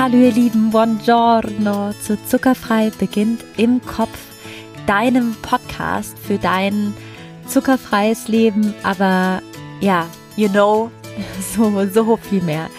[0.00, 4.18] Hallo ihr Lieben, buongiorno zu Zuckerfrei beginnt im Kopf,
[4.86, 6.94] deinem Podcast für dein
[7.46, 9.42] zuckerfreies Leben, aber
[9.82, 10.06] ja,
[10.38, 10.90] you know,
[11.54, 12.70] so, so viel mehr.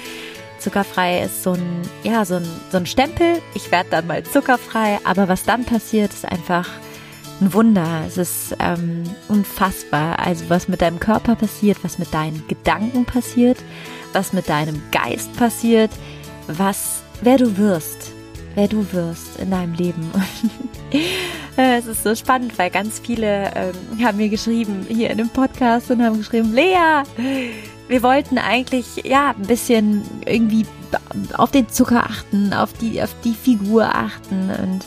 [0.57, 3.39] Zuckerfrei ist so ein, ja, so ein, so ein Stempel.
[3.53, 6.67] Ich werde dann mal zuckerfrei, aber was dann passiert, ist einfach
[7.39, 8.03] ein Wunder.
[8.07, 10.17] Es ist ähm, unfassbar.
[10.17, 13.59] Also was mit deinem Körper passiert, was mit deinen Gedanken passiert,
[14.11, 15.91] was mit deinem Geist passiert,
[16.47, 18.11] was, wer du wirst,
[18.55, 20.11] wer du wirst in deinem Leben.
[21.55, 25.91] es ist so spannend, weil ganz viele ähm, haben mir geschrieben hier in dem Podcast
[25.91, 27.03] und haben geschrieben, Lea,
[27.87, 30.65] wir wollten eigentlich ja ein bisschen irgendwie
[31.37, 34.85] auf den Zucker achten, auf die auf die Figur achten und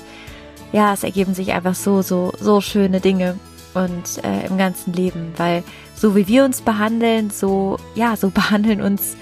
[0.73, 3.39] ja, es ergeben sich einfach so so so schöne Dinge
[3.75, 5.63] und äh, im ganzen Leben, weil
[5.95, 9.17] so wie wir uns behandeln, so ja, so behandeln uns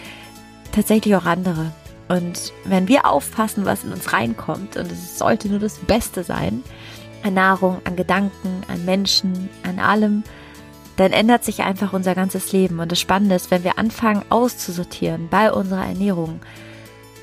[0.73, 1.73] tatsächlich auch andere.
[2.13, 6.63] Und wenn wir aufpassen, was in uns reinkommt, und es sollte nur das Beste sein,
[7.23, 10.23] an Nahrung, an Gedanken, an Menschen, an allem,
[10.97, 12.81] dann ändert sich einfach unser ganzes Leben.
[12.81, 16.41] Und das Spannende ist, wenn wir anfangen auszusortieren bei unserer Ernährung,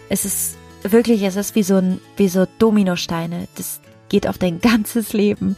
[0.10, 3.48] es ist wirklich, es ist wie so ein, wie so Dominosteine.
[3.58, 5.56] Das geht auf dein ganzes Leben.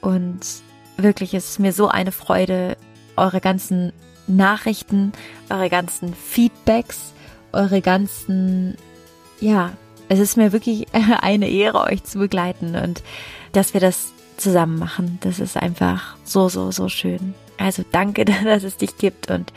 [0.00, 0.40] Und
[0.96, 2.76] wirklich, es ist mir so eine Freude,
[3.14, 3.92] eure ganzen
[4.26, 5.12] Nachrichten,
[5.48, 7.13] eure ganzen Feedbacks,
[7.54, 8.76] eure ganzen,
[9.40, 9.72] ja,
[10.08, 10.86] es ist mir wirklich
[11.20, 13.02] eine Ehre, euch zu begleiten und
[13.52, 15.18] dass wir das zusammen machen.
[15.22, 17.34] Das ist einfach so, so, so schön.
[17.58, 19.52] Also danke, dass es dich gibt und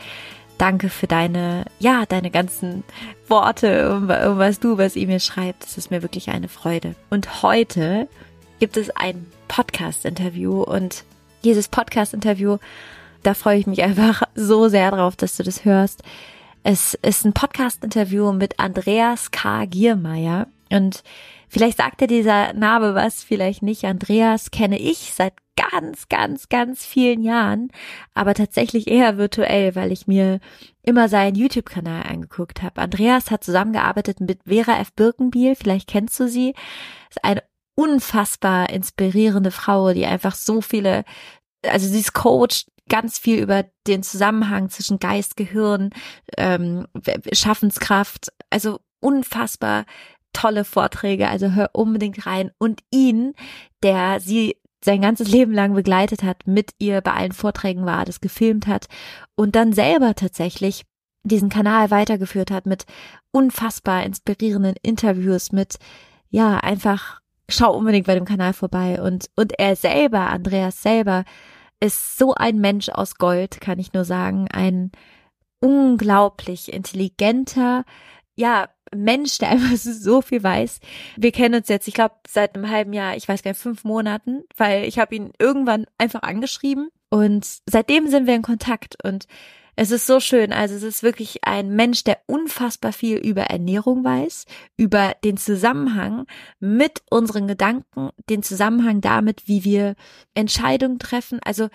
[0.56, 2.84] danke für deine, ja, deine ganzen
[3.28, 5.64] Worte, um was du, was ihr mir schreibt.
[5.64, 6.94] Das ist mir wirklich eine Freude.
[7.10, 8.08] Und heute
[8.58, 11.04] gibt es ein Podcast-Interview und
[11.44, 12.58] dieses Podcast-Interview,
[13.22, 16.02] da freue ich mich einfach so sehr drauf, dass du das hörst.
[16.70, 19.64] Es ist ein Podcast-Interview mit Andreas K.
[19.64, 21.02] Giermeier und
[21.48, 23.86] Vielleicht sagt dir dieser Name was, vielleicht nicht.
[23.86, 27.70] Andreas kenne ich seit ganz, ganz, ganz vielen Jahren,
[28.12, 30.40] aber tatsächlich eher virtuell, weil ich mir
[30.82, 32.82] immer seinen YouTube-Kanal angeguckt habe.
[32.82, 34.92] Andreas hat zusammengearbeitet mit Vera F.
[34.92, 36.52] Birkenbiel, vielleicht kennst du sie.
[37.08, 37.42] Ist eine
[37.76, 41.04] unfassbar inspirierende Frau, die einfach so viele,
[41.66, 45.90] also sie ist Coach, ganz viel über den Zusammenhang zwischen Geist, Gehirn,
[46.36, 46.86] ähm,
[47.32, 49.84] Schaffenskraft, also unfassbar
[50.32, 52.50] tolle Vorträge, also hör unbedingt rein.
[52.58, 53.34] Und ihn,
[53.82, 58.20] der sie sein ganzes Leben lang begleitet hat, mit ihr bei allen Vorträgen war, das
[58.20, 58.86] gefilmt hat
[59.34, 60.84] und dann selber tatsächlich
[61.24, 62.86] diesen Kanal weitergeführt hat mit
[63.32, 65.78] unfassbar inspirierenden Interviews, mit,
[66.30, 71.24] ja, einfach, schau unbedingt bei dem Kanal vorbei und, und er selber, Andreas selber,
[71.80, 74.90] ist so ein Mensch aus Gold, kann ich nur sagen, ein
[75.60, 77.84] unglaublich intelligenter,
[78.36, 80.80] ja, Mensch, der einfach so viel weiß.
[81.16, 83.84] Wir kennen uns jetzt, ich glaube, seit einem halben Jahr, ich weiß gar nicht, fünf
[83.84, 86.88] Monaten, weil ich habe ihn irgendwann einfach angeschrieben.
[87.10, 88.96] Und seitdem sind wir in Kontakt.
[89.02, 89.26] Und
[89.78, 90.52] es ist so schön.
[90.52, 94.46] Also es ist wirklich ein Mensch, der unfassbar viel über Ernährung weiß,
[94.76, 96.26] über den Zusammenhang
[96.58, 99.94] mit unseren Gedanken, den Zusammenhang damit, wie wir
[100.34, 101.38] Entscheidungen treffen.
[101.44, 101.68] Also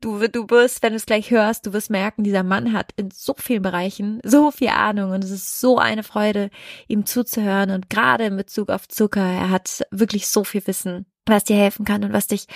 [0.00, 3.10] Du, du wirst, wenn du es gleich hörst, du wirst merken, dieser Mann hat in
[3.10, 6.50] so vielen Bereichen so viel Ahnung und es ist so eine Freude,
[6.86, 11.42] ihm zuzuhören und gerade in Bezug auf Zucker, er hat wirklich so viel Wissen, was
[11.42, 12.46] dir helfen kann und was dich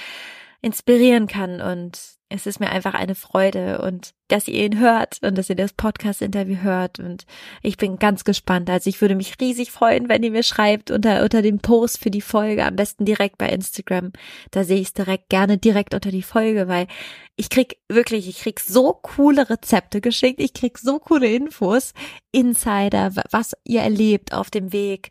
[0.63, 5.39] inspirieren kann und es ist mir einfach eine Freude und dass ihr ihn hört und
[5.39, 7.25] dass ihr das Podcast-Interview hört und
[7.63, 8.69] ich bin ganz gespannt.
[8.69, 12.11] Also ich würde mich riesig freuen, wenn ihr mir schreibt unter, unter dem Post für
[12.11, 14.13] die Folge, am besten direkt bei Instagram.
[14.51, 16.89] Da sehe ich es direkt gerne direkt unter die Folge, weil
[17.37, 21.93] ich krieg wirklich, ich krieg so coole Rezepte geschickt, ich krieg so coole Infos,
[22.33, 25.11] Insider, was ihr erlebt auf dem Weg.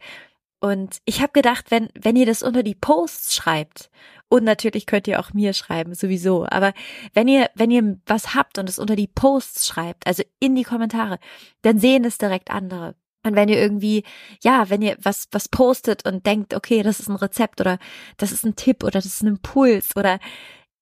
[0.60, 3.90] Und ich habe gedacht, wenn, wenn ihr das unter die Posts schreibt
[4.30, 6.46] und natürlich könnt ihr auch mir schreiben, sowieso.
[6.50, 6.74] Aber
[7.14, 10.64] wenn ihr, wenn ihr was habt und es unter die Posts schreibt, also in die
[10.64, 11.20] Kommentare,
[11.62, 12.96] dann sehen es direkt andere.
[13.24, 14.04] Und wenn ihr irgendwie,
[14.44, 17.80] ja, wenn ihr was, was postet und denkt, okay, das ist ein Rezept oder
[18.18, 20.20] das ist ein Tipp oder das ist ein Impuls oder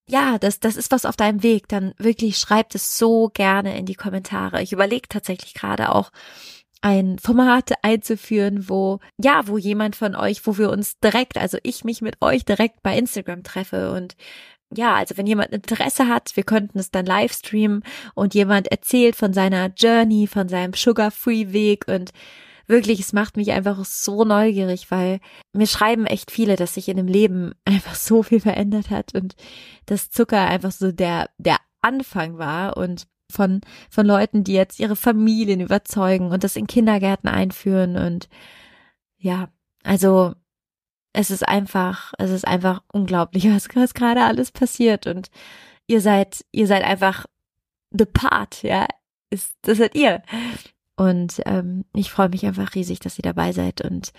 [0.07, 3.85] ja, das, das ist was auf deinem Weg, dann wirklich schreibt es so gerne in
[3.85, 4.61] die Kommentare.
[4.61, 6.11] Ich überlege tatsächlich gerade auch,
[6.83, 11.85] ein Format einzuführen, wo, ja, wo jemand von euch, wo wir uns direkt, also ich
[11.85, 14.15] mich mit euch direkt bei Instagram treffe und
[14.75, 17.83] ja, also wenn jemand Interesse hat, wir könnten es dann live streamen
[18.15, 22.11] und jemand erzählt von seiner Journey, von seinem Sugar-Free-Weg und
[22.67, 25.19] wirklich, es macht mich einfach so neugierig, weil
[25.53, 29.35] mir schreiben echt viele, dass sich in dem Leben einfach so viel verändert hat und
[29.85, 34.95] dass Zucker einfach so der, der Anfang war und von, von Leuten, die jetzt ihre
[34.95, 38.29] Familien überzeugen und das in Kindergärten einführen und
[39.17, 39.49] ja,
[39.83, 40.33] also
[41.13, 45.29] es ist einfach, es ist einfach unglaublich, was, was gerade alles passiert und
[45.87, 47.25] ihr seid, ihr seid einfach
[47.91, 48.87] the part, ja,
[49.29, 50.21] ist, das seid ihr.
[50.95, 54.13] Und ähm, ich freue mich einfach riesig, dass ihr dabei seid und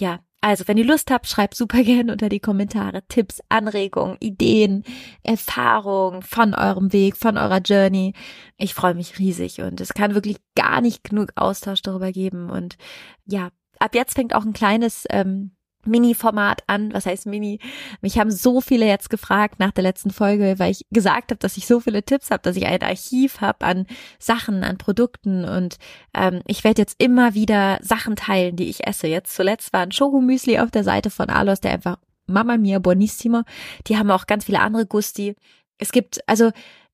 [0.00, 4.82] ja, also, wenn ihr Lust habt, schreibt super gerne unter die Kommentare Tipps, Anregungen, Ideen,
[5.22, 8.12] Erfahrungen von eurem Weg, von eurer Journey.
[8.56, 12.50] Ich freue mich riesig und es kann wirklich gar nicht genug Austausch darüber geben.
[12.50, 12.76] Und
[13.24, 15.52] ja, ab jetzt fängt auch ein kleines ähm,
[15.86, 16.92] Mini-Format an.
[16.92, 17.58] Was heißt Mini?
[18.00, 21.56] Mich haben so viele jetzt gefragt nach der letzten Folge, weil ich gesagt habe, dass
[21.56, 23.86] ich so viele Tipps habe, dass ich ein Archiv habe an
[24.18, 25.76] Sachen, an Produkten und
[26.14, 29.06] ähm, ich werde jetzt immer wieder Sachen teilen, die ich esse.
[29.06, 33.42] Jetzt zuletzt war ein Schokomüsli auf der Seite von Alos, der einfach Mama mia buonissimo.
[33.86, 35.34] Die haben auch ganz viele andere Gusti.
[35.78, 36.50] Es gibt also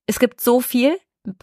[0.06, 0.96] es gibt so viel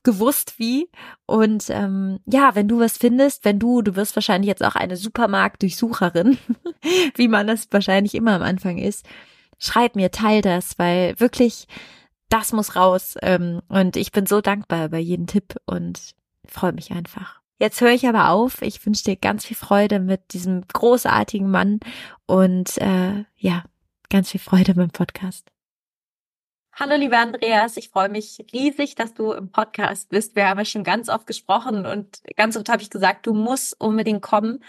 [0.04, 0.90] gewusst wie.
[1.26, 4.98] Und ähm, ja, wenn du was findest, wenn du, du wirst wahrscheinlich jetzt auch eine
[4.98, 6.38] Supermarktdurchsucherin,
[7.16, 9.06] wie man das wahrscheinlich immer am Anfang ist,
[9.58, 11.68] schreib mir, teil das, weil wirklich,
[12.30, 13.16] das muss raus.
[13.22, 17.42] Ähm, und ich bin so dankbar über jeden Tipp und freue mich einfach.
[17.58, 18.62] Jetzt höre ich aber auf.
[18.62, 21.80] Ich wünsche dir ganz viel Freude mit diesem großartigen Mann
[22.26, 23.64] und äh, ja,
[24.10, 25.55] ganz viel Freude beim Podcast.
[26.78, 27.78] Hallo, lieber Andreas.
[27.78, 30.36] Ich freue mich riesig, dass du im Podcast bist.
[30.36, 33.80] Wir haben ja schon ganz oft gesprochen und ganz oft habe ich gesagt, du musst
[33.80, 34.62] unbedingt kommen.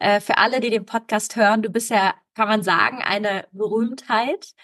[0.00, 4.54] Äh, für alle, die den Podcast hören, du bist ja, kann man sagen, eine Berühmtheit.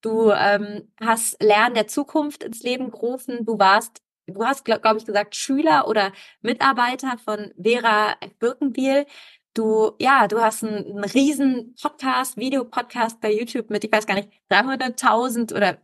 [0.00, 3.46] Du ähm, hast Lernen der Zukunft ins Leben gerufen.
[3.46, 6.10] Du warst, du hast, glaube glaub ich, gesagt, Schüler oder
[6.42, 9.06] Mitarbeiter von Vera Birkenbiel.
[9.54, 14.14] Du, ja, du hast einen, einen riesen Podcast, Videopodcast bei YouTube mit, ich weiß gar
[14.14, 15.78] nicht, 300.000 oder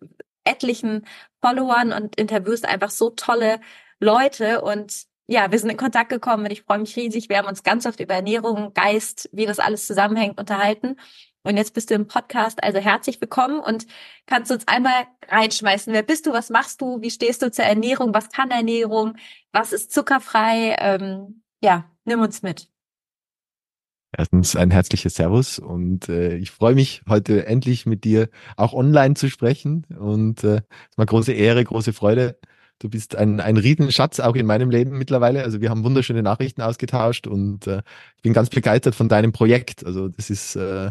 [0.45, 1.07] etlichen
[1.41, 3.61] Followern und interviewst einfach so tolle
[4.01, 7.31] Leute und ja, wir sind in Kontakt gekommen und ich freue mich riesig.
[7.31, 10.97] Wir haben uns ganz oft über Ernährung, Geist, wie das alles zusammenhängt, unterhalten.
[11.45, 13.87] Und jetzt bist du im Podcast, also herzlich willkommen und
[14.27, 15.93] kannst uns einmal reinschmeißen.
[15.93, 16.33] Wer bist du?
[16.33, 17.01] Was machst du?
[17.03, 18.15] Wie stehst du zur Ernährung?
[18.15, 19.17] Was kann Ernährung?
[19.53, 20.77] Was ist zuckerfrei?
[20.79, 22.69] Ähm, ja, nimm uns mit.
[24.17, 29.15] Erstens ein herzliches Servus und äh, ich freue mich, heute endlich mit dir auch online
[29.15, 32.39] zu sprechen und äh, ist mal große Ehre, große Freude.
[32.79, 35.43] Du bist ein, ein Riesenschatz auch in meinem Leben mittlerweile.
[35.43, 37.83] Also wir haben wunderschöne Nachrichten ausgetauscht und äh,
[38.17, 39.85] ich bin ganz begeistert von deinem Projekt.
[39.85, 40.91] Also das ist äh,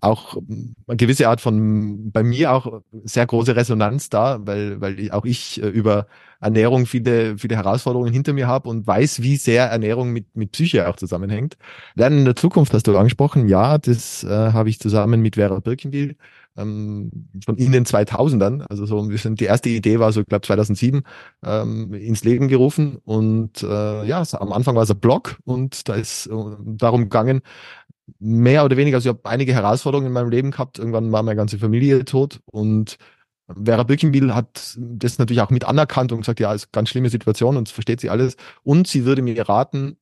[0.00, 5.24] auch eine gewisse Art von bei mir auch sehr große Resonanz da, weil weil auch
[5.24, 6.06] ich äh, über
[6.40, 10.88] Ernährung viele viele Herausforderungen hinter mir habe und weiß, wie sehr Ernährung mit mit Psyche
[10.88, 11.56] auch zusammenhängt.
[11.94, 15.60] Lernen in der Zukunft hast du angesprochen, ja, das äh, habe ich zusammen mit Vera
[15.60, 16.16] Birkenbiel
[16.56, 17.10] ähm,
[17.44, 20.46] schon in den 2000ern, also so wir sind die erste Idee war so ich glaube
[20.46, 21.02] 2007
[21.44, 25.94] ähm, ins Leben gerufen und äh, ja, am Anfang war es ein Blog und da
[25.94, 26.32] ist äh,
[26.64, 27.42] darum gegangen,
[28.18, 30.78] mehr oder weniger, also ich habe einige Herausforderungen in meinem Leben gehabt.
[30.78, 32.98] Irgendwann war meine ganze Familie tot und
[33.48, 37.10] Vera Birkenbiel hat das natürlich auch mit anerkannt und gesagt, ja, ist eine ganz schlimme
[37.10, 38.36] Situation und versteht sie alles.
[38.64, 39.96] Und sie würde mir raten,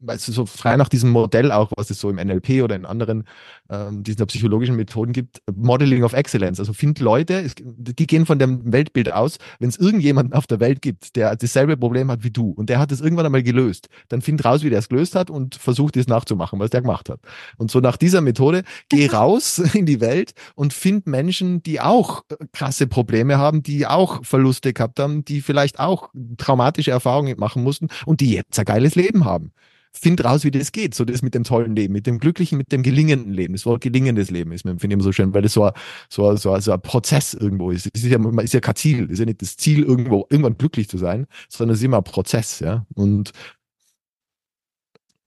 [0.00, 2.84] weißt du, so frei nach diesem Modell auch, was es so im NLP oder in
[2.84, 3.24] anderen
[3.70, 6.58] ähm, diesen psychologischen Methoden gibt, Modeling of Excellence.
[6.58, 10.60] Also find Leute, es, die gehen von dem Weltbild aus, wenn es irgendjemanden auf der
[10.60, 13.88] Welt gibt, der dasselbe Problem hat wie du und der hat es irgendwann einmal gelöst,
[14.08, 17.08] dann find raus, wie der es gelöst hat und versuch das nachzumachen, was der gemacht
[17.08, 17.20] hat.
[17.56, 22.22] Und so nach dieser Methode, geh raus in die Welt und find Menschen, die auch
[22.52, 27.88] krasse Probleme haben, die auch Verluste gehabt haben, die vielleicht auch traumatische Erfahrungen machen mussten
[28.06, 29.52] und die jetzt ein geiles Leben haben
[29.96, 30.94] find raus, wie das geht.
[30.94, 33.54] So das mit dem tollen Leben, mit dem glücklichen, mit dem gelingenden Leben.
[33.54, 35.72] Das Wort gelingendes Leben ist mir, finde ich immer so schön, weil das so ein,
[36.08, 37.88] so ein, so ein, so ein Prozess irgendwo ist.
[37.92, 39.04] Es ist ja, man ist ja kein Ziel.
[39.04, 41.98] Es ist ja nicht das Ziel, irgendwo, irgendwann glücklich zu sein, sondern es ist immer
[41.98, 42.86] ein Prozess, ja.
[42.94, 43.32] Und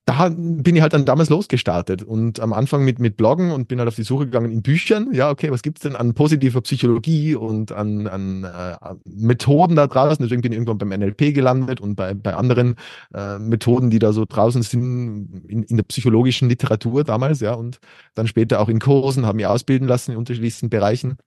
[0.07, 3.79] da bin ich halt dann damals losgestartet und am Anfang mit, mit Bloggen und bin
[3.79, 5.09] halt auf die Suche gegangen in Büchern.
[5.11, 10.23] Ja, okay, was gibt's denn an positiver Psychologie und an, an äh, Methoden da draußen?
[10.23, 12.75] Deswegen bin ich irgendwann beim NLP gelandet und bei, bei anderen
[13.13, 17.79] äh, Methoden, die da so draußen sind in, in der psychologischen Literatur damals, ja, und
[18.15, 21.17] dann später auch in Kursen, habe mich ausbilden lassen in unterschiedlichsten Bereichen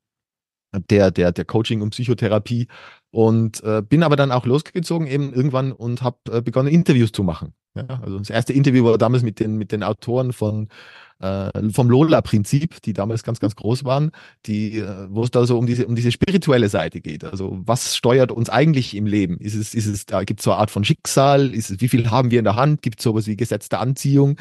[0.88, 2.66] der, der, der Coaching und Psychotherapie
[3.10, 7.24] und äh, bin aber dann auch losgezogen eben irgendwann und habe äh, begonnen, Interviews zu
[7.24, 7.52] machen.
[7.74, 10.68] Ja, also das erste Interview war damals mit den, mit den Autoren von
[11.20, 14.10] äh, vom Lola-Prinzip, die damals ganz, ganz groß waren,
[14.46, 17.24] die, äh, wo es da so um diese, um diese spirituelle Seite geht.
[17.24, 19.38] Also was steuert uns eigentlich im Leben?
[19.38, 21.54] Ist es, ist es, da gibt es so eine Art von Schicksal?
[21.54, 22.82] Ist es, wie viel haben wir in der Hand?
[22.82, 24.36] Gibt es sowas wie gesetzte Anziehung?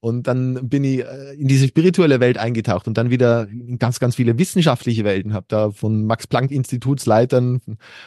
[0.00, 4.00] Und dann bin ich äh, in diese spirituelle Welt eingetaucht und dann wieder in ganz,
[4.00, 5.32] ganz viele wissenschaftliche Welten.
[5.32, 7.60] Habe da von Max Planck Institutsleitern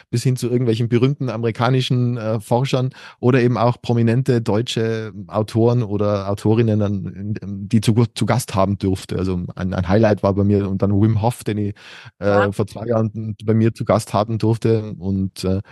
[0.08, 6.30] bis hin zu irgendwelchen berühmten amerikanischen äh, Forschern oder eben auch prominente deutsche Autoren oder
[6.30, 7.34] Autorinnen,
[7.68, 9.16] die zu, zu Gast haben durfte.
[9.16, 11.74] Also ein, ein Highlight war bei mir und dann Wim Hof, den ich
[12.20, 12.52] äh, ja.
[12.52, 15.62] vor zwei Jahren bei mir zu Gast haben durfte und äh,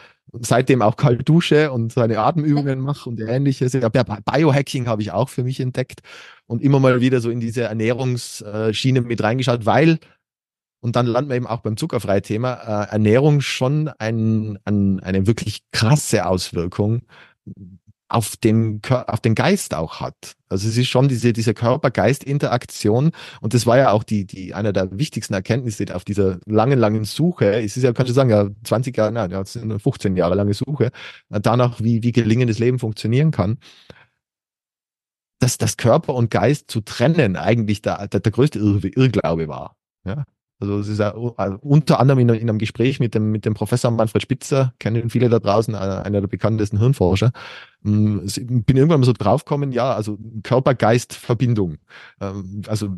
[0.41, 3.73] seitdem auch kalt dusche und seine Atemübungen mache und ähnliches.
[3.73, 6.01] Ja, Biohacking habe ich auch für mich entdeckt
[6.47, 9.99] und immer mal wieder so in diese Ernährungsschiene mit reingeschaut, weil
[10.81, 15.63] und dann landen wir eben auch beim Zuckerfrei-Thema, äh, Ernährung schon ein, ein, eine wirklich
[15.73, 17.03] krasse Auswirkung
[18.09, 20.37] auf den, auf den Geist auch hat.
[20.49, 23.11] Also es ist schon diese, diese Körper-Geist-Interaktion
[23.41, 27.05] und das war ja auch die, die, einer der wichtigsten Erkenntnisse auf dieser langen, langen
[27.05, 27.63] Suche.
[27.63, 30.93] Es ist ja, kannst du sagen, ja, 20 Jahre, nein, ja, 15 Jahre lange Suche,
[31.31, 33.59] äh, danach, wie, wie gelingendes Leben funktionieren kann.
[35.41, 39.77] Dass das Körper und Geist zu trennen eigentlich der, der, der größte Irrglaube war.
[40.05, 40.25] Ja,
[40.59, 43.91] also es ist also unter anderem in, in, einem Gespräch mit dem, mit dem Professor
[43.91, 47.33] Manfred Spitzer, kennen viele da draußen, äh, einer der bekanntesten Hirnforscher,
[47.85, 48.27] ähm,
[48.65, 51.77] bin irgendwann mal so draufgekommen, ja, also Körper-Geist-Verbindung,
[52.23, 52.89] ähm, also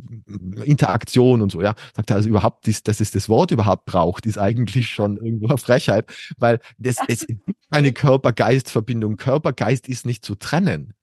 [0.64, 1.74] Interaktion und so, ja.
[1.96, 5.58] Sagt er, also überhaupt, dass es das Wort überhaupt braucht, ist eigentlich schon irgendwo eine
[5.58, 6.06] Frechheit,
[6.38, 9.16] weil das, es gibt eine Körper-Geist-Verbindung.
[9.16, 10.94] Körper-Geist ist nicht zu trennen.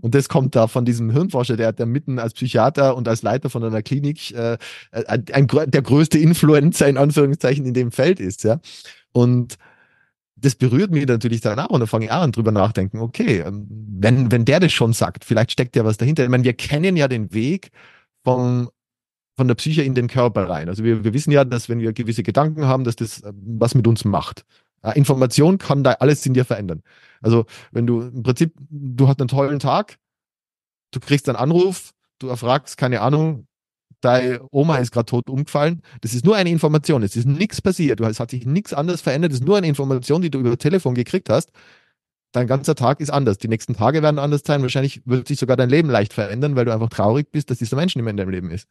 [0.00, 3.48] Und das kommt da von diesem Hirnforscher, der, der mitten als Psychiater und als Leiter
[3.48, 4.58] von einer Klinik äh,
[4.90, 8.60] ein, der größte Influencer in Anführungszeichen in dem Feld ist, ja.
[9.12, 9.56] Und
[10.36, 13.66] das berührt mich natürlich danach und dann fange ich auch an drüber nachdenken, okay, ähm,
[13.68, 16.24] wenn, wenn der das schon sagt, vielleicht steckt ja was dahinter.
[16.24, 17.70] Ich meine, wir kennen ja den Weg
[18.24, 18.68] vom,
[19.36, 20.68] von der Psyche in den Körper rein.
[20.68, 23.74] Also wir, wir wissen ja, dass wenn wir gewisse Gedanken haben, dass das äh, was
[23.74, 24.44] mit uns macht.
[24.94, 26.82] Information kann da alles in dir verändern.
[27.24, 29.98] Also wenn du im Prinzip, du hast einen tollen Tag,
[30.92, 33.46] du kriegst einen Anruf, du erfragst, keine Ahnung,
[34.02, 35.80] deine Oma ist gerade tot umgefallen.
[36.02, 37.02] Das ist nur eine Information.
[37.02, 38.00] Es ist nichts passiert.
[38.00, 39.32] es hat sich nichts anderes verändert.
[39.32, 41.50] Es ist nur eine Information, die du über Telefon gekriegt hast.
[42.32, 43.38] Dein ganzer Tag ist anders.
[43.38, 44.60] Die nächsten Tage werden anders sein.
[44.60, 47.76] Wahrscheinlich wird sich sogar dein Leben leicht verändern, weil du einfach traurig bist, dass dieser
[47.76, 48.68] Mensch nicht mehr in deinem Leben ist.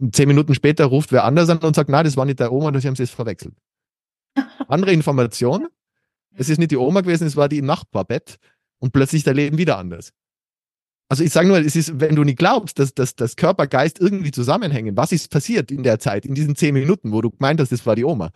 [0.00, 2.52] Und zehn Minuten später ruft wer anders an und sagt, nein, das war nicht deine
[2.52, 3.54] Oma, sie haben sie jetzt verwechselt.
[4.68, 5.68] Andere Information.
[6.34, 8.36] Es ist nicht die Oma gewesen, es war die im Nachbarbett
[8.78, 10.12] und plötzlich ist dein Leben wieder anders.
[11.10, 13.98] Also ich sage nur, es ist, wenn du nicht glaubst, dass, dass, dass Körper, Geist
[13.98, 17.60] irgendwie zusammenhängen, was ist passiert in der Zeit, in diesen zehn Minuten, wo du gemeint
[17.60, 18.30] hast, das war die Oma?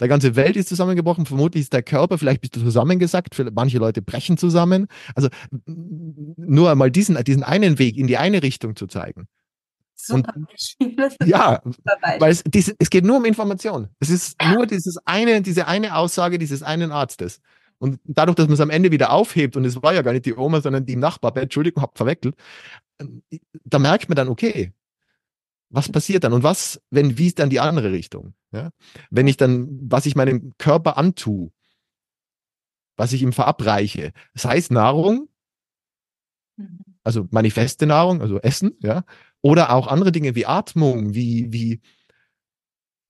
[0.00, 4.00] Der ganze Welt ist zusammengebrochen, vermutlich ist der Körper, vielleicht bist du zusammengesackt, manche Leute
[4.00, 4.86] brechen zusammen.
[5.14, 5.28] Also
[5.66, 9.26] nur einmal diesen, diesen einen Weg in die eine Richtung zu zeigen.
[10.00, 10.32] Super.
[10.36, 10.48] Und,
[11.24, 11.60] ja,
[12.18, 13.88] weil es, diese, es geht nur um Information.
[13.98, 17.40] Es ist nur dieses eine, diese eine Aussage dieses einen Arztes.
[17.78, 20.26] Und dadurch, dass man es am Ende wieder aufhebt, und es war ja gar nicht
[20.26, 22.36] die Oma, sondern die Nachbarbett, Entschuldigung, hab verweckelt,
[23.00, 23.22] ähm,
[23.64, 24.72] da merkt man dann, okay,
[25.70, 26.32] was passiert dann?
[26.32, 28.34] Und was, wenn, wie ist dann die andere Richtung?
[28.52, 28.70] Ja?
[29.10, 31.50] Wenn ich dann, was ich meinem Körper antue,
[32.96, 35.28] was ich ihm verabreiche, sei es Nahrung,
[36.56, 36.80] mhm.
[37.04, 39.04] also manifeste Nahrung, also Essen, ja,
[39.42, 41.80] oder auch andere Dinge wie Atmung, wie, wie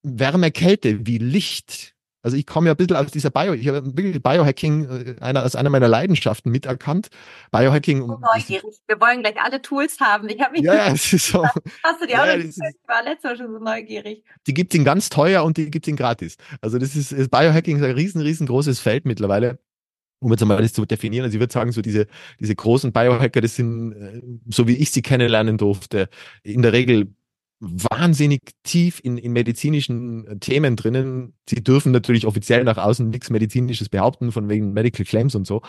[0.03, 1.95] Wärme, Kälte, wie Licht.
[2.21, 5.43] Also ich komme ja ein bisschen aus dieser Bio, ich habe wirklich Biohacking äh, einer,
[5.43, 7.09] als einer meiner Leidenschaften miterkannt.
[7.53, 8.01] Biohacking.
[8.01, 8.77] So neugierig.
[8.87, 10.29] Wir wollen gleich alle Tools haben.
[10.29, 10.63] Ich habe mich.
[10.63, 11.45] Ja, ja, es ist so.
[11.85, 12.57] Hast du die auch ja, Ich
[12.87, 14.25] war letztes Mal schon so neugierig.
[14.47, 16.37] Die gibt es in ganz teuer und die gibt es in gratis.
[16.61, 19.61] Also das ist, Biohacking ist ein riesen, riesengroßes Feld mittlerweile
[20.21, 22.07] um jetzt einmal das zu definieren, also ich würde sagen, so diese,
[22.41, 26.09] diese großen Biohacker, das sind, äh, so wie ich sie kennenlernen durfte,
[26.43, 27.15] in der Regel
[27.61, 31.35] wahnsinnig tief in, in medizinischen äh, Themen drinnen.
[31.49, 35.63] Sie dürfen natürlich offiziell nach außen nichts Medizinisches behaupten, von wegen Medical Claims und so.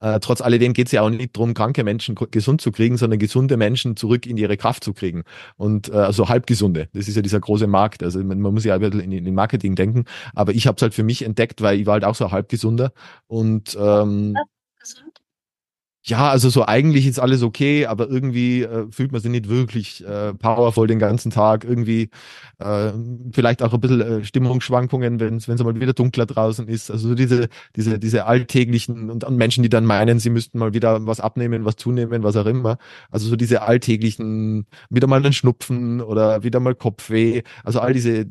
[0.00, 3.18] Äh, trotz alledem geht es ja auch nicht darum, kranke Menschen gesund zu kriegen, sondern
[3.18, 5.24] gesunde Menschen zurück in ihre Kraft zu kriegen.
[5.56, 6.88] Und äh, also halbgesunde.
[6.92, 8.02] Das ist ja dieser große Markt.
[8.02, 10.04] Also man, man muss ja ein bisschen in, in Marketing denken.
[10.34, 12.92] Aber ich habe es halt für mich entdeckt, weil ich war halt auch so halbgesunder.
[13.26, 14.36] Und ähm?
[16.04, 20.04] Ja, also so eigentlich ist alles okay, aber irgendwie äh, fühlt man sich nicht wirklich
[20.04, 21.62] äh, powerful den ganzen Tag.
[21.64, 22.10] Irgendwie
[22.58, 22.92] äh,
[23.32, 26.90] vielleicht auch ein bisschen äh, Stimmungsschwankungen, wenn es mal wieder dunkler draußen ist.
[26.90, 30.74] Also so diese, diese, diese alltäglichen und, und Menschen, die dann meinen, sie müssten mal
[30.74, 32.78] wieder was abnehmen, was zunehmen, was auch immer.
[33.12, 37.42] Also so diese alltäglichen, wieder mal einen Schnupfen oder wieder mal Kopfweh.
[37.62, 38.26] Also all diese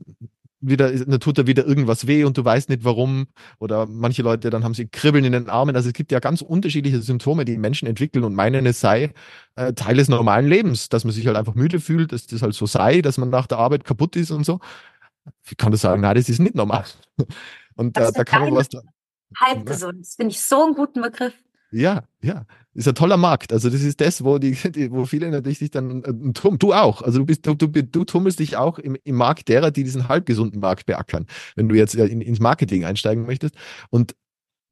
[0.61, 3.27] wieder, dann tut da wieder irgendwas weh und du weißt nicht warum.
[3.59, 5.75] Oder manche Leute, dann haben sie Kribbeln in den Armen.
[5.75, 9.13] Also es gibt ja ganz unterschiedliche Symptome, die Menschen entwickeln und meinen, es sei
[9.55, 12.53] äh, Teil des normalen Lebens, dass man sich halt einfach müde fühlt, dass das halt
[12.53, 14.59] so sei, dass man nach der Arbeit kaputt ist und so.
[15.49, 16.85] Ich kann das sagen, nein, das ist nicht normal.
[17.75, 18.69] Und äh, da kann man was.
[19.35, 20.01] Halb gesund.
[20.01, 21.33] Das finde ich so einen guten Begriff.
[21.71, 23.51] Ja, ja, ist ein toller Markt.
[23.51, 27.01] Also das ist das, wo die, die wo viele natürlich sich dann äh, du auch.
[27.01, 30.07] Also du bist du, du, du tummelst dich auch im, im Markt derer, die diesen
[30.07, 31.25] halbgesunden Markt beackern.
[31.55, 33.55] Wenn du jetzt in, ins Marketing einsteigen möchtest
[33.89, 34.15] und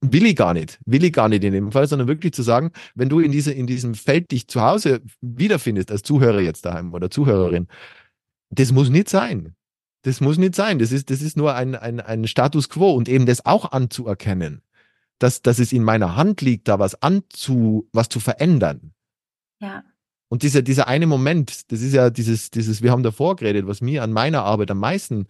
[0.02, 2.72] will ich gar nicht, will ich gar nicht in dem Fall, sondern wirklich zu sagen,
[2.96, 6.94] wenn du in diese, in diesem Feld dich zu Hause wiederfindest, als Zuhörer jetzt daheim
[6.94, 7.68] oder Zuhörerin,
[8.50, 9.56] das muss nicht sein.
[10.04, 10.80] Das muss nicht sein.
[10.80, 14.62] Das ist, das ist nur ein, ein, ein Status quo und eben das auch anzuerkennen,
[15.20, 18.94] dass, dass es in meiner Hand liegt, da was anzu, was zu verändern.
[19.62, 19.84] Ja.
[20.30, 23.82] Und dieser, dieser eine Moment, das ist ja dieses, dieses, wir haben davor geredet, was
[23.82, 25.28] mir an meiner Arbeit am meisten,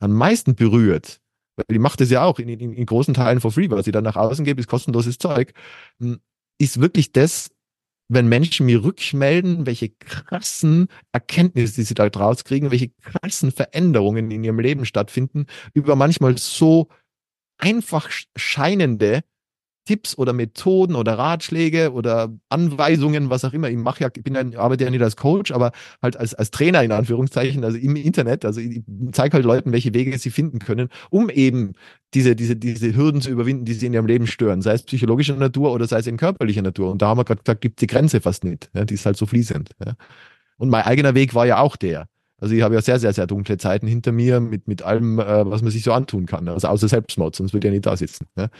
[0.00, 1.20] am meisten berührt,
[1.56, 3.92] weil die macht das ja auch in, in, in großen Teilen for free, was sie
[3.92, 5.52] dann nach außen gibt, ist kostenloses Zeug,
[5.98, 6.20] hm,
[6.58, 7.50] ist wirklich das,
[8.08, 14.30] wenn Menschen mir rückmelden, welche krassen Erkenntnisse die sie da draus kriegen, welche krassen Veränderungen
[14.30, 16.88] in ihrem Leben stattfinden, über manchmal so
[17.64, 19.22] einfach scheinende
[19.86, 23.68] Tipps oder Methoden oder Ratschläge oder Anweisungen, was auch immer.
[23.68, 26.50] Ich mache ja, ich bin ja, arbeite ja nicht als Coach, aber halt als, als
[26.50, 28.46] Trainer in Anführungszeichen, also im Internet.
[28.46, 31.74] Also ich zeige halt Leuten, welche Wege sie finden können, um eben
[32.14, 35.36] diese, diese, diese Hürden zu überwinden, die sie in ihrem Leben stören, sei es psychologischer
[35.36, 36.90] Natur oder sei es in körperlicher Natur.
[36.90, 38.70] Und da haben wir gerade gesagt, gibt die Grenze fast nicht.
[38.74, 39.70] Ja, die ist halt so fließend.
[39.84, 39.94] Ja.
[40.56, 42.06] Und mein eigener Weg war ja auch der.
[42.44, 45.50] Also ich habe ja sehr, sehr, sehr dunkle Zeiten hinter mir mit, mit allem, äh,
[45.50, 46.46] was man sich so antun kann.
[46.46, 48.26] Also außer Selbstmord, sonst würde ich ja nicht da sitzen.
[48.36, 48.50] Ja.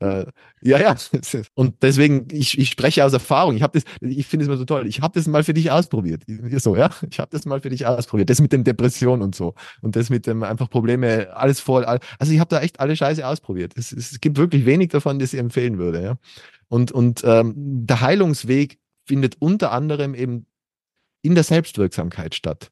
[0.00, 0.24] Äh,
[0.62, 0.96] ja, ja.
[1.54, 3.54] Und deswegen, ich, ich spreche aus Erfahrung.
[3.54, 4.86] Ich habe das, ich finde es immer so toll.
[4.86, 6.22] Ich habe das mal für dich ausprobiert.
[6.56, 6.88] So, ja.
[7.10, 8.30] Ich habe das mal für dich ausprobiert.
[8.30, 9.52] Das mit den Depressionen und so.
[9.82, 11.84] Und das mit dem einfach Probleme, alles voll.
[11.84, 13.74] Also ich habe da echt alle Scheiße ausprobiert.
[13.76, 16.16] Es, es gibt wirklich wenig davon, das ich empfehlen würde, ja.
[16.68, 20.46] Und, und ähm, der Heilungsweg findet unter anderem eben
[21.20, 22.70] in der Selbstwirksamkeit statt.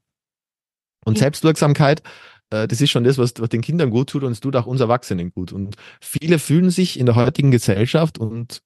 [1.04, 2.02] Und Selbstwirksamkeit
[2.50, 4.66] äh, das ist schon das, was, was den Kindern gut tut und es tut auch
[4.66, 5.52] uns Erwachsenen gut.
[5.52, 8.62] Und viele fühlen sich in der heutigen Gesellschaft und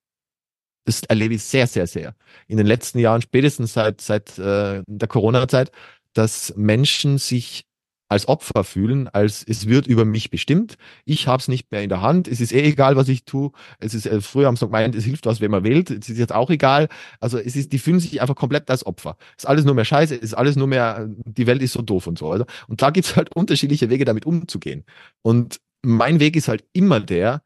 [0.85, 2.14] das erlebe ich sehr, sehr, sehr.
[2.47, 5.71] In den letzten Jahren, spätestens seit, seit äh, der Corona-Zeit,
[6.14, 7.66] dass Menschen sich
[8.08, 10.76] als Opfer fühlen, als es wird über mich bestimmt.
[11.04, 12.26] Ich habe es nicht mehr in der Hand.
[12.26, 13.52] Es ist eh egal, was ich tue.
[13.78, 15.90] Es ist äh, früher haben sie gemeint, es hilft was, wenn man wählt.
[15.90, 16.88] Es ist jetzt auch egal.
[17.21, 19.16] Also es ist, die fühlen sich einfach komplett als Opfer.
[19.36, 20.14] Es ist alles nur mehr Scheiße.
[20.14, 21.08] Es ist alles nur mehr.
[21.25, 22.30] Die Welt ist so doof und so.
[22.30, 24.84] Also, und da gibt's halt unterschiedliche Wege, damit umzugehen.
[25.23, 27.42] Und mein Weg ist halt immer der,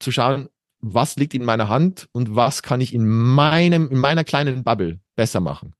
[0.00, 0.48] zu schauen,
[0.80, 5.00] was liegt in meiner Hand und was kann ich in meinem, in meiner kleinen Bubble
[5.16, 5.74] besser machen.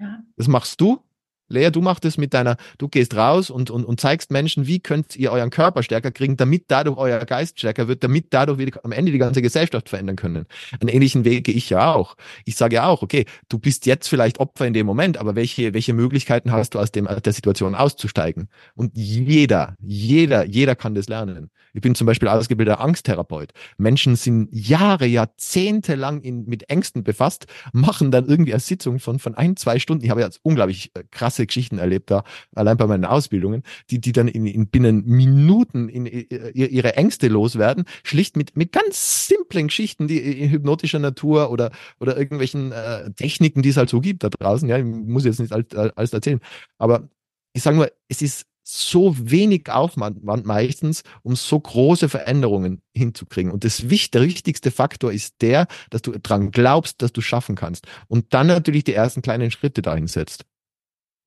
[0.00, 0.22] Ja.
[0.36, 1.02] Das machst du
[1.48, 4.80] Lea, du machst es mit deiner, du gehst raus und, und, und zeigst Menschen, wie
[4.80, 8.68] könnt ihr euren Körper stärker kriegen, damit dadurch euer Geist stärker wird, damit dadurch wir
[8.84, 10.46] am Ende die ganze Gesellschaft verändern können.
[10.80, 12.16] Einen ähnlichen Weg gehe ich ja auch.
[12.44, 15.72] Ich sage ja auch, okay, du bist jetzt vielleicht Opfer in dem Moment, aber welche,
[15.74, 18.48] welche Möglichkeiten hast du aus dem, aus der Situation auszusteigen?
[18.74, 21.50] Und jeder, jeder, jeder kann das lernen.
[21.74, 23.52] Ich bin zum Beispiel ausgebildeter Angsttherapeut.
[23.76, 29.18] Menschen sind Jahre, Jahrzehnte lang in, mit Ängsten befasst, machen dann irgendwie eine Sitzung von,
[29.18, 30.04] von ein, zwei Stunden.
[30.04, 32.24] Ich habe jetzt unglaublich äh, krass krasse Geschichten erlebt da,
[32.54, 37.28] allein bei meinen Ausbildungen, die, die dann in, in binnen Minuten in, in, ihre Ängste
[37.28, 41.70] loswerden, schlicht mit, mit ganz simplen Geschichten, die in hypnotischer Natur oder,
[42.00, 44.68] oder irgendwelchen äh, Techniken, die es halt so gibt da draußen.
[44.68, 46.40] Ja, ich muss jetzt nicht alles, alles erzählen.
[46.78, 47.08] Aber
[47.52, 53.50] ich sage nur, es ist so wenig Aufwand meistens, um so große Veränderungen hinzukriegen.
[53.50, 57.86] Und das der wichtigste Faktor ist der, dass du dran glaubst, dass du schaffen kannst.
[58.08, 60.44] Und dann natürlich die ersten kleinen Schritte dahin setzt.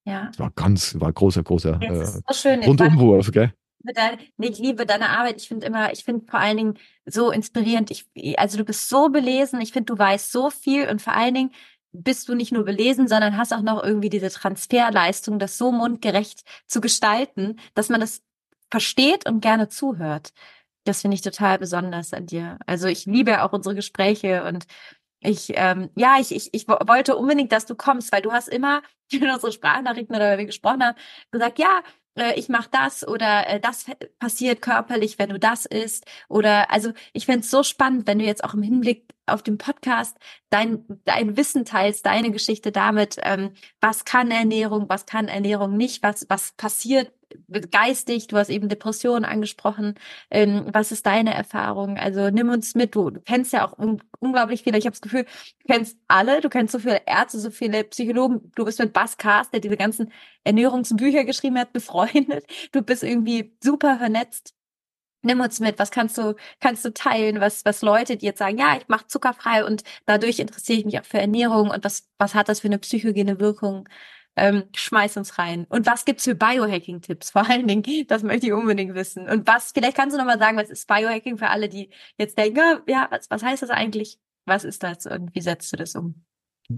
[0.05, 0.27] Ja.
[0.27, 2.63] Das war ganz, war großer, großer äh, so schön.
[2.63, 3.53] Rundumwurf, gell?
[4.37, 5.37] ich liebe deine Arbeit.
[5.37, 6.73] Ich finde immer, ich finde vor allen Dingen
[7.05, 7.91] so inspirierend.
[7.91, 8.05] Ich,
[8.39, 9.61] also du bist so belesen.
[9.61, 11.51] Ich finde, du weißt so viel und vor allen Dingen
[11.91, 16.43] bist du nicht nur belesen, sondern hast auch noch irgendwie diese Transferleistung, das so mundgerecht
[16.67, 18.21] zu gestalten, dass man das
[18.69, 20.31] versteht und gerne zuhört.
[20.85, 22.57] Das finde ich total besonders an dir.
[22.65, 24.65] Also ich liebe auch unsere Gespräche und
[25.21, 28.81] ich, ähm, ja, ich, ich, ich wollte unbedingt, dass du kommst, weil du hast immer
[29.11, 30.97] in unsere Sprachnachrichten oder wenn wir gesprochen haben,
[31.31, 31.81] gesagt, ja,
[32.17, 33.85] äh, ich mache das oder äh, das
[34.19, 36.05] passiert körperlich, wenn du das isst.
[36.27, 40.17] Oder also ich fände so spannend, wenn du jetzt auch im Hinblick auf den Podcast
[40.49, 46.03] dein, dein Wissen teilst, deine Geschichte damit, ähm, was kann Ernährung, was kann Ernährung nicht,
[46.03, 47.11] was, was passiert
[47.71, 49.95] geistig, du hast eben Depressionen angesprochen.
[50.29, 51.97] Ähm, was ist deine Erfahrung?
[51.97, 52.95] Also nimm uns mit.
[52.95, 54.77] Du, du kennst ja auch un unglaublich viele.
[54.77, 56.41] Ich habe das Gefühl, du kennst alle.
[56.41, 58.51] Du kennst so viele Ärzte, so viele Psychologen.
[58.55, 60.11] Du bist mit Bas Cast, der diese ganzen
[60.43, 62.45] Ernährungsbücher geschrieben hat, befreundet.
[62.71, 64.53] Du bist irgendwie super vernetzt.
[65.23, 68.57] Nimm uns mit, was kannst du, kannst du teilen, was, was Leute, die jetzt sagen,
[68.57, 72.33] ja, ich mache zuckerfrei und dadurch interessiere ich mich auch für Ernährung und was, was
[72.35, 73.87] hat das für eine psychogene Wirkung?
[74.35, 75.65] ähm, schmeiß uns rein.
[75.69, 77.31] Und was gibt's für Biohacking-Tipps?
[77.31, 79.27] Vor allen Dingen, das möchte ich unbedingt wissen.
[79.27, 82.37] Und was, vielleicht kannst du noch mal sagen, was ist Biohacking für alle, die jetzt
[82.37, 84.19] denken, ja, was, was heißt das eigentlich?
[84.45, 86.23] Was ist das und wie setzt du das um?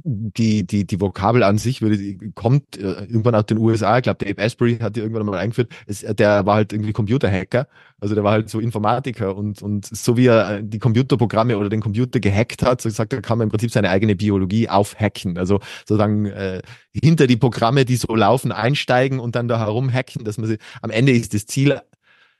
[0.04, 3.98] Die, die, die Vokabel an sich würde, kommt äh, irgendwann aus den USA.
[3.98, 5.72] Ich glaube, Dave Asprey hat die irgendwann mal eingeführt.
[5.86, 7.68] Es, der war halt irgendwie Computerhacker.
[8.00, 11.82] Also der war halt so Informatiker und, und so wie er die Computerprogramme oder den
[11.82, 15.38] Computer gehackt hat, so gesagt, da kann man im Prinzip seine eigene Biologie aufhacken.
[15.38, 16.62] Also sozusagen äh,
[16.94, 20.90] hinter die Programme, die so laufen, einsteigen und dann da herumhacken, dass man sie, am
[20.90, 21.80] Ende ist das Ziel,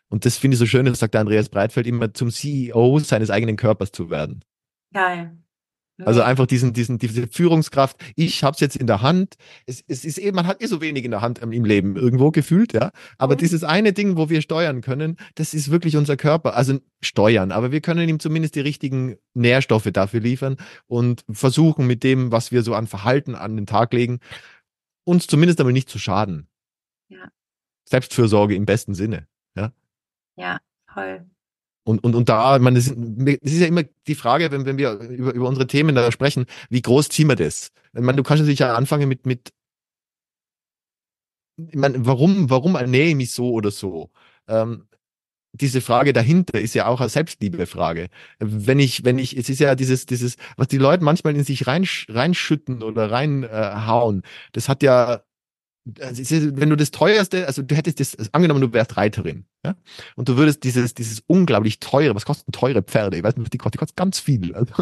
[0.10, 3.32] und das finde ich so schön, das sagt der Andreas Breitfeld immer, zum CEO seines
[3.32, 4.44] eigenen Körpers zu werden.
[4.94, 5.43] Geil.
[6.00, 7.98] Also einfach diesen, diesen, diese Führungskraft.
[8.16, 9.36] Ich habe es jetzt in der Hand.
[9.68, 12.32] Es, es ist eben, man hat eh so wenig in der Hand im Leben irgendwo
[12.32, 12.92] gefühlt, ja.
[13.18, 13.40] Aber mhm.
[13.40, 16.56] dieses eine Ding, wo wir steuern können, das ist wirklich unser Körper.
[16.56, 22.04] Also steuern, aber wir können ihm zumindest die richtigen Nährstoffe dafür liefern und versuchen mit
[22.04, 24.20] dem, was wir so an Verhalten an den Tag legen,
[25.04, 26.48] uns zumindest einmal nicht zu schaden.
[27.10, 27.30] Ja.
[27.88, 29.72] Selbstfürsorge im besten Sinne, ja.
[30.36, 30.60] Ja,
[30.92, 31.28] voll.
[31.86, 35.34] Und, und, und da, man, es ist ja immer die Frage, wenn, wenn wir über,
[35.34, 37.72] über unsere Themen da sprechen, wie groß ziehen wir das?
[37.94, 39.54] Ich meine, du kannst natürlich ja anfangen mit, mit
[41.58, 44.10] ich meine, warum, warum ernähre ich mich so oder so?
[44.48, 44.88] Ähm,
[45.54, 48.10] diese Frage dahinter ist ja auch eine Selbstliebefrage.
[48.40, 51.68] Wenn ich, wenn ich, es ist ja dieses, dieses, was die Leute manchmal in sich
[51.68, 55.22] rein, reinschütten oder reinhauen, äh, das hat ja
[56.00, 56.22] also
[56.58, 59.76] wenn du das teuerste, also du hättest das, angenommen, du wärst Reiterin, ja,
[60.16, 63.18] und du würdest dieses, dieses unglaublich teure, was kosten teure Pferde?
[63.18, 64.74] Ich weiß nicht, die kosten, die kosten ganz viel, also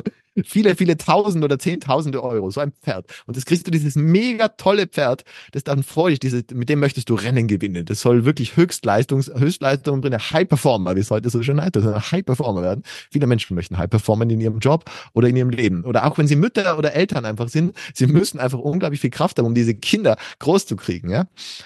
[0.45, 3.05] viele, viele Tausend oder Zehntausende Euro, so ein Pferd.
[3.25, 6.79] Und das kriegst du dieses mega tolle Pferd, das dann freut dich, diese, mit dem
[6.79, 7.85] möchtest du Rennen gewinnen.
[7.85, 11.83] Das soll wirklich Höchstleistungs, Höchstleistung bringen, High Performer, wie es heute so schön heißt, das
[11.83, 12.83] soll High Performer werden.
[13.11, 15.83] Viele Menschen möchten High Performer in ihrem Job oder in ihrem Leben.
[15.83, 19.37] Oder auch wenn sie Mütter oder Eltern einfach sind, sie müssen einfach unglaublich viel Kraft
[19.37, 21.25] haben, um diese Kinder groß zu kriegen, ja.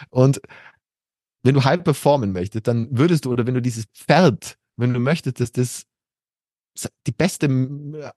[0.09, 0.41] Und
[1.43, 4.99] wenn du high performen möchtest, dann würdest du, oder wenn du dieses Pferd, wenn du
[4.99, 5.85] möchtest, dass das
[7.07, 7.47] die beste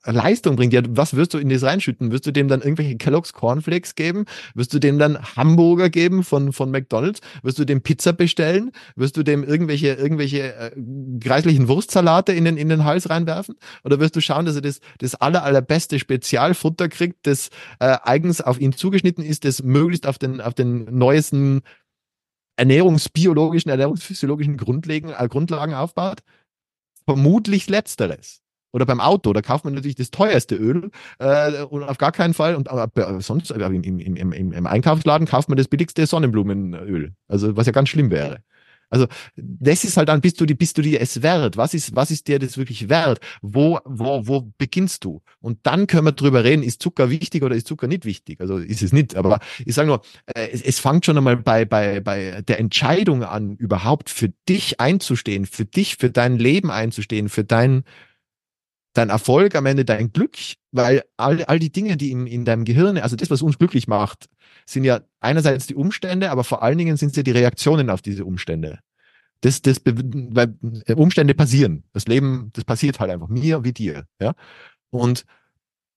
[0.04, 2.10] Leistung bringt, ja, was wirst du in das reinschütten?
[2.10, 4.24] Wirst du dem dann irgendwelche Kellogg's Cornflakes geben?
[4.54, 7.20] Wirst du dem dann Hamburger geben von, von McDonalds?
[7.42, 8.72] Wirst du dem Pizza bestellen?
[8.96, 10.70] Wirst du dem irgendwelche, irgendwelche äh,
[11.20, 13.54] kreislichen Wurstsalate in den, in den Hals reinwerfen?
[13.84, 18.40] Oder wirst du schauen, dass er das, das aller, allerbeste Spezialfutter kriegt, das äh, eigens
[18.40, 21.60] auf ihn zugeschnitten ist, das möglichst auf den, auf den neuesten
[22.56, 26.22] ernährungsbiologischen, ernährungsphysiologischen Grundlagen, äh, Grundlagen aufbaut?
[27.04, 28.42] Vermutlich letzteres
[28.78, 32.32] oder beim Auto, da kauft man natürlich das teuerste Öl äh, und auf gar keinen
[32.32, 37.56] Fall, und aber sonst im, im, im, im Einkaufsladen kauft man das billigste Sonnenblumenöl, also
[37.56, 38.38] was ja ganz schlimm wäre.
[38.90, 41.56] Also das ist halt dann, bist du die, bist du dir es wert?
[41.56, 43.20] Was ist, was ist dir das wirklich wert?
[43.42, 45.22] Wo, wo, wo beginnst du?
[45.40, 48.40] Und dann können wir drüber reden, ist Zucker wichtig oder ist Zucker nicht wichtig?
[48.40, 51.64] Also ist es nicht, aber ich sage nur, äh, es, es fängt schon einmal bei,
[51.64, 57.28] bei, bei der Entscheidung an, überhaupt für dich einzustehen, für dich, für dein Leben einzustehen,
[57.28, 57.84] für dein,
[58.98, 60.36] dein Erfolg, am Ende dein Glück,
[60.72, 63.86] weil all, all die Dinge, die in, in deinem Gehirn, also das, was uns glücklich
[63.88, 64.28] macht,
[64.66, 68.02] sind ja einerseits die Umstände, aber vor allen Dingen sind es ja die Reaktionen auf
[68.02, 68.80] diese Umstände.
[69.40, 70.54] Das, das, weil
[70.96, 71.84] Umstände passieren.
[71.92, 74.34] Das Leben, das passiert halt einfach mir wie dir, ja.
[74.90, 75.24] Und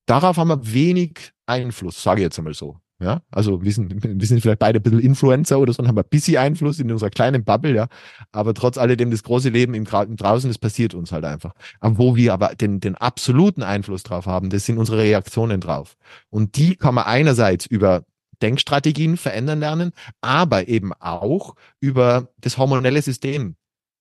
[0.05, 2.77] darauf haben wir wenig Einfluss, sage ich jetzt einmal so.
[3.01, 5.97] Ja, also wir sind, wir sind vielleicht beide ein bisschen Influencer oder so und haben
[5.97, 7.87] ein bisschen Einfluss in unserer kleinen Bubble, ja.
[8.31, 11.53] Aber trotz alledem, das große Leben im, im draußen, das passiert uns halt einfach.
[11.79, 15.97] Aber wo wir aber den, den absoluten Einfluss drauf haben, das sind unsere Reaktionen drauf.
[16.29, 18.03] Und die kann man einerseits über
[18.41, 23.55] Denkstrategien verändern lernen, aber eben auch über das hormonelle System,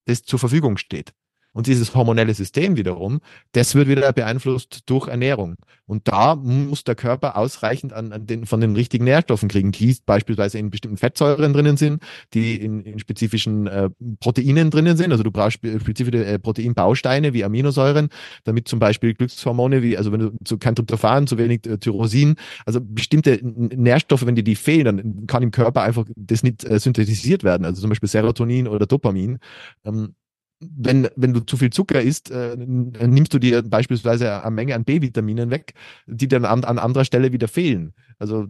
[0.06, 1.14] das zur Verfügung steht.
[1.52, 3.20] Und dieses hormonelle System wiederum,
[3.52, 5.56] das wird wieder beeinflusst durch Ernährung.
[5.86, 9.96] Und da muss der Körper ausreichend an, an den, von den richtigen Nährstoffen kriegen, die
[10.06, 12.00] beispielsweise in bestimmten Fettsäuren drinnen sind,
[12.32, 15.10] die in, in spezifischen äh, Proteinen drinnen sind.
[15.10, 18.08] Also du brauchst spezifische äh, Proteinbausteine wie Aminosäuren,
[18.44, 22.36] damit zum Beispiel Glückshormone wie, also wenn du zu kein Tryptophan, zu wenig äh, Tyrosin,
[22.64, 26.78] also bestimmte Nährstoffe, wenn dir die fehlen, dann kann im Körper einfach das nicht äh,
[26.78, 27.64] synthetisiert werden.
[27.64, 29.38] Also zum Beispiel Serotonin oder Dopamin.
[29.84, 30.14] Ähm,
[30.60, 34.84] wenn, wenn du zu viel Zucker isst, äh, nimmst du dir beispielsweise eine Menge an
[34.84, 35.74] B-Vitaminen weg,
[36.06, 37.94] die dann an, an anderer Stelle wieder fehlen.
[38.18, 38.46] Also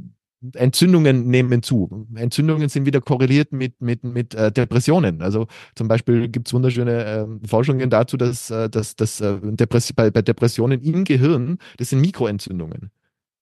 [0.54, 2.06] Entzündungen nehmen zu.
[2.14, 5.20] Entzündungen sind wieder korreliert mit, mit, mit äh, Depressionen.
[5.20, 9.92] Also zum Beispiel gibt es wunderschöne äh, Forschungen dazu, dass, äh, dass, dass äh, Depress
[9.92, 12.90] bei, bei Depressionen im Gehirn, das sind Mikroentzündungen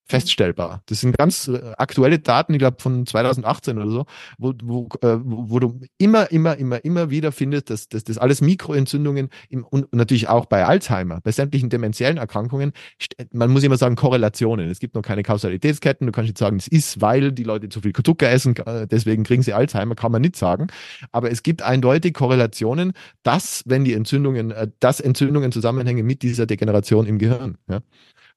[0.08, 0.82] feststellbar.
[0.86, 4.06] Das sind ganz äh, aktuelle Daten, ich glaube von 2018 oder so,
[4.38, 8.40] wo, wo, äh, wo, du immer, immer, immer, immer wieder findest, dass, dass das alles
[8.40, 12.72] Mikroentzündungen im, und natürlich auch bei Alzheimer, bei sämtlichen dementiellen Erkrankungen,
[13.32, 14.70] man muss immer sagen Korrelationen.
[14.70, 16.06] Es gibt noch keine Kausalitätsketten.
[16.06, 18.54] Du kannst nicht sagen, es ist, weil die Leute zu viel Zucker essen,
[18.90, 20.68] deswegen kriegen sie Alzheimer, kann man nicht sagen.
[21.12, 22.92] Aber es gibt eindeutig Korrelationen,
[23.22, 27.58] dass, wenn die Entzündungen, äh, dass Entzündungen zusammenhängen mit dieser Degeneration im Gehirn.
[27.68, 27.80] Ja?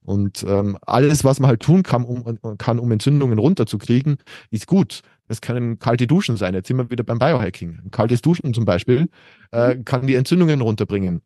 [0.03, 4.17] Und ähm, alles, was man halt tun kann, um, kann, um Entzündungen runterzukriegen,
[4.49, 5.01] ist gut.
[5.27, 6.53] Es können kalte Duschen sein.
[6.53, 7.79] Jetzt sind wir wieder beim Biohacking.
[7.85, 9.09] Ein kaltes Duschen zum Beispiel
[9.51, 11.21] äh, kann die Entzündungen runterbringen.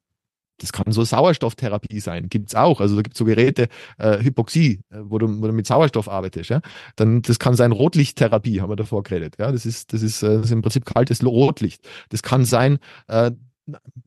[0.57, 2.79] Das kann so Sauerstofftherapie sein, gibt's auch.
[2.79, 6.49] Also da gibt's so Geräte, äh, Hypoxie, äh, wo, du, wo du mit Sauerstoff arbeitest.
[6.49, 6.61] Ja?
[6.95, 9.35] Dann, das kann sein Rotlichttherapie, haben wir davor geredet.
[9.37, 9.51] Ja?
[9.51, 11.85] Das, ist, das, ist, äh, das ist im Prinzip kaltes Rotlicht.
[12.09, 13.31] Das kann sein, äh,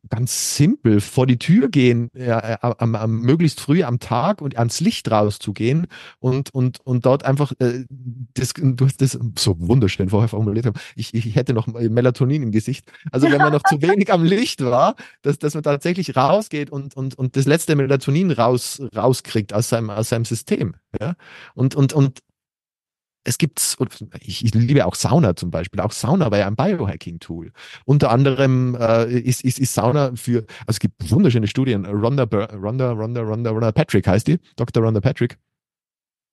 [0.09, 4.79] ganz simpel vor die Tür gehen, äh, am, am, möglichst früh am Tag und ans
[4.79, 5.87] Licht rauszugehen
[6.19, 7.85] und, und, und dort einfach äh,
[8.33, 10.71] das, du hast das so wunderschön vorher formuliert.
[10.95, 12.91] Ich, ich hätte noch Melatonin im Gesicht.
[13.11, 16.95] Also wenn man noch zu wenig am Licht war, dass, dass man tatsächlich rausgeht und,
[16.95, 20.75] und, und das letzte Melatonin raus, rauskriegt aus seinem, aus seinem System.
[20.99, 21.15] Ja?
[21.53, 22.19] Und, und, und
[23.23, 23.77] es gibt,
[24.21, 25.79] ich, ich liebe auch Sauna zum Beispiel.
[25.81, 27.51] Auch Sauna war ja ein Biohacking-Tool.
[27.85, 31.85] Unter anderem äh, ist, ist, ist Sauna für, also es gibt wunderschöne Studien.
[31.85, 34.83] Rhonda, Rhonda, Rhonda, Rhonda, Rhonda Patrick heißt die, Dr.
[34.83, 35.37] Rhonda Patrick,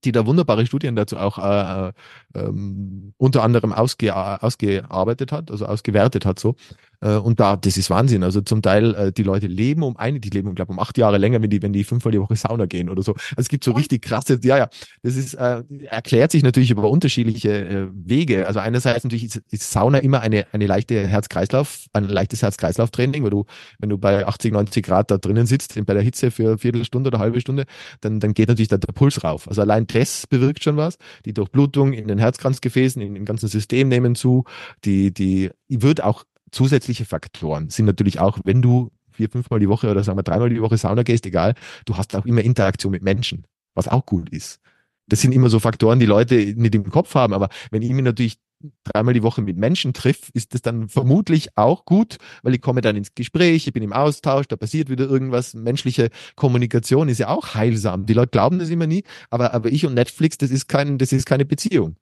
[0.05, 1.93] die da wunderbare Studien dazu auch äh, äh,
[2.35, 6.55] ähm, unter anderem ausge, ausgearbeitet hat, also ausgewertet hat so.
[7.01, 8.23] Äh, und da, das ist Wahnsinn.
[8.23, 11.19] Also zum Teil, äh, die Leute leben um eine, die leben, glaube um acht Jahre
[11.19, 13.13] länger, wenn die, wenn die fünfmal die Woche Sauna gehen oder so.
[13.13, 14.69] Also es gibt so richtig krasse, ja, ja.
[15.03, 18.47] Das ist, äh, erklärt sich natürlich über unterschiedliche äh, Wege.
[18.47, 23.31] Also einerseits natürlich ist, ist Sauna immer eine, eine leichte Herz-Kreislauf, ein leichtes Herz-Kreislauf-Training, weil
[23.31, 23.45] du,
[23.79, 27.09] wenn du bei 80, 90 Grad da drinnen sitzt, bei der Hitze für eine Viertelstunde
[27.09, 27.65] oder eine halbe Stunde,
[28.01, 29.49] dann, dann geht natürlich der, der Puls rauf.
[29.49, 30.99] Also allein das bewirkt schon was.
[31.25, 34.45] Die Durchblutung in den Herzkranzgefäßen, in, im ganzen System nehmen zu.
[34.85, 36.25] Die, die wird auch
[36.57, 40.49] zusätzliche Faktoren sind natürlich auch, wenn du vier, fünfmal die Woche oder sagen wir dreimal
[40.49, 44.31] die Woche Sauna gehst, egal, du hast auch immer Interaktion mit Menschen, was auch gut
[44.31, 44.61] ist.
[45.07, 48.05] Das sind immer so Faktoren, die Leute nicht im Kopf haben, aber wenn ich mich
[48.05, 48.39] natürlich
[48.85, 52.81] dreimal die Woche mit Menschen triff, ist das dann vermutlich auch gut, weil ich komme
[52.81, 55.53] dann ins Gespräch, ich bin im Austausch, da passiert wieder irgendwas.
[55.53, 58.07] Menschliche Kommunikation ist ja auch heilsam.
[58.07, 61.13] Die Leute glauben das immer nie, aber, aber ich und Netflix, das ist kein, das
[61.13, 61.97] ist keine Beziehung.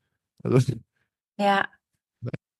[0.45, 0.73] Also,
[1.39, 1.67] ja,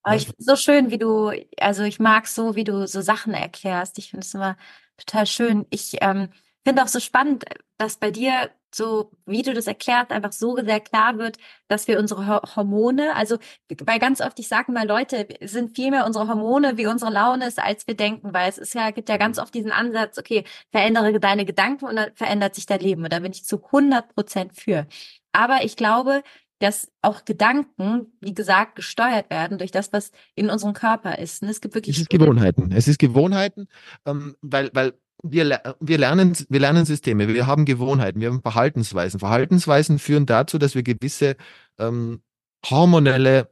[0.05, 3.33] aber ich finde so schön, wie du, also ich mag so, wie du so Sachen
[3.33, 3.97] erklärst.
[3.97, 4.55] Ich finde es immer
[4.97, 5.65] total schön.
[5.71, 6.29] Ich ähm,
[6.63, 7.45] finde auch so spannend,
[7.79, 11.37] dass bei dir so, wie du das erklärst, einfach so sehr klar wird,
[11.69, 13.37] dass wir unsere Hormone, also
[13.83, 17.47] weil ganz oft, ich sage mal, Leute, sind viel mehr unsere Hormone, wie unsere Laune
[17.47, 20.43] ist, als wir denken, weil es ist ja, gibt ja ganz oft diesen Ansatz, okay,
[20.71, 23.03] verändere deine Gedanken und dann verändert sich dein Leben.
[23.03, 24.85] Und da bin ich zu 100 Prozent für.
[25.31, 26.21] Aber ich glaube,
[26.59, 31.41] dass auch Gedanken, wie gesagt, gesteuert werden durch das, was in unserem Körper ist.
[31.41, 31.97] Und es gibt wirklich.
[31.97, 32.71] Es ist Gewohnheiten.
[32.71, 33.67] Es ist Gewohnheiten,
[34.05, 39.19] ähm, weil, weil wir, wir, lernen, wir lernen Systeme, wir haben Gewohnheiten, wir haben Verhaltensweisen.
[39.19, 41.35] Verhaltensweisen führen dazu, dass wir gewisse
[41.79, 42.21] ähm,
[42.69, 43.49] hormonelle,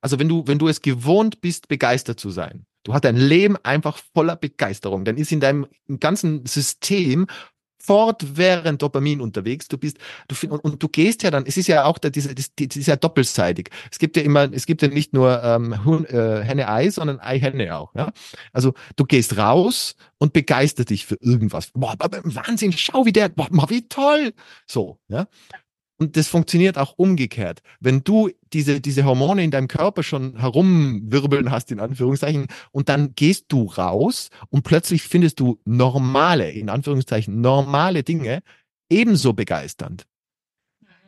[0.00, 3.56] also wenn du, wenn du es gewohnt bist, begeistert zu sein, du hast dein Leben
[3.62, 5.66] einfach voller Begeisterung, dann ist in deinem
[6.00, 7.26] ganzen System
[7.86, 9.68] fortwährend Dopamin unterwegs.
[9.68, 12.34] Du bist, du und, und, du gehst ja dann, es ist ja auch da, diese,
[12.34, 13.70] das, das ist ja doppelseitig.
[13.90, 15.72] Es gibt ja immer, es gibt ja nicht nur ähm,
[16.08, 17.94] äh, Henne-Ei, sondern Ei-Henne auch.
[17.94, 18.12] Ja?
[18.52, 21.70] Also du gehst raus und begeisterst dich für irgendwas.
[21.74, 24.32] Boah, Wahnsinn, schau wie der, boah, wie toll.
[24.66, 25.26] So, ja.
[25.98, 27.60] Und das funktioniert auch umgekehrt.
[27.80, 33.14] Wenn du diese, diese Hormone in deinem Körper schon herumwirbeln hast, in Anführungszeichen, und dann
[33.14, 38.42] gehst du raus und plötzlich findest du normale, in Anführungszeichen, normale Dinge
[38.90, 40.06] ebenso begeisternd.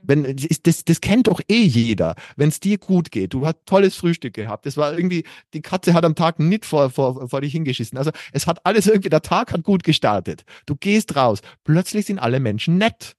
[0.02, 3.34] Wenn, das, das kennt doch eh jeder, wenn es dir gut geht.
[3.34, 4.64] Du hast tolles Frühstück gehabt.
[4.64, 7.98] Das war irgendwie, die Katze hat am Tag nicht vor, vor, vor dich hingeschissen.
[7.98, 10.44] Also es hat alles irgendwie, der Tag hat gut gestartet.
[10.66, 11.40] Du gehst raus.
[11.64, 13.17] Plötzlich sind alle Menschen nett.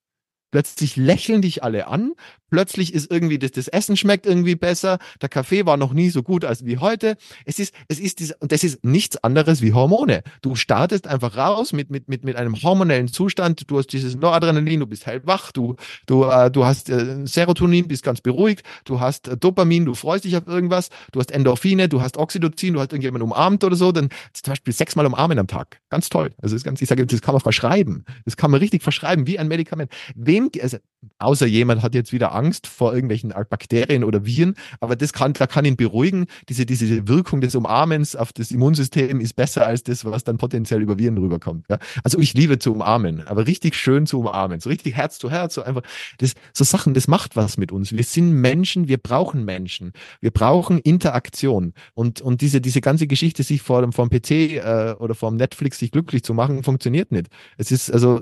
[0.52, 2.14] Plötzlich lächeln dich alle an.
[2.50, 5.00] Plötzlich ist irgendwie das, das Essen schmeckt irgendwie besser.
[5.22, 7.16] Der Kaffee war noch nie so gut als wie heute.
[7.46, 10.24] Es ist, es ist diese, und das ist nichts anderes wie Hormone.
[10.42, 13.70] Du startest einfach raus mit, mit, mit, mit einem hormonellen Zustand.
[13.70, 18.04] Du hast dieses Noradrenalin, du bist hellwach, du, du, äh, du hast äh, Serotonin, bist
[18.04, 22.02] ganz beruhigt, du hast äh, Dopamin, du freust dich auf irgendwas, du hast Endorphine, du
[22.02, 23.92] hast Oxytocin, du hast irgendjemanden umarmt oder so.
[23.92, 25.80] Dann zum Beispiel sechsmal umarmen am Tag.
[25.90, 26.32] Ganz toll.
[26.42, 28.06] Also ist ganz, ich sage, das kann man verschreiben.
[28.26, 29.92] Das kann man richtig verschreiben, wie ein Medikament.
[30.16, 30.78] Wem, also,
[31.18, 35.48] außer jemand hat jetzt wieder Angst vor irgendwelchen Bakterien oder Viren, aber das kann, da
[35.48, 36.26] kann ihn beruhigen.
[36.50, 40.82] Diese, diese Wirkung des Umarmens auf das Immunsystem ist besser als das, was dann potenziell
[40.82, 41.66] über Viren rüberkommt.
[41.70, 41.80] Ja?
[42.04, 45.54] Also ich liebe zu umarmen, aber richtig schön zu umarmen, so richtig Herz zu Herz,
[45.54, 45.84] so einfach,
[46.18, 47.92] das, so Sachen, das macht was mit uns.
[47.92, 53.44] Wir sind Menschen, wir brauchen Menschen, wir brauchen Interaktion und, und diese, diese ganze Geschichte,
[53.44, 57.28] sich vor dem, vom PC äh, oder vom Netflix sich glücklich zu machen, funktioniert nicht.
[57.58, 58.22] Es ist, also,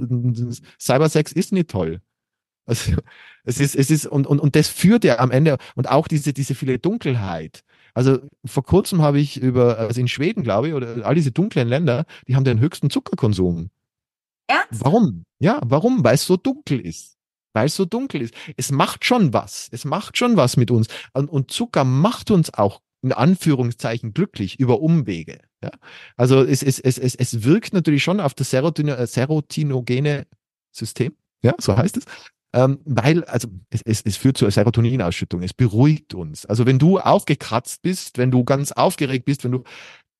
[0.80, 2.02] Cybersex ist nicht toll.
[2.68, 2.94] Also
[3.44, 6.34] es ist, es ist, und, und, und das führt ja am Ende, und auch diese,
[6.34, 7.64] diese viele Dunkelheit.
[7.94, 11.68] Also vor kurzem habe ich über, also in Schweden, glaube ich, oder all diese dunklen
[11.68, 13.72] Länder, die haben den höchsten Zuckerkonsum.
[14.48, 14.84] Ernst?
[14.84, 15.26] Warum?
[15.40, 16.04] Ja, warum?
[16.04, 17.18] Weil es so dunkel ist.
[17.54, 18.36] Weil es so dunkel ist.
[18.56, 19.68] Es macht schon was.
[19.72, 20.88] Es macht schon was mit uns.
[21.14, 25.40] Und, und Zucker macht uns auch in Anführungszeichen glücklich über Umwege.
[25.64, 25.72] Ja?
[26.18, 30.28] Also es, es, es, es, es wirkt natürlich schon auf das Serotin äh, serotinogene
[30.72, 31.16] System.
[31.42, 32.06] Ja, so heißt es.
[32.54, 36.46] Ähm, weil, also es, es, es führt zur Serotoninausschüttung, es beruhigt uns.
[36.46, 39.64] Also wenn du aufgekratzt bist, wenn du ganz aufgeregt bist, wenn du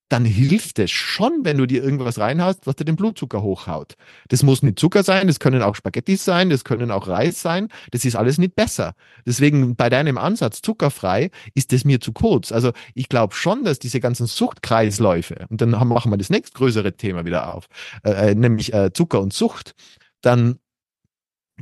[0.08, 3.94] dann hilft es schon, wenn du dir irgendwas reinhaust, was dir den Blutzucker hochhaut.
[4.28, 7.68] Das muss nicht Zucker sein, das können auch Spaghettis sein, das können auch Reis sein,
[7.90, 8.94] das ist alles nicht besser.
[9.26, 12.52] Deswegen bei deinem Ansatz zuckerfrei ist es mir zu kurz.
[12.52, 17.26] Also ich glaube schon, dass diese ganzen Suchtkreisläufe, und dann machen wir das nächstgrößere Thema
[17.26, 17.66] wieder auf,
[18.02, 19.74] äh, äh, nämlich äh, Zucker und Sucht,
[20.22, 20.58] dann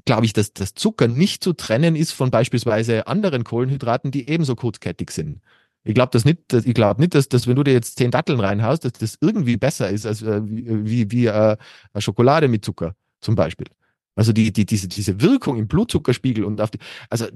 [0.05, 4.55] glaube ich, dass das Zucker nicht zu trennen ist von beispielsweise anderen Kohlenhydraten, die ebenso
[4.55, 5.41] kurzkettig sind.
[5.85, 8.11] Ich glaube das nicht, dass, ich glaube nicht, dass, dass wenn du dir jetzt zehn
[8.11, 11.57] Datteln reinhaust, dass das irgendwie besser ist als äh, wie, wie, wie äh,
[11.99, 13.69] Schokolade mit Zucker zum Beispiel.
[14.17, 16.79] Also die, die, diese, diese Wirkung im Blutzuckerspiegel und auf die,
[17.11, 17.27] also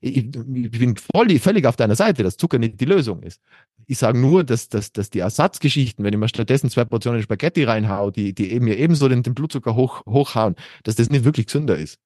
[0.00, 3.40] ich, bin voll, völlig auf deiner Seite, dass Zucker nicht die Lösung ist.
[3.86, 7.62] Ich sage nur, dass, dass, dass die Ersatzgeschichten, wenn ich mir stattdessen zwei Portionen Spaghetti
[7.62, 11.46] reinhau, die, die eben mir ebenso den, den Blutzucker hoch, hochhauen, dass das nicht wirklich
[11.46, 12.00] gesünder ist.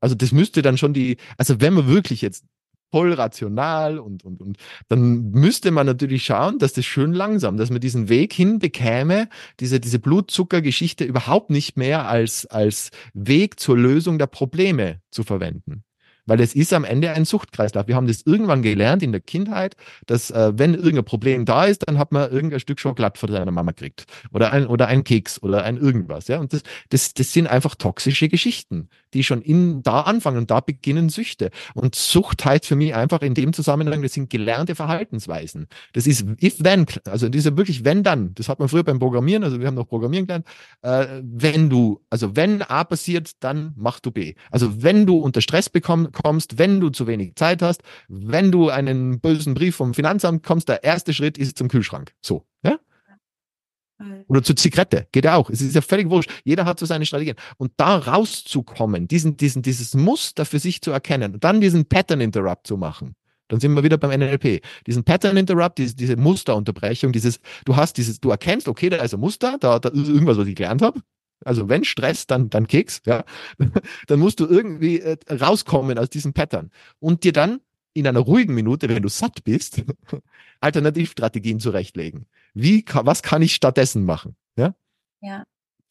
[0.00, 2.44] Also das müsste dann schon die, also wenn man wirklich jetzt
[2.94, 7.68] voll rational und, und, und dann müsste man natürlich schauen, dass das schön langsam, dass
[7.68, 9.28] man diesen Weg hinbekäme,
[9.58, 15.82] diese, diese Blutzuckergeschichte überhaupt nicht mehr als, als Weg zur Lösung der Probleme zu verwenden.
[16.26, 17.86] Weil es ist am Ende ein Suchtkreislauf.
[17.86, 21.86] Wir haben das irgendwann gelernt in der Kindheit, dass äh, wenn irgendein Problem da ist,
[21.86, 24.06] dann hat man irgendein Stück Schokolade von seiner Mama gekriegt.
[24.32, 26.28] Oder ein, oder ein Keks oder ein irgendwas.
[26.28, 26.38] Ja?
[26.38, 30.60] Und das, das, das sind einfach toxische Geschichten, die schon in, da anfangen und da
[30.60, 31.50] beginnen Süchte.
[31.74, 35.68] Und Sucht heißt für mich einfach in dem Zusammenhang, das sind gelernte Verhaltensweisen.
[35.92, 38.34] Das ist if then, also diese wirklich wenn dann.
[38.34, 40.46] Das hat man früher beim Programmieren, also wir haben noch Programmieren gelernt.
[40.82, 44.34] Äh, wenn du, also wenn A passiert, dann mach du B.
[44.50, 48.70] Also wenn du unter Stress bekommst, kommst, wenn du zu wenig Zeit hast, wenn du
[48.70, 52.12] einen bösen Brief vom Finanzamt kommst, der erste Schritt ist zum Kühlschrank.
[52.22, 52.78] So, ja?
[54.26, 55.50] Oder zur Zigarette, geht ja auch.
[55.50, 56.30] Es ist ja völlig wurscht.
[56.44, 57.36] Jeder hat so seine Strategien.
[57.58, 62.20] Und da rauszukommen, diesen, diesen, dieses Muster für sich zu erkennen und dann diesen Pattern
[62.20, 63.14] Interrupt zu machen.
[63.48, 64.62] Dann sind wir wieder beim NLP.
[64.86, 69.14] Diesen Pattern Interrupt, diese, diese Musterunterbrechung, dieses, du hast dieses, du erkennst, okay, da ist
[69.14, 71.00] ein Muster, da, da ist irgendwas, was ich gelernt habe.
[71.44, 73.24] Also wenn Stress, dann, dann Keks, ja.
[74.06, 76.70] Dann musst du irgendwie äh, rauskommen aus diesem Pattern
[77.00, 77.60] und dir dann
[77.92, 79.82] in einer ruhigen Minute, wenn du satt bist,
[80.60, 82.26] Alternativstrategien zurechtlegen.
[82.54, 84.36] Wie, was kann ich stattdessen machen?
[84.56, 84.74] Ja.
[85.20, 85.44] Ja.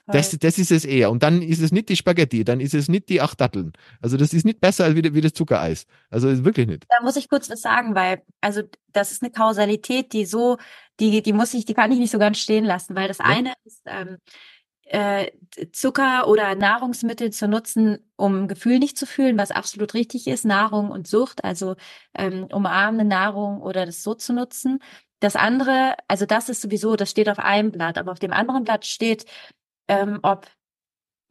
[0.06, 1.12] Das, das ist es eher.
[1.12, 3.72] Und dann ist es nicht die Spaghetti, dann ist es nicht die acht Datteln.
[4.02, 5.86] Also das ist nicht besser als wie, wie das Zuckereis.
[6.10, 6.84] Also ist wirklich nicht.
[6.90, 10.58] Da muss ich kurz was sagen, weil, also das ist eine Kausalität, die so,
[11.00, 13.26] die, die muss ich, die kann ich nicht so ganz stehen lassen, weil das ja.
[13.26, 14.18] eine ist, ähm,
[14.94, 15.32] äh,
[15.72, 20.92] Zucker oder Nahrungsmittel zu nutzen, um Gefühl nicht zu fühlen, was absolut richtig ist, Nahrung
[20.92, 21.76] und Sucht, also
[22.16, 24.80] ähm, umarmende Nahrung oder das so zu nutzen.
[25.20, 28.66] Das andere, also das ist sowieso, das steht auf einem Blatt, aber auf dem anderen
[28.66, 29.26] Blatt steht,
[29.88, 30.48] ähm, ob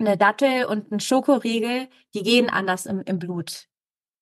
[0.01, 3.69] eine Dattel und ein Schokoriegel, die gehen anders im, im Blut.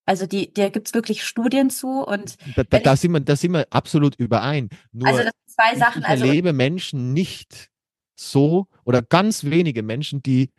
[0.05, 3.53] Also die, da gibt's wirklich Studien zu und da, da, da, sind wir, da sind
[3.53, 4.69] wir absolut überein.
[4.93, 6.03] Nur also das sind zwei Sachen.
[6.03, 7.70] Ich also erlebe also, Menschen nicht
[8.21, 10.51] so oder ganz wenige Menschen, die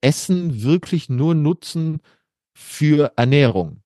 [0.00, 2.00] Essen wirklich nur nutzen
[2.54, 3.82] für Ernährung.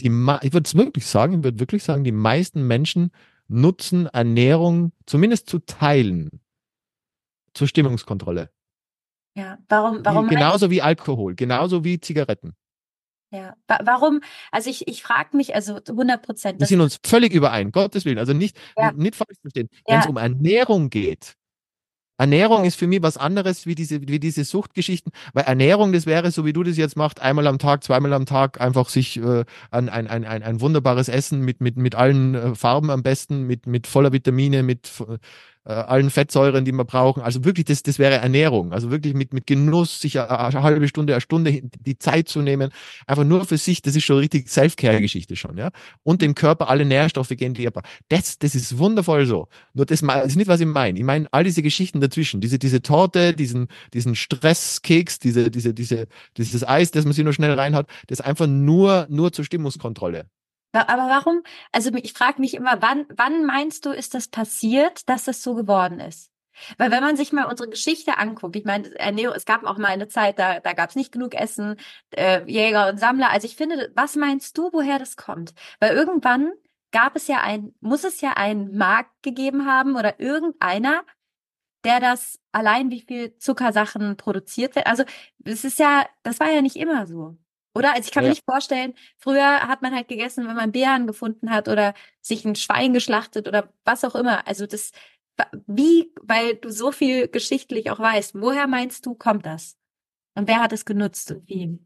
[0.00, 3.10] Die, ich würde es wirklich sagen, ich würde wirklich sagen, die meisten Menschen
[3.48, 6.40] nutzen Ernährung zumindest zu teilen
[7.54, 8.50] zur Stimmungskontrolle.
[9.34, 10.28] Ja, warum, warum?
[10.28, 12.54] Genauso wie Alkohol, genauso wie Zigaretten.
[13.30, 14.20] Ja, warum?
[14.50, 16.60] Also ich, ich frage mich, also 100 Prozent.
[16.60, 18.18] Wir sind uns völlig überein, Gottes Willen.
[18.18, 18.92] Also nicht, ja.
[18.92, 19.70] nicht falsch verstehen.
[19.86, 21.38] Wenn es um Ernährung geht,
[22.22, 26.30] Ernährung ist für mich was anderes wie diese, wie diese Suchtgeschichten, weil Ernährung, das wäre,
[26.30, 29.44] so wie du das jetzt machst, einmal am Tag, zweimal am Tag, einfach sich äh,
[29.72, 33.66] ein, ein, ein, ein wunderbares Essen mit, mit, mit allen äh, Farben am besten, mit,
[33.66, 34.88] mit voller Vitamine, mit
[35.64, 37.22] äh, allen Fettsäuren, die wir brauchen.
[37.22, 38.72] Also wirklich, das, das wäre Ernährung.
[38.72, 42.42] Also wirklich mit, mit Genuss, sich eine, eine halbe Stunde, eine Stunde die Zeit zu
[42.42, 42.70] nehmen,
[43.06, 45.70] einfach nur für sich, das ist schon richtig Self-Care-Geschichte schon, ja.
[46.02, 47.72] Und dem Körper alle Nährstoffe gehen, die er.
[48.08, 49.48] Das, das ist wundervoll so.
[49.74, 50.98] Nur das, das ist nicht, was ich meine.
[50.98, 56.06] Ich meine, all diese Geschichten dazwischen, diese, diese Torte, diesen, diesen Stresskeks, diese, diese, diese,
[56.36, 60.26] dieses Eis, das man sich nur schnell reinhat, das einfach nur, nur zur Stimmungskontrolle.
[60.72, 61.42] Aber warum?
[61.70, 65.54] Also ich frage mich immer, wann, wann meinst du, ist das passiert, dass das so
[65.54, 66.30] geworden ist?
[66.78, 69.88] Weil wenn man sich mal unsere Geschichte anguckt, ich meine, Ernährung, es gab auch mal
[69.88, 71.76] eine Zeit, da, da gab es nicht genug Essen,
[72.10, 73.30] äh, Jäger und Sammler.
[73.30, 75.54] Also ich finde, was meinst du, woher das kommt?
[75.80, 76.52] Weil irgendwann
[76.92, 81.04] gab es ja ein, muss es ja einen Markt gegeben haben oder irgendeiner,
[81.84, 84.86] der das allein, wie viel Zuckersachen produziert werden.
[84.88, 85.04] Also
[85.44, 87.36] es ist ja, das war ja nicht immer so.
[87.74, 87.94] Oder?
[87.94, 88.28] Also ich kann ja.
[88.28, 92.44] mir nicht vorstellen, früher hat man halt gegessen, wenn man Bären gefunden hat oder sich
[92.44, 94.46] ein Schwein geschlachtet oder was auch immer.
[94.46, 94.92] Also das,
[95.66, 99.76] wie, weil du so viel geschichtlich auch weißt, woher meinst du, kommt das?
[100.34, 101.78] Und wer hat es genutzt und wie?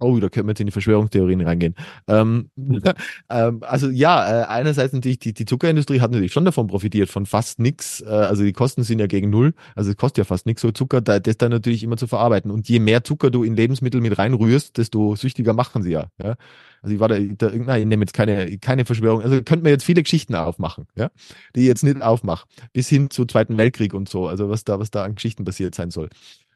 [0.00, 1.74] Oh, da können wir jetzt in die Verschwörungstheorien reingehen.
[2.06, 2.50] Ähm,
[3.30, 7.26] ähm, also ja, äh, einerseits natürlich, die, die Zuckerindustrie hat natürlich schon davon profitiert, von
[7.26, 8.00] fast nix.
[8.00, 9.54] Äh, also die Kosten sind ja gegen null.
[9.74, 12.50] Also es kostet ja fast nichts, so Zucker, da, das dann natürlich immer zu verarbeiten.
[12.50, 16.06] Und je mehr Zucker du in Lebensmittel mit reinrührst, desto süchtiger machen sie ja.
[16.22, 16.36] ja?
[16.82, 19.22] Also ich war da, da nein, ich nehme jetzt keine, keine Verschwörung.
[19.22, 21.10] Also könnten wir jetzt viele Geschichten aufmachen, ja,
[21.56, 22.46] die ich jetzt nicht aufmache.
[22.72, 24.28] Bis hin zu Zweiten Weltkrieg und so.
[24.28, 26.08] Also was da, was da an Geschichten passiert sein soll.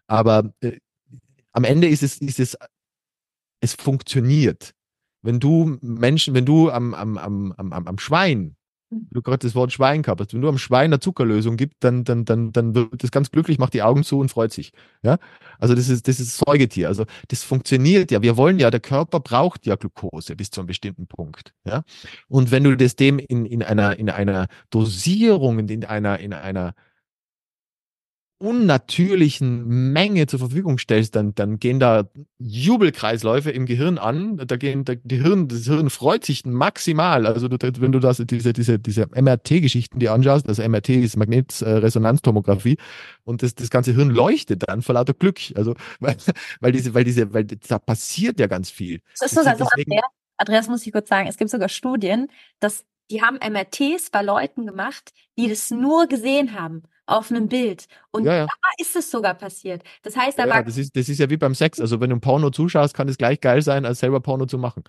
[0.07, 0.79] Aber äh,
[1.53, 2.57] am Ende ist es, ist es
[3.63, 4.75] es funktioniert.
[5.23, 8.57] Wenn du Menschen, wenn du am, am, am, am, am Schwein,
[8.91, 9.07] hm.
[9.13, 12.03] du gerade das Wort Schwein gehabt hast, wenn du am Schwein eine Zuckerlösung gibst, dann,
[12.03, 14.73] dann, dann, dann wird das ganz glücklich, macht die Augen zu und freut sich.
[15.03, 15.19] Ja?
[15.61, 16.89] Also das ist, das ist Säugetier.
[16.89, 18.21] Also das funktioniert ja.
[18.21, 21.55] Wir wollen ja, der Körper braucht ja Glucose bis zu einem bestimmten Punkt.
[21.65, 21.85] Ja?
[22.29, 26.75] Und wenn du das dem in, in einer, in einer Dosierung, in einer, in einer
[28.43, 34.37] unnatürlichen Menge zur Verfügung stellst, dann, dann gehen da Jubelkreisläufe im Gehirn an.
[34.37, 37.25] Da gehen, da, die Hirn, das Hirn freut sich maximal.
[37.27, 42.79] Also du, wenn du das, diese, diese, diese MRT-Geschichten dir anschaust, also MRT ist Magnetresonanztomographie
[43.23, 45.39] und das, das ganze Hirn leuchtet dann vor lauter Glück.
[45.55, 46.17] Also, weil,
[46.61, 49.03] weil diese, weil diese, weil da passiert ja ganz viel.
[49.21, 50.05] Das ist sogar so, Andreas,
[50.37, 52.29] Andreas muss ich kurz sagen, es gibt sogar Studien,
[52.59, 57.87] dass die haben MRTs bei Leuten gemacht, die das nur gesehen haben auf einem Bild.
[58.11, 58.47] Und ja, ja.
[58.47, 59.83] da ist es sogar passiert.
[60.03, 60.63] Das heißt, da ja, war.
[60.63, 61.81] Das ist, das ist ja wie beim Sex.
[61.81, 64.59] Also, wenn du ein Porno zuschaust, kann es gleich geil sein, als selber Porno zu
[64.59, 64.85] machen.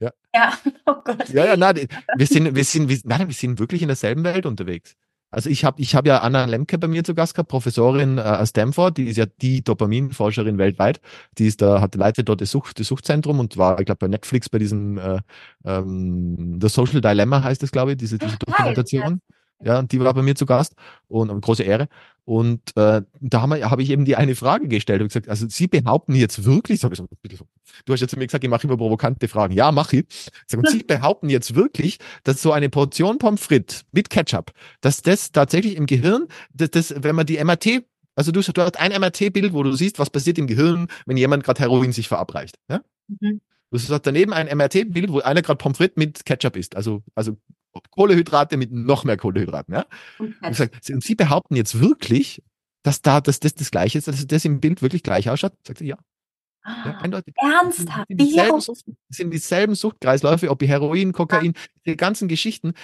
[0.00, 0.12] Ja.
[0.34, 0.52] Ja,
[0.86, 1.28] oh Gott.
[1.30, 4.46] Ja, ja, nein, wir sind, wir sind, wir, nein, wir sind wirklich in derselben Welt
[4.46, 4.96] unterwegs.
[5.30, 8.22] Also ich habe ich hab ja Anna Lemke bei mir zu Gast gehabt, Professorin äh,
[8.22, 11.00] aus Stanford, die ist ja die Dopaminforscherin weltweit.
[11.36, 14.08] Die ist da, hat leitet dort das, Sucht, das Suchtzentrum und war, ich glaube, bei
[14.08, 15.20] Netflix bei diesem äh,
[15.64, 19.20] ähm, The Social Dilemma heißt es, glaube ich, diese, diese Dokumentation.
[19.62, 20.74] Ja, die war bei mir zu Gast
[21.08, 21.88] und eine große Ehre.
[22.24, 25.68] Und äh, da habe hab ich eben die eine Frage gestellt und gesagt, also Sie
[25.68, 29.54] behaupten jetzt wirklich, so, du hast jetzt zu mir gesagt, ich mache immer provokante Fragen.
[29.54, 30.06] Ja, mache ich.
[30.46, 35.02] Sag, und Sie behaupten jetzt wirklich, dass so eine Portion Pommes frites mit Ketchup, dass
[35.02, 37.84] das tatsächlich im Gehirn, dass das, wenn man die MRT
[38.16, 41.44] also du, du hast ein MRT-Bild, wo du siehst, was passiert im Gehirn, wenn jemand
[41.44, 42.56] gerade Heroin sich verabreicht.
[42.68, 42.80] Ja?
[43.08, 43.42] Mhm.
[43.70, 46.76] Du hast daneben ein MRT-Bild, wo einer gerade Pommes frites mit Ketchup isst.
[46.76, 47.36] Also, also
[47.90, 49.74] Kohlehydrate mit noch mehr Kohlehydraten.
[49.74, 49.86] Ja?
[50.18, 50.60] Und,
[50.90, 52.42] und Sie behaupten jetzt wirklich,
[52.82, 55.52] dass da dass das das Gleiche ist, dass das im Bild wirklich gleich ausschaut?
[55.66, 55.98] Sagt sie ja.
[56.64, 57.34] ja eindeutig.
[57.36, 58.08] Ernsthaft?
[58.08, 61.54] Sind dieselben, Sucht, sind dieselben Suchtkreisläufe, ob Heroin, Kokain,
[61.84, 62.74] die ganzen Geschichten.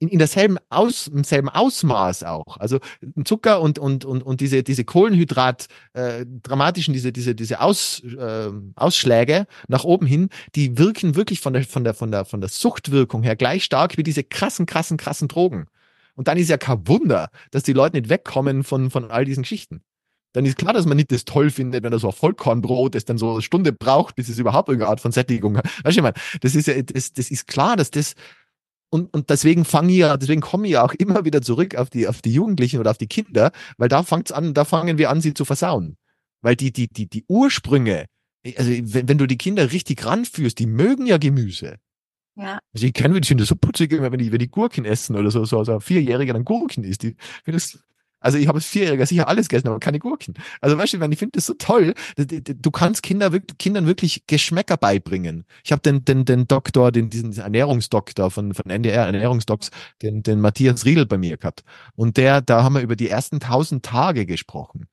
[0.00, 2.56] In, in derselben Aus, im selben Ausmaß auch.
[2.56, 2.80] Also
[3.24, 8.50] Zucker und, und, und, und diese, diese Kohlenhydrat, äh, dramatischen, diese, diese, diese Aus, äh,
[8.76, 12.48] Ausschläge nach oben hin, die wirken wirklich von der, von der, von der, von der
[12.50, 15.66] Suchtwirkung her gleich stark wie diese krassen, krassen, krassen Drogen.
[16.14, 19.42] Und dann ist ja kein Wunder, dass die Leute nicht wegkommen von, von all diesen
[19.42, 19.82] Geschichten
[20.32, 23.04] dann ist klar, dass man nicht das toll findet, wenn er so ein Vollkornbrot, das
[23.04, 25.64] dann so eine Stunde braucht, bis es überhaupt irgendeine Art von Sättigung hat.
[25.82, 28.14] Weißt du, ich meine, das ist ja, das, das ist klar, dass das,
[28.90, 31.90] und, und deswegen fange ich ja, deswegen komme ich ja auch immer wieder zurück auf
[31.90, 35.10] die, auf die Jugendlichen oder auf die Kinder, weil da fängt's an, da fangen wir
[35.10, 35.96] an, sie zu versauen.
[36.42, 38.06] Weil die, die, die, die Ursprünge,
[38.56, 41.76] also wenn, wenn du die Kinder richtig ranführst, die mögen ja Gemüse.
[42.36, 42.58] Ja.
[42.72, 45.44] Also ich kenne, finde das so putzig, wenn die, wenn die Gurken essen oder so,
[45.44, 47.02] so, so ein Vierjähriger dann Gurken isst.
[47.02, 47.78] Die, finde das
[48.20, 50.34] also ich habe als Vierjähriger sicher alles gegessen, aber keine Gurken.
[50.60, 51.94] Also weißt du, ich finde das so toll.
[52.16, 55.44] Du kannst Kinder, Kindern wirklich Geschmäcker beibringen.
[55.64, 59.70] Ich habe den, den, den Doktor, den, diesen Ernährungsdoktor von, von NDR, Ernährungsdocs,
[60.02, 61.64] den, den Matthias Riedel bei mir gehabt.
[61.96, 64.86] Und der, da haben wir über die ersten tausend Tage gesprochen.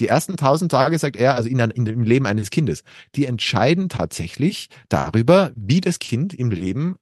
[0.00, 2.82] Die ersten tausend Tage, sagt er, also in, in, im Leben eines Kindes,
[3.14, 6.96] die entscheiden tatsächlich darüber, wie das Kind im Leben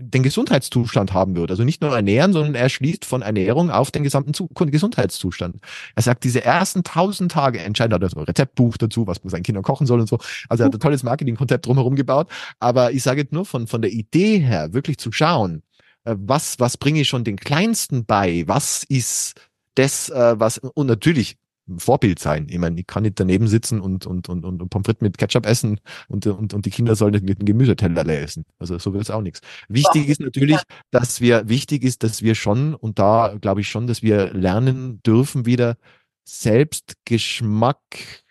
[0.00, 1.52] den Gesundheitszustand haben würde.
[1.52, 5.56] Also nicht nur ernähren, sondern er schließt von Ernährung auf den gesamten Zu Gesundheitszustand.
[5.94, 9.30] Er sagt, diese ersten tausend Tage entscheiden, hat er so ein Rezeptbuch dazu, was man
[9.30, 10.18] seinen Kindern kochen soll und so.
[10.48, 12.28] Also er hat ein tolles Marketingkonzept drumherum gebaut.
[12.60, 15.62] Aber ich sage jetzt nur von, von der Idee her, wirklich zu schauen,
[16.04, 18.44] äh, was, was bringe ich schon den Kleinsten bei?
[18.46, 19.34] Was ist
[19.74, 21.36] das, äh, was, und natürlich
[21.78, 22.46] Vorbild sein.
[22.48, 25.46] Ich meine, ich kann nicht daneben sitzen und, und, und, und Pommes frites mit Ketchup
[25.46, 28.44] essen und, und, und die Kinder sollen nicht mit einem Gemüseteller essen.
[28.58, 29.40] Also so wird es auch nichts.
[29.68, 30.60] Wichtig ist natürlich,
[30.90, 35.02] dass wir, wichtig ist, dass wir schon, und da glaube ich schon, dass wir lernen
[35.02, 35.76] dürfen, wieder
[36.24, 38.24] selbst Geschmack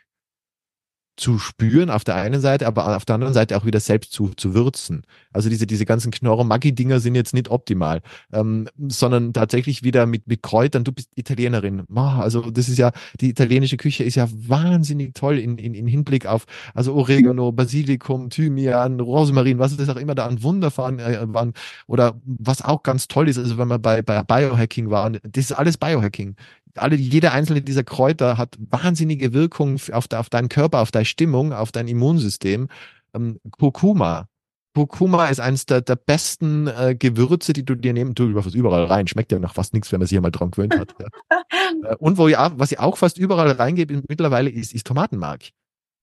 [1.17, 4.31] zu spüren auf der einen Seite, aber auf der anderen Seite auch wieder selbst zu,
[4.35, 5.03] zu würzen.
[5.31, 8.01] Also diese, diese ganzen Knorr-Maggi-Dinger sind jetzt nicht optimal,
[8.33, 10.83] ähm, sondern tatsächlich wieder mit, mit Kräutern.
[10.83, 11.83] Du bist Italienerin.
[11.93, 12.91] Oh, also das ist ja,
[13.21, 18.29] die italienische Küche ist ja wahnsinnig toll in, in, in Hinblick auf, also Oregano, Basilikum,
[18.29, 21.53] Thymian, Rosmarin, was es auch immer da an Wunderfahren äh, waren.
[21.87, 25.51] Oder was auch ganz toll ist, also wenn wir bei, bei Biohacking waren, das ist
[25.53, 26.35] alles Biohacking
[26.75, 31.53] alle, jede einzelne dieser Kräuter hat wahnsinnige Wirkung auf, auf deinen Körper, auf deine Stimmung,
[31.53, 32.67] auf dein Immunsystem.
[33.13, 34.27] Ähm, Kurkuma.
[34.75, 38.13] Kurkuma ist eines der, der besten äh, Gewürze, die du dir nehmen.
[38.13, 39.07] Du überfasst überall rein.
[39.07, 40.95] Schmeckt ja noch fast nichts, wenn man sich hier mal dran gewöhnt hat.
[40.99, 41.07] Ja.
[41.83, 45.49] Äh, und wo ich auch, was ich auch fast überall reingebe mittlerweile ist, ist Tomatenmark.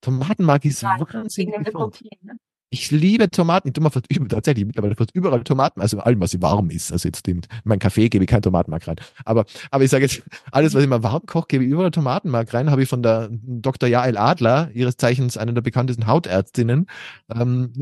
[0.01, 1.55] Tomatenmark ist ja, wahnsinnig.
[2.21, 2.37] Ne?
[2.73, 3.67] Ich liebe Tomaten.
[3.67, 6.91] Ich tue mal fast über, tatsächlich mittlerweile fast überall Tomaten, also allem, was warm ist.
[6.91, 8.95] Also jetzt in mein Kaffee gebe ich keinen Tomatenmark rein.
[9.25, 12.51] Aber, aber ich sage jetzt, alles, was ich mal warm koche, gebe ich überall Tomatenmark
[12.51, 12.71] rein.
[12.71, 13.87] Habe ich von der Dr.
[13.87, 16.87] Jael Adler, ihres Zeichens einer der bekanntesten Hautärztinnen.
[17.31, 17.73] Ähm,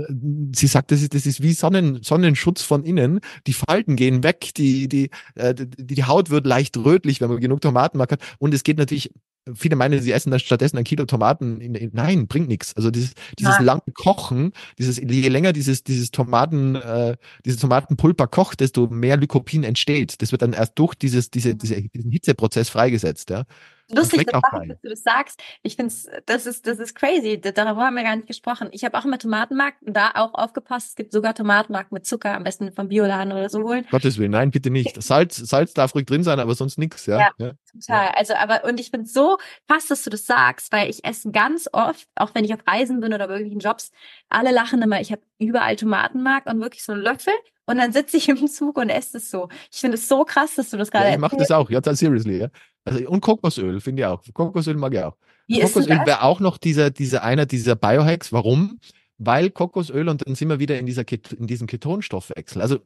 [0.53, 3.21] sie sagt, das ist, das ist wie Sonnen, Sonnenschutz von innen.
[3.47, 7.39] Die Falten gehen weg, die, die, äh, die, die Haut wird leicht rötlich, wenn man
[7.39, 8.21] genug Tomatenmark hat.
[8.39, 9.09] Und es geht natürlich
[9.53, 11.61] viele meinen, sie essen dann stattdessen ein Kilo Tomaten.
[11.61, 12.75] In, in, nein, bringt nichts.
[12.75, 18.59] Also dieses, dieses lange Kochen, dieses, je länger dieses, dieses Tomaten, äh, dieses Tomatenpulper kocht,
[18.59, 20.21] desto mehr Lycopin entsteht.
[20.21, 23.45] Das wird dann erst durch dieses, diese, diese, diesen Hitzeprozess freigesetzt, ja.
[23.93, 25.41] Lustig, das auch, dass du das sagst.
[25.63, 25.93] Ich finde
[26.25, 27.39] das ist, das ist crazy.
[27.39, 28.69] Darüber haben wir gar nicht gesprochen.
[28.71, 30.89] Ich habe auch immer Tomatenmark, da auch aufgepasst.
[30.89, 33.85] Es gibt sogar Tomatenmark mit Zucker, am besten vom Bioladen oder so holen.
[33.91, 35.01] Gottes Willen, nein, bitte nicht.
[35.01, 37.19] Salz, Salz darf ruhig drin sein, aber sonst nichts, ja.
[37.19, 37.51] Ja, ja.
[37.71, 38.09] total.
[38.15, 39.37] Also, aber, und ich finde so
[39.67, 42.99] krass, dass du das sagst, weil ich esse ganz oft, auch wenn ich auf Reisen
[42.99, 43.91] bin oder bei irgendwelchen Jobs,
[44.29, 47.33] alle lachen immer, ich habe überall Tomatenmark und wirklich so einen Löffel
[47.65, 49.49] und dann sitze ich im Zug und esse es so.
[49.71, 51.81] Ich finde es so krass, dass du das gerade ja, Ich mache das auch, ja,
[51.83, 52.47] seriously, ja.
[52.85, 54.23] Also, und Kokosöl, finde ich auch.
[54.33, 55.15] Kokosöl mag ich auch.
[55.47, 58.31] Wie Kokosöl wäre auch noch dieser, dieser einer dieser Biohacks.
[58.31, 58.79] Warum?
[59.17, 61.03] Weil Kokosöl und dann sind wir wieder in dieser
[61.37, 62.61] in diesem Ketonstoffwechsel.
[62.61, 62.79] Also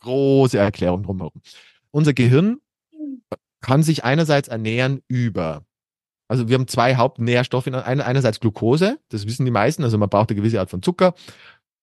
[0.00, 1.42] große Erklärung drumherum.
[1.90, 2.58] Unser Gehirn
[3.60, 5.64] kann sich einerseits ernähren über
[6.30, 7.66] also wir haben zwei Hauptnährstoffe.
[7.66, 11.14] Einerseits Glucose, das wissen die meisten, also man braucht eine gewisse Art von Zucker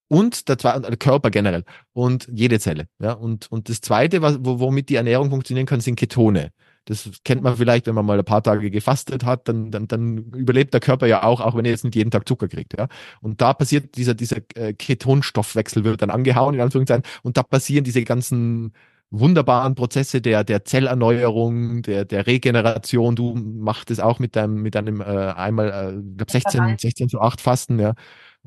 [0.08, 2.88] und der, zweite, der Körper generell und jede Zelle.
[3.00, 6.52] Ja, und, und das zweite, was, womit die Ernährung funktionieren kann, sind Ketone.
[6.86, 10.18] Das kennt man vielleicht, wenn man mal ein paar Tage gefastet hat, dann, dann, dann
[10.34, 12.78] überlebt der Körper ja auch, auch wenn er jetzt nicht jeden Tag Zucker kriegt.
[12.78, 12.88] Ja?
[13.20, 17.84] Und da passiert dieser, dieser äh, Ketonstoffwechsel wird dann angehauen, in Anführungszeichen, und da passieren
[17.84, 18.72] diese ganzen
[19.10, 23.16] wunderbaren Prozesse der, der Zellerneuerung, der, der Regeneration.
[23.18, 27.20] Du machst es auch mit deinem, mit deinem äh, einmal, äh, glaub 16, 16 zu
[27.20, 27.96] 8 Fasten, ja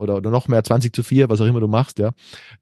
[0.01, 2.13] oder, oder noch mehr, 20 zu 4, was auch immer du machst, ja.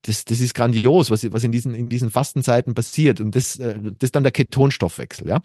[0.03, 3.21] Das, das ist grandios, was, was in diesen, in diesen Fastenzeiten passiert.
[3.21, 5.41] Und das, äh, das ist dann der Ketonstoffwechsel, ja.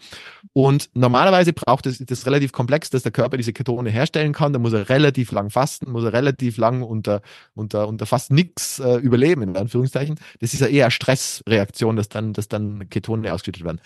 [0.52, 4.52] Und normalerweise braucht es das relativ komplex, dass der Körper diese Ketone herstellen kann.
[4.52, 7.22] Da muss er relativ lang fasten, muss er relativ lang unter,
[7.54, 10.18] unter, unter fast nichts äh, überleben, in Anführungszeichen.
[10.40, 13.80] Das ist ja eher Stressreaktion, dass dann, dass dann Ketone ausgeschüttet werden.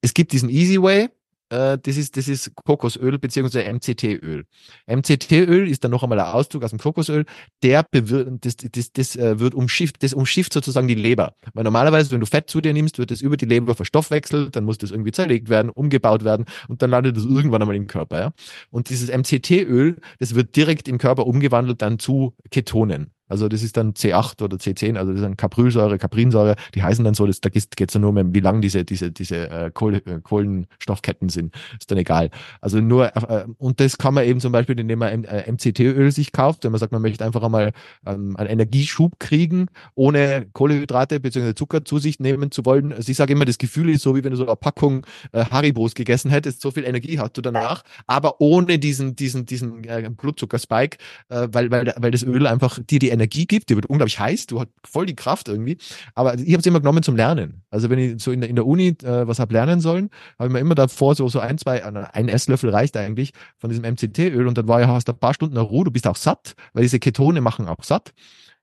[0.00, 1.10] Es gibt diesen Easy Way,
[1.52, 4.44] äh, das ist, das ist Kokosöl beziehungsweise MCT-Öl.
[4.86, 7.26] MCT-Öl ist dann noch einmal ein Auszug aus dem Kokosöl,
[7.62, 11.34] der bewirkt, das, das, das äh, wird umschifft, das umschifft sozusagen die Leber.
[11.52, 14.64] Weil normalerweise, wenn du Fett zu dir nimmst, wird das über die Leber verstoffwechselt, dann
[14.64, 18.18] muss das irgendwie zerlegt werden, umgebaut werden und dann landet das irgendwann einmal im Körper.
[18.18, 18.32] Ja?
[18.70, 23.12] Und dieses MCT-Öl, das wird direkt im Körper umgewandelt dann zu Ketonen.
[23.32, 27.02] Also das ist dann C8 oder C10, also das ist dann Caprylsäure, Caprinsäure, die heißen
[27.02, 30.02] dann so, das, da geht es nur um, wie lang diese, diese, diese äh, Kohle,
[30.04, 31.54] äh, Kohlenstoffketten sind.
[31.80, 32.28] Ist dann egal.
[32.60, 36.32] Also nur, äh, und das kann man eben zum Beispiel, indem man äh, MCT-Öl sich
[36.32, 37.72] kauft, wenn man sagt, man möchte einfach einmal
[38.04, 41.54] ähm, einen Energieschub kriegen, ohne Kohlehydrate bzw.
[41.54, 42.92] Zucker zu sich nehmen zu wollen.
[42.92, 45.46] Also ich sage immer, das Gefühl ist so, wie wenn du so eine Packung äh,
[45.46, 50.10] Haribos gegessen hättest, so viel Energie hast du danach, aber ohne diesen, diesen, diesen äh,
[50.14, 50.98] Blutzuckerspike,
[51.30, 54.18] äh, weil, weil, weil das Öl einfach dir die Energie Energie gibt, die wird unglaublich
[54.18, 55.78] heiß, du hast voll die Kraft irgendwie.
[56.14, 57.62] Aber ich habe es immer genommen zum Lernen.
[57.70, 60.48] Also wenn ich so in der, in der Uni äh, was habe lernen sollen, habe
[60.48, 64.46] ich mir immer davor so, so ein, zwei, ein Esslöffel reicht eigentlich von diesem MCT-Öl
[64.46, 66.82] und dann war ja, hast du ein paar Stunden Ruhe, du bist auch satt, weil
[66.82, 68.12] diese Ketone machen auch satt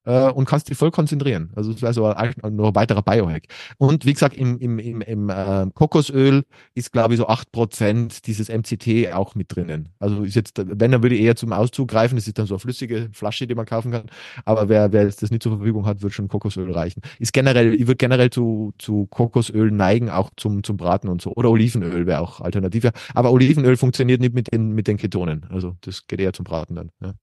[0.05, 1.51] äh, und kannst dich voll konzentrieren.
[1.55, 3.43] Also das wäre so ein, ein weiterer Biohack.
[3.77, 6.43] Und wie gesagt, im, im, im, im äh, Kokosöl
[6.73, 9.89] ist, glaube ich, so acht Prozent dieses MCT auch mit drinnen.
[9.99, 12.15] Also ist jetzt, wenn, dann würde ich eher zum Auszug greifen.
[12.15, 14.05] Das ist dann so eine flüssige Flasche, die man kaufen kann.
[14.45, 17.01] Aber wer, wer das nicht zur Verfügung hat, wird schon Kokosöl reichen.
[17.19, 21.33] Ist generell, ich würde generell zu, zu Kokosöl neigen, auch zum, zum Braten und so.
[21.35, 22.91] Oder Olivenöl wäre auch Alternative.
[23.13, 25.45] Aber Olivenöl funktioniert nicht mit den, mit den Ketonen.
[25.49, 26.91] Also das geht eher zum Braten dann.
[27.01, 27.13] Ja.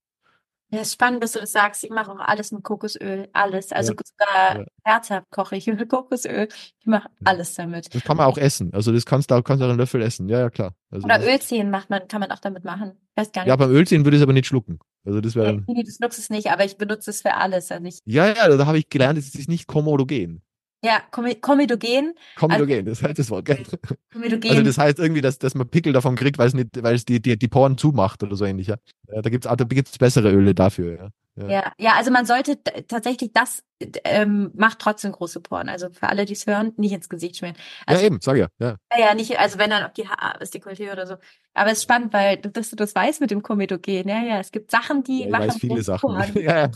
[0.71, 1.85] Ja, ist spannend, dass du das sagst.
[1.85, 3.29] Ich mache auch alles mit Kokosöl.
[3.33, 3.71] Alles.
[3.71, 3.99] Also ja.
[4.05, 4.67] sogar ja.
[4.85, 6.49] herzhaft koche ich mit Kokosöl.
[6.81, 7.95] Ich mache alles damit.
[7.95, 8.75] Das kann man auch essen.
[8.75, 10.29] Also das kannst du auch, kannst du auch einen Löffel essen.
[10.29, 10.75] Ja, ja, klar.
[10.91, 12.93] Also Oder Ölziehen macht man, kann man auch damit machen.
[13.15, 13.49] Weiß gar nicht.
[13.49, 14.81] Ja, beim Ölziehen würde ich es aber nicht schlucken.
[15.05, 15.63] Also das wäre.
[15.69, 17.71] Nee, das nutze es nicht, aber ich benutze es für alles.
[17.71, 20.43] Also ich ja, ja, da habe ich gelernt, es ist nicht komodogen.
[20.85, 22.15] Ja, komedogen.
[22.37, 23.65] Komedogen, also, das heißt das Wort, gell?
[24.13, 24.51] Komedogen.
[24.51, 27.05] Also das heißt irgendwie, dass, dass man Pickel davon kriegt, weil es nicht, weil es
[27.05, 28.77] die, die, die Poren zumacht oder so ähnlich, ja.
[29.07, 31.09] da gibt's, da gibt's bessere Öle dafür, ja.
[31.37, 31.49] Ja.
[31.49, 33.63] ja, ja, also man sollte tatsächlich das
[34.05, 35.69] ähm, macht trotzdem große Poren.
[35.69, 37.57] Also für alle, die es hören, nicht ins Gesicht schmieren.
[37.85, 38.49] Also, ja, eben, sag ja.
[38.59, 38.77] ja.
[38.97, 41.17] Ja, nicht, also wenn dann auf die Haare, ist Dekolleté oder so.
[41.53, 44.09] Aber es ist spannend, weil dass du das weißt mit dem Komedogen.
[44.09, 46.11] Ja, ja, es gibt Sachen, die ja, ich machen weiß viele Sachen.
[46.37, 46.71] ja, ja.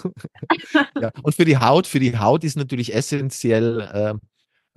[1.00, 1.10] ja.
[1.22, 4.14] Und für die Haut, für die Haut ist natürlich essentiell äh,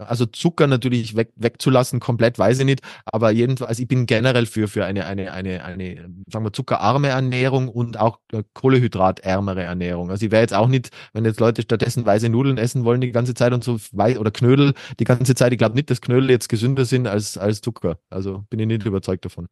[0.07, 2.81] also Zucker natürlich weg, wegzulassen, komplett weiß ich nicht.
[3.05, 7.69] Aber jedenfalls, ich bin generell für, für eine, eine, eine, eine, sagen wir, zuckerarme Ernährung
[7.69, 10.11] und auch äh, kohlehydratärmere Ernährung.
[10.11, 13.11] Also ich wäre jetzt auch nicht, wenn jetzt Leute stattdessen weiße Nudeln essen wollen die
[13.11, 15.51] ganze Zeit und so, oder Knödel die ganze Zeit.
[15.51, 17.97] Ich glaube nicht, dass Knödel jetzt gesünder sind als, als Zucker.
[18.09, 19.47] Also bin ich nicht überzeugt davon.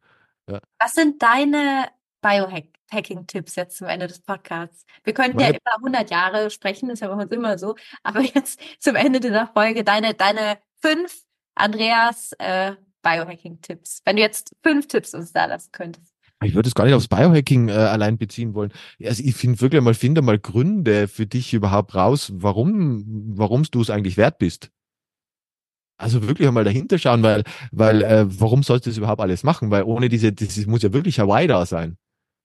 [0.50, 0.60] Ja.
[0.78, 1.86] Was sind deine
[2.92, 4.84] Biohacking-Tipps jetzt zum Ende des Podcasts.
[5.04, 7.74] Wir könnten ja über 100 Jahre sprechen, das ist ja bei uns immer so.
[8.02, 11.22] Aber jetzt zum Ende dieser Folge deine, deine fünf
[11.54, 12.72] Andreas äh,
[13.02, 14.02] Biohacking-Tipps.
[14.04, 16.12] Wenn du jetzt fünf Tipps uns da lassen könntest.
[16.44, 18.72] Ich würde es gar nicht aufs Biohacking äh, allein beziehen wollen.
[19.04, 23.04] Also ich finde wirklich mal, finde mal Gründe für dich überhaupt raus, warum,
[23.36, 24.70] warum du es eigentlich wert bist.
[25.98, 29.70] Also wirklich einmal dahinter schauen, weil, weil, äh, warum sollst du das überhaupt alles machen?
[29.70, 31.96] Weil ohne diese, das muss ja wirklich Hawaii da sein.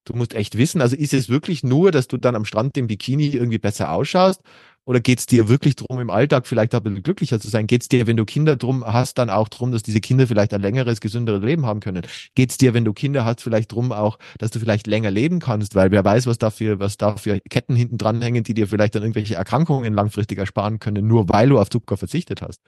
[0.07, 2.87] Du musst echt wissen, also ist es wirklich nur, dass du dann am Strand im
[2.87, 4.41] Bikini irgendwie besser ausschaust?
[4.85, 7.67] Oder geht es dir wirklich drum, im Alltag vielleicht auch ein bisschen glücklicher zu sein?
[7.67, 10.53] Geht es dir, wenn du Kinder drum hast, dann auch drum, dass diese Kinder vielleicht
[10.53, 12.03] ein längeres, gesünderes Leben haben können?
[12.35, 15.39] Geht es dir, wenn du Kinder hast, vielleicht drum auch, dass du vielleicht länger leben
[15.39, 15.75] kannst?
[15.75, 18.95] Weil wer weiß, was dafür, was da für Ketten hinten dran hängen, die dir vielleicht
[18.95, 22.61] dann irgendwelche Erkrankungen langfristig ersparen können, nur weil du auf Zucker verzichtet hast.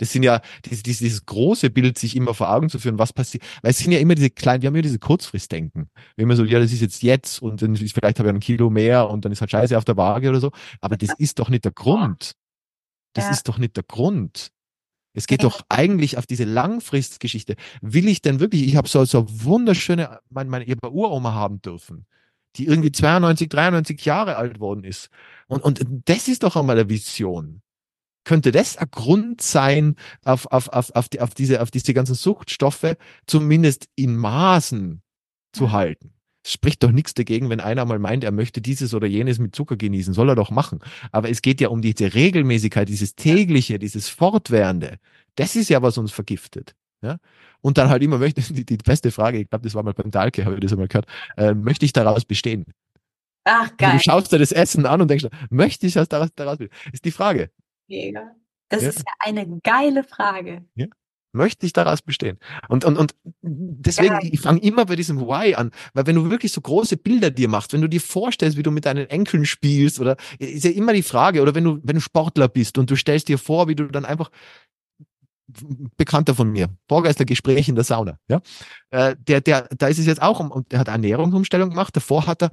[0.00, 3.44] Das sind ja dieses, dieses große Bild, sich immer vor Augen zu führen, was passiert.
[3.60, 5.90] Weil es sind ja immer diese kleinen, wir haben ja diese Kurzfristdenken.
[6.16, 8.40] Wenn man so, ja, das ist jetzt jetzt und dann ist vielleicht habe ich ein
[8.40, 10.52] Kilo mehr und dann ist halt Scheiße auf der Waage oder so.
[10.80, 12.32] Aber das ist doch nicht der Grund.
[13.12, 13.30] Das ja.
[13.30, 14.48] ist doch nicht der Grund.
[15.12, 17.56] Es geht doch eigentlich auf diese Langfristgeschichte.
[17.82, 22.06] Will ich denn wirklich, ich habe so, so wunderschöne, meine, meine ihre Uroma haben dürfen,
[22.56, 25.10] die irgendwie 92, 93 Jahre alt worden ist.
[25.46, 27.60] Und, und das ist doch einmal eine Vision
[28.24, 32.14] könnte das ein Grund sein, auf, auf, auf, auf, die, auf, diese, auf diese ganzen
[32.14, 32.96] Suchtstoffe
[33.26, 35.02] zumindest in Maßen
[35.52, 35.72] zu mhm.
[35.72, 36.14] halten.
[36.42, 39.54] Es spricht doch nichts dagegen, wenn einer mal meint, er möchte dieses oder jenes mit
[39.54, 40.80] Zucker genießen, soll er doch machen.
[41.12, 44.98] Aber es geht ja um diese Regelmäßigkeit, dieses tägliche, dieses fortwährende.
[45.34, 46.74] Das ist ja, was uns vergiftet.
[47.02, 47.18] Ja?
[47.60, 50.10] Und dann halt immer möchte, die, die beste Frage, ich glaube, das war mal beim
[50.10, 51.06] Dahlke, habe ich das einmal gehört,
[51.36, 52.64] äh, möchte ich daraus bestehen?
[53.44, 53.90] Ach, geil.
[53.92, 56.92] Also du schaust dir das Essen an und denkst, möchte ich das daraus, daraus bestehen?
[56.92, 57.50] Ist die Frage.
[57.90, 58.34] Mega.
[58.70, 58.88] Das ja.
[58.88, 60.64] ist ja eine geile Frage.
[60.76, 60.86] Ja.
[61.32, 62.38] Möchte ich daraus bestehen?
[62.68, 64.20] Und, und, und deswegen, ja.
[64.22, 67.48] ich fange immer bei diesem Why an, weil wenn du wirklich so große Bilder dir
[67.48, 70.92] machst, wenn du dir vorstellst, wie du mit deinen Enkeln spielst, oder ist ja immer
[70.92, 73.76] die Frage, oder wenn du, wenn du Sportler bist und du stellst dir vor, wie
[73.76, 74.30] du dann einfach
[75.96, 76.68] Bekannter von mir,
[77.26, 78.40] Gespräch in der Sauna, ja,
[78.90, 82.42] äh, der, der, da ist es jetzt auch, und der hat Ernährungsumstellung gemacht, davor hat
[82.42, 82.52] er,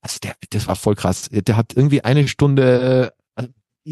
[0.00, 3.12] also der, das war voll krass, der hat irgendwie eine Stunde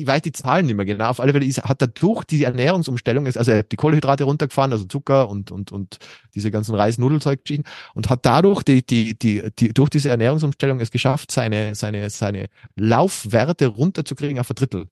[0.01, 1.09] ich weiß die Zahlen nicht mehr genau.
[1.09, 4.72] Auf alle Fälle ist, hat er durch die Ernährungsumstellung, also er hat die Kohlenhydrate runtergefahren,
[4.72, 5.99] also Zucker und, und, und
[6.34, 7.40] diese ganzen Reis-Nudelzeug
[7.94, 12.49] und hat dadurch die, die, die, die, durch diese Ernährungsumstellung es geschafft, seine, seine, seine
[12.76, 14.88] Laufwerte runterzukriegen auf ein Drittel.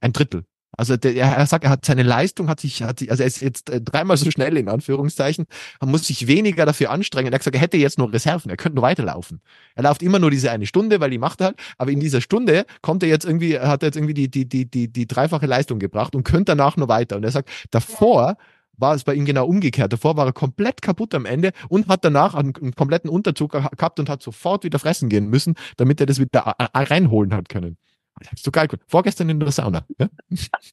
[0.00, 0.44] Ein Drittel.
[0.76, 3.40] Also der, er sagt, er hat seine Leistung, hat sich, hat sich, also er ist
[3.40, 5.46] jetzt äh, dreimal so schnell in Anführungszeichen,
[5.80, 7.32] man muss sich weniger dafür anstrengen.
[7.32, 9.40] Er hat gesagt, er hätte jetzt nur Reserven, er könnte nur weiterlaufen.
[9.74, 12.20] Er läuft immer nur diese eine Stunde, weil die macht er halt, aber in dieser
[12.20, 15.46] Stunde kommt er jetzt irgendwie, hat er jetzt irgendwie die, die, die, die, die dreifache
[15.46, 17.16] Leistung gebracht und könnte danach nur weiter.
[17.16, 18.36] Und er sagt, davor
[18.76, 19.92] war es bei ihm genau umgekehrt.
[19.92, 23.98] Davor war er komplett kaputt am Ende und hat danach einen, einen kompletten Unterzug gehabt
[23.98, 27.78] und hat sofort wieder fressen gehen müssen, damit er das wieder reinholen hat können.
[28.20, 28.68] Ist so geil.
[28.86, 29.86] Vorgestern in der Sauna.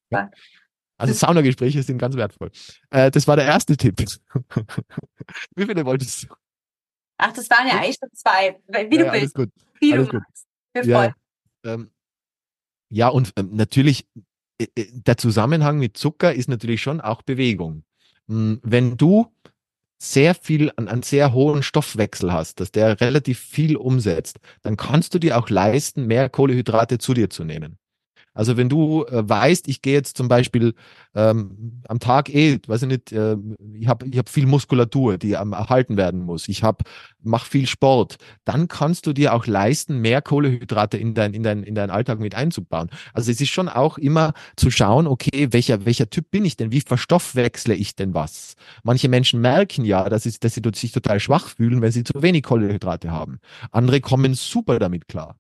[0.10, 0.30] Ja?
[0.98, 2.52] Also Saunagespräche sind ganz wertvoll.
[2.92, 4.00] Äh, das war der erste Tipp.
[5.56, 6.28] Wie viele wolltest du?
[7.18, 8.60] Ach, das waren ja eigentlich schon zwei.
[8.68, 9.36] Wie du ja, willst.
[9.36, 9.50] Gut.
[9.80, 10.48] Wie alles du magst.
[10.76, 11.14] Ja,
[11.64, 11.92] ähm,
[12.90, 14.08] ja, und ähm, natürlich,
[14.60, 17.84] äh, äh, der Zusammenhang mit Zucker ist natürlich schon auch Bewegung.
[18.28, 19.34] Hm, wenn du
[20.04, 25.14] sehr viel, an, an sehr hohen Stoffwechsel hast, dass der relativ viel umsetzt, dann kannst
[25.14, 27.78] du dir auch leisten, mehr Kohlehydrate zu dir zu nehmen.
[28.34, 30.74] Also wenn du äh, weißt, ich gehe jetzt zum Beispiel
[31.16, 33.38] ähm, am Tag eh, weiß ich nicht, äh,
[33.74, 36.48] ich habe ich hab viel Muskulatur, die am erhalten werden muss.
[36.48, 36.84] Ich habe
[37.22, 41.64] mach viel Sport, dann kannst du dir auch leisten, mehr Kohlehydrate in dein in dein
[41.64, 42.90] in deinen Alltag mit einzubauen.
[43.14, 46.72] Also es ist schon auch immer zu schauen, okay, welcher welcher Typ bin ich denn?
[46.72, 48.56] Wie verstoffwechsle ich denn was?
[48.84, 52.22] Manche Menschen merken ja, dass, ist, dass sie sich total schwach fühlen, wenn sie zu
[52.22, 53.40] wenig Kohlehydrate haben.
[53.72, 55.38] Andere kommen super damit klar.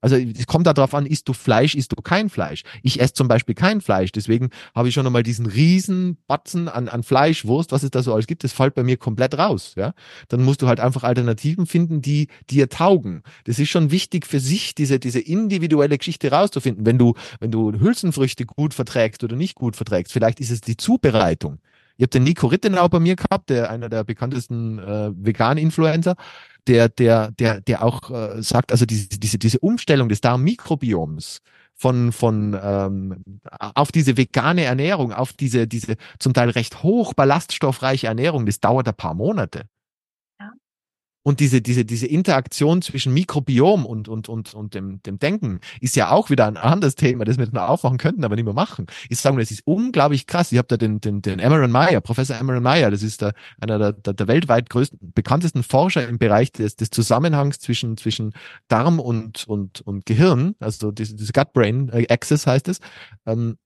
[0.00, 2.62] Also es kommt darauf an, isst du Fleisch, isst du kein Fleisch.
[2.82, 6.88] Ich esse zum Beispiel kein Fleisch, deswegen habe ich schon nochmal diesen riesen Batzen an,
[6.88, 9.74] an Fleisch, Wurst, was es da so alles gibt, das fällt bei mir komplett raus.
[9.76, 9.94] Ja?
[10.28, 13.22] Dann musst du halt einfach Alternativen finden, die dir taugen.
[13.44, 16.86] Das ist schon wichtig für sich, diese, diese individuelle Geschichte rauszufinden.
[16.86, 20.76] Wenn du, wenn du Hülsenfrüchte gut verträgst oder nicht gut verträgst, vielleicht ist es die
[20.76, 21.58] Zubereitung.
[21.96, 26.14] Ihr habt den Nico Rittenau bei mir gehabt, der einer der bekanntesten äh, Vegan-Influencer
[26.68, 31.40] der, der, der, der auch äh, sagt, also diese, diese, diese Umstellung des Darmmikrobioms
[31.74, 33.24] von, von ähm,
[33.58, 38.88] auf diese vegane Ernährung, auf diese, diese zum Teil recht hoch ballaststoffreiche Ernährung, das dauert
[38.88, 39.64] ein paar Monate.
[41.28, 45.94] Und diese, diese, diese Interaktion zwischen Mikrobiom und, und, und, und dem, dem Denken ist
[45.94, 48.86] ja auch wieder ein anderes Thema, das wir noch aufmachen könnten, aber nicht mehr machen.
[49.10, 50.52] Ich sage mal, das ist unglaublich krass.
[50.52, 53.78] Ich habe da den, den, den Emeron Meyer, Professor Emeron Meyer, das ist der, einer
[53.78, 58.32] der, der, der weltweit größten, bekanntesten Forscher im Bereich des, des Zusammenhangs zwischen, zwischen
[58.68, 62.80] Darm und, und, und Gehirn, also diese, diese Gut-Brain-Access heißt es.
[63.26, 63.58] Ähm,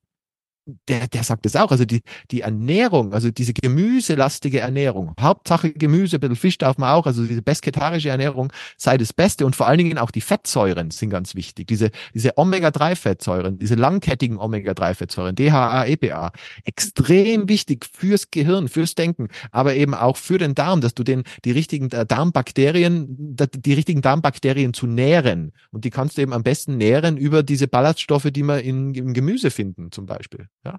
[0.88, 6.16] der, der sagt es auch, also die, die Ernährung, also diese gemüselastige Ernährung, Hauptsache Gemüse,
[6.16, 9.66] ein bisschen Fisch darf man auch, also diese pesketarische Ernährung sei das Beste und vor
[9.66, 15.86] allen Dingen auch die Fettsäuren sind ganz wichtig, diese, diese Omega-3-Fettsäuren, diese langkettigen Omega-3-Fettsäuren, DHA,
[15.86, 16.32] EPA,
[16.64, 21.24] extrem wichtig fürs Gehirn, fürs Denken, aber eben auch für den Darm, dass du den,
[21.44, 26.44] die richtigen äh, Darmbakterien, die richtigen Darmbakterien zu nähren und die kannst du eben am
[26.44, 30.48] besten nähren über diese Ballaststoffe, die man in, im Gemüse finden zum Beispiel.
[30.64, 30.78] Ja.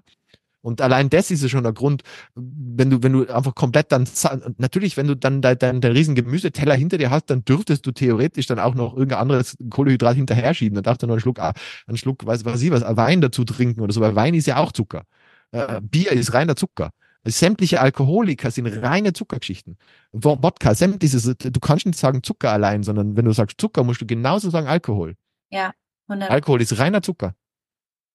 [0.64, 2.02] Und allein das ist schon der Grund,
[2.34, 4.08] wenn du, wenn du einfach komplett dann,
[4.56, 7.92] natürlich, wenn du dann deinen dein, dein riesen Gemüseteller hinter dir hast, dann dürftest du
[7.92, 10.74] theoretisch dann auch noch irgendein anderes Kohlenhydrat hinterher schieben.
[10.76, 11.52] Dann darfst du noch einen Schluck, ah,
[11.86, 14.56] einen Schluck, weiß was ich was, Wein dazu trinken oder so, weil Wein ist ja
[14.56, 15.02] auch Zucker.
[15.50, 16.92] Äh, Bier ist reiner Zucker.
[17.26, 19.76] Sämtliche Alkoholiker sind reine Zuckergeschichten.
[20.12, 24.06] Wodka, sämtliches, du kannst nicht sagen Zucker allein, sondern wenn du sagst Zucker, musst du
[24.06, 25.14] genauso sagen Alkohol.
[25.50, 25.74] Ja.
[26.08, 26.30] 100.
[26.30, 27.34] Alkohol ist reiner Zucker.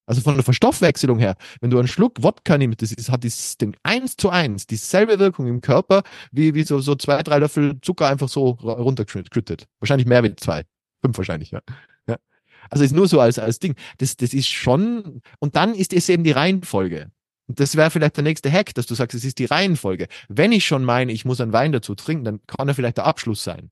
[0.09, 3.57] Also von der Verstoffwechselung her, wenn du einen Schluck Wodka nimmst, das ist, hat das
[3.57, 6.01] den eins zu eins dieselbe Wirkung im Körper,
[6.31, 9.67] wie, wie so, so zwei, drei Löffel Zucker einfach so runtergeschüttet.
[9.79, 10.63] Wahrscheinlich mehr wie zwei.
[11.03, 11.61] Fünf wahrscheinlich, ja.
[12.07, 12.15] ja.
[12.71, 13.75] Also ist nur so als, als Ding.
[13.99, 17.11] Das, das ist schon, und dann ist es eben die Reihenfolge.
[17.45, 20.07] Und das wäre vielleicht der nächste Hack, dass du sagst, es ist die Reihenfolge.
[20.27, 23.05] Wenn ich schon meine, ich muss einen Wein dazu trinken, dann kann er vielleicht der
[23.05, 23.69] Abschluss sein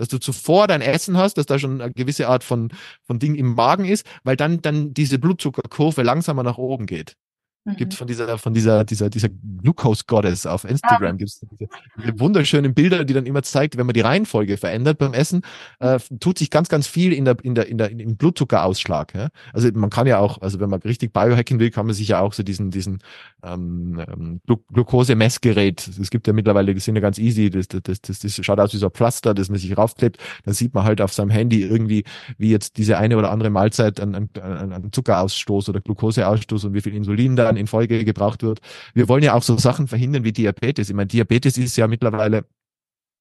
[0.00, 2.72] dass du zuvor dein Essen hast, dass da schon eine gewisse Art von,
[3.02, 7.16] von Ding im Magen ist, weil dann, dann diese Blutzuckerkurve langsamer nach oben geht.
[7.64, 7.76] Mhm.
[7.76, 9.28] Gibt von dieser, von dieser, dieser, dieser
[9.62, 11.16] Glucose Goddess auf Instagram, ah.
[11.16, 14.96] gibt es diese, diese, wunderschönen Bilder, die dann immer zeigt, wenn man die Reihenfolge verändert
[14.96, 15.42] beim Essen,
[15.78, 19.14] äh, tut sich ganz, ganz viel in der, in der, in der, im Blutzuckerausschlag.
[19.14, 19.28] Ja?
[19.52, 22.20] Also man kann ja auch, also wenn man richtig biohacken will, kann man sich ja
[22.20, 23.00] auch so diesen, diesen
[23.44, 27.82] ähm, ähm Glu Glucose-Messgerät, es gibt ja mittlerweile, die sind ja ganz easy, das, das,
[27.82, 30.72] das, das, das schaut aus wie so ein Pflaster, das man sich raufklebt, dann sieht
[30.72, 32.04] man halt auf seinem Handy irgendwie,
[32.38, 36.80] wie jetzt diese eine oder andere Mahlzeit an, an, an Zuckerausstoß oder Glukoseausstoß und wie
[36.80, 38.60] viel Insulin da Jahren in Folge gebraucht wird.
[38.94, 40.88] Wir wollen ja auch so Sachen verhindern wie Diabetes.
[40.88, 42.44] Ich meine, Diabetes ist ja mittlerweile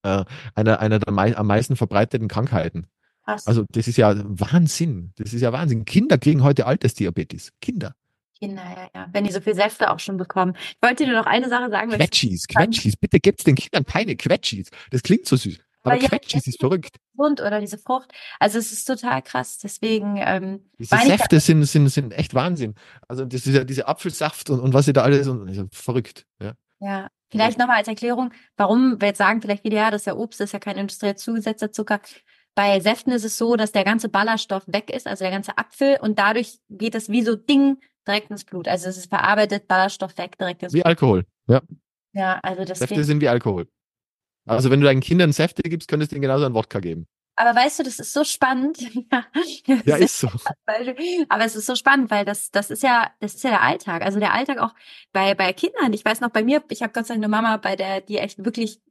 [0.04, 0.24] äh,
[0.56, 2.88] einer einer der mei am meisten verbreiteten Krankheiten.
[3.26, 3.48] Was?
[3.48, 5.12] Also das ist ja Wahnsinn.
[5.18, 5.86] Das ist ja Wahnsinn.
[5.86, 7.52] Kinder kriegen heute Altersdiabetes.
[7.62, 7.94] Kinder.
[8.40, 9.08] Kinder, ja, ja.
[9.12, 10.54] Wenn die so viel Säfte auch schon bekommen.
[10.58, 11.92] Ich wollte dir noch eine Sache sagen.
[11.92, 12.96] Quetschis, Quetschis.
[12.96, 14.70] Bitte gibt's den Kindern keine Quetschis.
[14.92, 15.60] Das klingt so süß.
[15.92, 16.98] Aber ja, Quetschis ist verrückt.
[17.16, 18.12] Gesund oder diese Frucht.
[18.40, 19.58] Also es ist total krass.
[19.58, 20.18] Deswegen.
[20.18, 22.76] Ähm, diese Säfte sind, sind, sind echt Wahnsinn.
[23.08, 26.26] Also das ist ja diese Apfelsaft und, und was sie da alles und ist verrückt.
[26.42, 26.54] Ja.
[26.80, 27.10] Ja.
[27.32, 30.40] Vielleicht nochmal als Erklärung, warum wir jetzt sagen, vielleicht wieder, ja, das ist ja Obst,
[30.40, 32.00] das ist ja kein industriell zugesetzter Zucker.
[32.56, 35.98] Bei Säften ist es so, dass der ganze Ballaststoff weg ist, also der ganze Apfel,
[36.02, 37.78] und dadurch geht es wie so Ding
[38.08, 38.68] direkt ins Blut.
[38.68, 40.84] Also es ist verarbeitet, Ballaststoff weg, direkt ins Blut.
[40.84, 41.62] Wie Alkohol, ja.
[42.14, 43.68] Ja, also das Säfte sind wie Alkohol.
[44.50, 47.08] Also wenn du deinen Kindern Säfte gibst, könntest du ihnen genauso einen Wodka geben.
[47.40, 48.80] Aber weißt du, das ist so spannend.
[49.86, 50.28] ja, ist so.
[51.30, 54.02] Aber es ist so spannend, weil das, das ist ja, das ist ja der Alltag.
[54.04, 54.76] Also der Alltag auch
[55.14, 55.94] bei, bei Kindern.
[55.94, 58.18] Ich weiß noch, bei mir, ich habe Gott sei Dank eine Mama, bei der, die
[58.18, 58.82] echt wirklich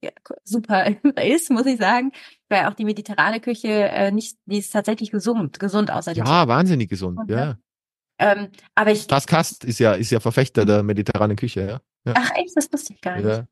[0.45, 0.87] super
[1.23, 2.13] ist, muss ich sagen.
[2.49, 6.89] Weil auch die mediterrane Küche äh, nicht, die ist tatsächlich gesund, gesund außer Ja, wahnsinnig
[6.89, 7.37] gesund, ja.
[7.37, 7.59] ja.
[8.19, 9.07] Ähm, aber ich.
[9.09, 11.81] Das Kast ist ja, ist ja Verfechter der mediterranen Küche, ja.
[12.07, 12.15] ja.
[12.17, 13.27] Ach echt, das wusste ich gar nicht.
[13.27, 13.47] Ja.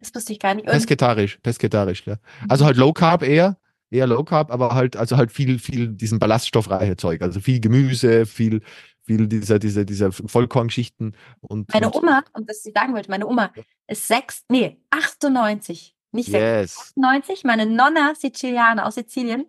[0.00, 0.66] Das wusste ich gar nicht.
[0.66, 2.16] pesketarisch, pesketarisch, ja.
[2.48, 3.58] Also halt Low Carb eher,
[3.90, 7.22] eher Low Carb, aber halt, also halt viel, viel diesen ballaststoffreiche Zeug.
[7.22, 8.60] Also viel Gemüse, viel,
[9.04, 11.72] viel dieser, dieser, dieser Vollkornschichten und.
[11.72, 13.52] Meine und, Oma, und was ich sagen wollte, meine Oma
[13.86, 15.94] ist sechs, nee, 98.
[16.12, 16.92] Nicht yes.
[16.96, 19.46] 96, meine Nonna Sizilianer aus Sizilien.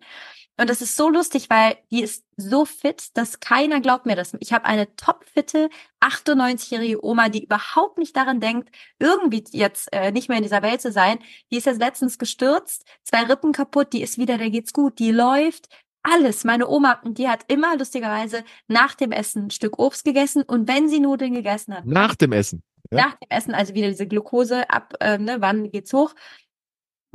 [0.58, 4.32] Und das ist so lustig, weil die ist so fit, dass keiner glaubt mir das.
[4.40, 10.28] Ich habe eine topfitte 98-jährige Oma, die überhaupt nicht daran denkt, irgendwie jetzt äh, nicht
[10.28, 11.20] mehr in dieser Welt zu sein.
[11.52, 15.12] Die ist jetzt letztens gestürzt, zwei Rippen kaputt, die ist wieder, der geht's gut, die
[15.12, 15.68] läuft,
[16.02, 16.44] alles.
[16.44, 20.88] Meine Oma, die hat immer lustigerweise nach dem Essen ein Stück Obst gegessen und wenn
[20.88, 21.86] sie Nudeln gegessen hat.
[21.86, 22.62] Nach dem Essen.
[22.90, 23.06] Ja?
[23.06, 26.14] Nach dem Essen, also wieder diese Glukose ab, äh, ne, wann geht's hoch?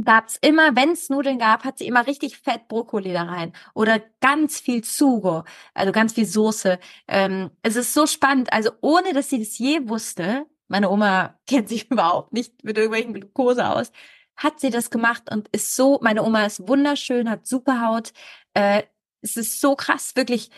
[0.04, 4.02] Gab's immer, wenn es Nudeln gab, hat sie immer richtig fett Brokkoli da rein oder
[4.22, 5.44] ganz viel Sugo,
[5.74, 6.80] also ganz viel Soße.
[7.08, 11.70] Ähm, es ist so spannend, also ohne dass sie das je wusste, meine Oma kennt
[11.70, 13.92] sich überhaupt nicht mit irgendwelchen Glucose aus,
[14.36, 18.14] hat sie das gemacht und ist so, meine Oma ist wunderschön, hat super Haut,
[18.54, 18.84] äh,
[19.22, 20.52] es ist so krass, wirklich,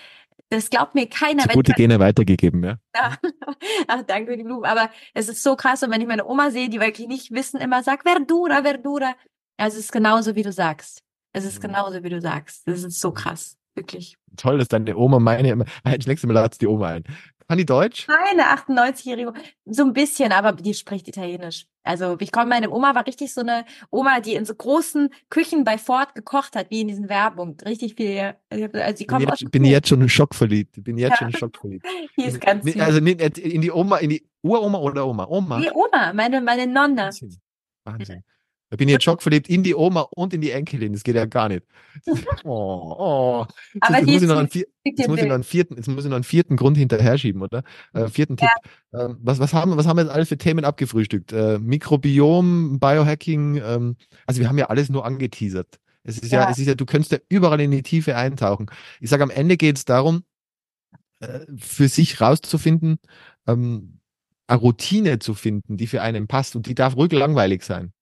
[0.49, 1.43] das glaubt mir keiner.
[1.43, 2.77] So gute Gene weitergegeben, ja.
[2.95, 3.17] ja.
[3.87, 4.65] Ach, danke für die Blumen.
[4.65, 5.81] Aber es ist so krass.
[5.83, 9.15] Und wenn ich meine Oma sehe, die wirklich nicht wissen, immer sagt, Verdura, Verdura.
[9.57, 11.01] Also es ist genauso, wie du sagst.
[11.33, 11.67] Es ist mhm.
[11.67, 12.67] genauso, wie du sagst.
[12.67, 13.57] Das ist so krass.
[13.75, 14.15] Wirklich.
[14.37, 17.03] Toll, dass deine Oma meine immer, das nächste Mal ladst die Oma ein.
[17.47, 18.07] Kann die Deutsch?
[18.07, 19.31] Meine 98-jährige,
[19.65, 21.67] so ein bisschen, aber die spricht Italienisch.
[21.83, 25.63] Also ich komme, meine Oma war richtig so eine Oma, die in so großen Küchen
[25.63, 27.55] bei Ford gekocht hat, wie in diesen Werbungen.
[27.63, 28.33] Richtig viel.
[28.49, 30.83] Also sie kommt bin, jetzt, bin jetzt schon schockverliebt.
[30.83, 31.17] Bin jetzt ja.
[31.17, 31.85] schon schockverliebt.
[32.17, 32.79] die ist ganz süß.
[32.79, 35.27] Also in die Oma, in die Uroma oder Oma?
[35.27, 35.59] Oma.
[35.59, 37.05] Die Oma, meine, meine Nonna.
[37.05, 37.37] Wahnsinn.
[37.83, 38.23] Wahnsinn.
[38.75, 40.91] Da bin ich jetzt schockverliebt in die Oma und in die Enkelin.
[40.91, 41.63] Das geht ja gar nicht.
[42.43, 43.45] Oh, oh.
[43.73, 44.49] Jetzt, jetzt, muss ich noch einen,
[44.83, 47.41] jetzt, muss ich noch einen vierten, jetzt muss ich noch einen vierten Grund hinterher schieben,
[47.41, 47.63] oder?
[47.93, 48.49] Äh, vierten ja.
[48.49, 48.71] Tipp.
[48.91, 51.31] Äh, was, was, haben, was haben wir jetzt alle für Themen abgefrühstückt?
[51.31, 53.61] Äh, Mikrobiom, Biohacking.
[53.65, 53.95] Ähm,
[54.25, 55.79] also wir haben ja alles nur angeteasert.
[56.03, 56.41] Es ist ja.
[56.41, 58.65] ja, es ist ja, du könntest ja überall in die Tiefe eintauchen.
[58.99, 60.23] Ich sage, am Ende geht es darum,
[61.21, 62.99] äh, für sich rauszufinden,
[63.47, 63.99] ähm,
[64.47, 67.93] eine Routine zu finden, die für einen passt und die darf ruhig langweilig sein.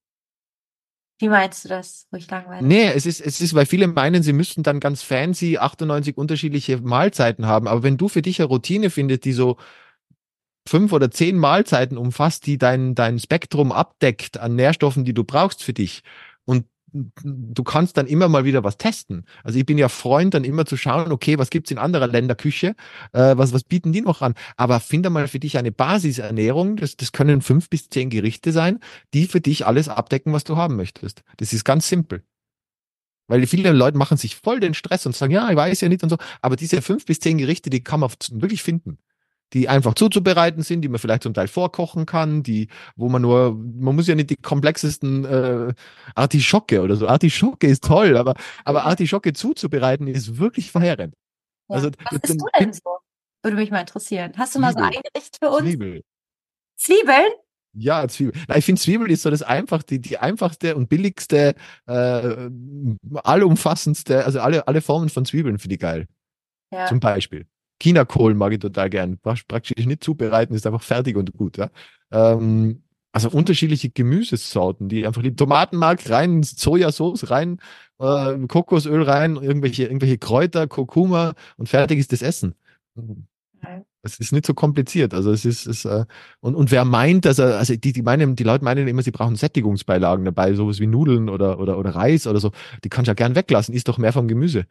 [1.20, 2.68] Wie meinst du das, ruhig langweilig?
[2.68, 6.78] Nee, es ist, es ist, weil viele meinen, sie müssten dann ganz fancy 98 unterschiedliche
[6.80, 7.68] Mahlzeiten haben.
[7.68, 9.58] Aber wenn du für dich eine Routine findest, die so
[10.68, 15.64] fünf oder zehn Mahlzeiten umfasst, die dein, dein Spektrum abdeckt an Nährstoffen, die du brauchst
[15.64, 16.02] für dich
[16.46, 19.26] und du kannst dann immer mal wieder was testen.
[19.44, 22.76] Also ich bin ja Freund, dann immer zu schauen, okay, was gibt's in anderer Länderküche,
[23.14, 24.36] äh, was, was bieten die noch an?
[24.58, 28.80] Aber finde mal für dich eine Basisernährung, das, das können fünf bis zehn Gerichte sein,
[29.14, 31.24] die für dich alles abdecken, was du haben möchtest.
[31.38, 32.24] Das ist ganz simpel.
[33.28, 36.04] Weil viele Leute machen sich voll den Stress und sagen, ja, ich weiß ja nicht
[36.04, 36.18] und so.
[36.42, 38.98] Aber diese fünf bis zehn Gerichte, die kann man wirklich finden
[39.54, 43.54] die einfach zuzubereiten sind, die man vielleicht zum Teil vorkochen kann, die, wo man nur,
[43.54, 45.74] man muss ja nicht die komplexesten äh,
[46.16, 47.08] Artischocke oder so.
[47.08, 48.34] Artischocke ist toll, aber,
[48.66, 51.14] aber Artischocke zuzubereiten ist wirklich verheerend.
[51.70, 51.76] Ja.
[51.76, 52.98] Also, Was isst du denn so?
[53.44, 54.34] Würde mich mal interessieren.
[54.38, 54.92] Hast du mal Zwiebel.
[54.94, 55.64] so ein Gericht für uns?
[55.64, 56.04] Zwiebel.
[56.78, 57.32] Zwiebeln?
[57.76, 58.42] Ja, Zwiebel.
[58.48, 61.56] Na, ich finde Zwiebel ist so das einfach, die, die einfachste und billigste,
[61.88, 62.50] äh,
[63.16, 66.08] allumfassendste, also alle, alle Formen von Zwiebeln finde ich geil.
[66.72, 66.86] Ja.
[66.86, 67.46] Zum Beispiel.
[67.84, 69.18] Chinakohl mag ich total gern.
[69.20, 71.58] Praktisch nicht zubereiten, ist einfach fertig und gut.
[71.58, 71.70] Ja?
[72.12, 77.60] Ähm, also unterschiedliche Gemüsesorten, die einfach die Tomatenmark rein, Sojasauce rein,
[78.00, 82.56] äh, Kokosöl rein, irgendwelche, irgendwelche Kräuter, Kurkuma und fertig ist das Essen.
[84.02, 85.14] Es ist nicht so kompliziert.
[85.14, 86.06] Also es ist, es, äh,
[86.40, 89.12] und, und wer meint, dass er, also die, die meinen, die Leute meinen immer, sie
[89.12, 92.52] brauchen Sättigungsbeilagen dabei, sowas wie Nudeln oder, oder, oder Reis oder so.
[92.84, 94.66] Die kannst du ja gern weglassen, ist doch mehr vom Gemüse.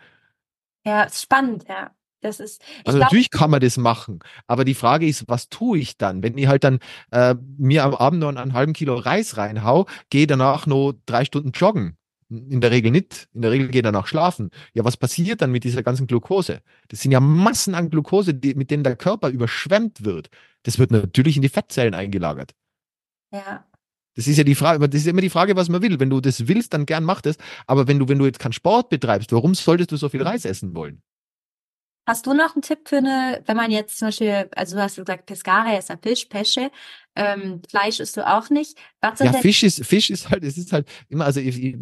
[0.85, 1.91] Ja, spannend, ja.
[2.23, 5.79] Das ist, also glaub, natürlich kann man das machen, aber die Frage ist, was tue
[5.79, 6.23] ich dann?
[6.23, 6.79] Wenn ich halt dann
[7.11, 11.51] äh, mir am Abend noch einen halben Kilo Reis reinhau, gehe danach noch drei Stunden
[11.51, 11.97] joggen.
[12.31, 13.29] In der Regel nicht.
[13.35, 14.51] In der Regel gehe danach schlafen.
[14.73, 16.63] Ja, was passiert dann mit dieser ganzen Glucose?
[16.89, 20.31] Das sind ja Massen an Glucose, die, mit denen der Körper überschwemmt wird.
[20.63, 22.53] Das wird natürlich in die Fettzellen eingelagert.
[23.33, 23.67] Ja.
[24.15, 25.99] Das ist ja die Frage, das ist immer die Frage, was man will.
[25.99, 27.37] Wenn du das willst, dann gern mach das.
[27.67, 30.45] Aber wenn du, wenn du jetzt keinen Sport betreibst, warum solltest du so viel Reis
[30.45, 31.03] essen wollen?
[32.05, 34.97] Hast du noch einen Tipp für eine, wenn man jetzt zum Beispiel, also du hast
[34.97, 36.71] gesagt, Pescare ist ein Fisch, Pesce,
[37.15, 38.77] ähm, Fleisch isst du auch nicht.
[39.01, 41.77] Was ja, Fisch ist, Fisch ist halt, es ist halt immer, also ich, ich,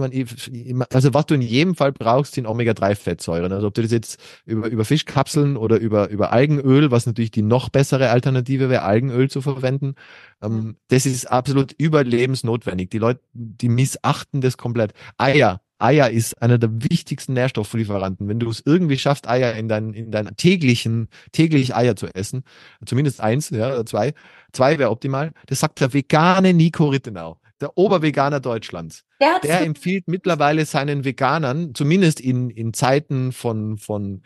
[0.53, 3.51] ich, also was du in jedem Fall brauchst, sind Omega-3-Fettsäuren.
[3.51, 7.43] Also ob du das jetzt über, über Fischkapseln oder über, über Algenöl, was natürlich die
[7.43, 9.95] noch bessere Alternative wäre, Algenöl zu verwenden,
[10.43, 10.77] ähm, mhm.
[10.89, 12.91] das ist absolut überlebensnotwendig.
[12.91, 14.93] Die Leute, die missachten das komplett.
[15.17, 18.29] Eier, Eier ist einer der wichtigsten Nährstofflieferanten.
[18.29, 22.45] Wenn du es irgendwie schaffst, Eier in deinen in dein täglichen, täglich Eier zu essen,
[22.85, 24.15] zumindest eins, ja, oder zwei,
[24.53, 25.33] zwei wäre optimal.
[25.47, 29.05] Das sagt der vegane Nico Rittenau, der Oberveganer Deutschlands.
[29.21, 34.23] Der, der empfiehlt mittlerweile seinen Veganern, zumindest in, in Zeiten von, von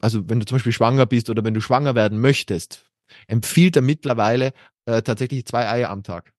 [0.00, 2.84] also wenn du zum Beispiel schwanger bist oder wenn du schwanger werden möchtest,
[3.26, 4.52] empfiehlt er mittlerweile
[4.86, 6.32] äh, tatsächlich zwei Eier am Tag.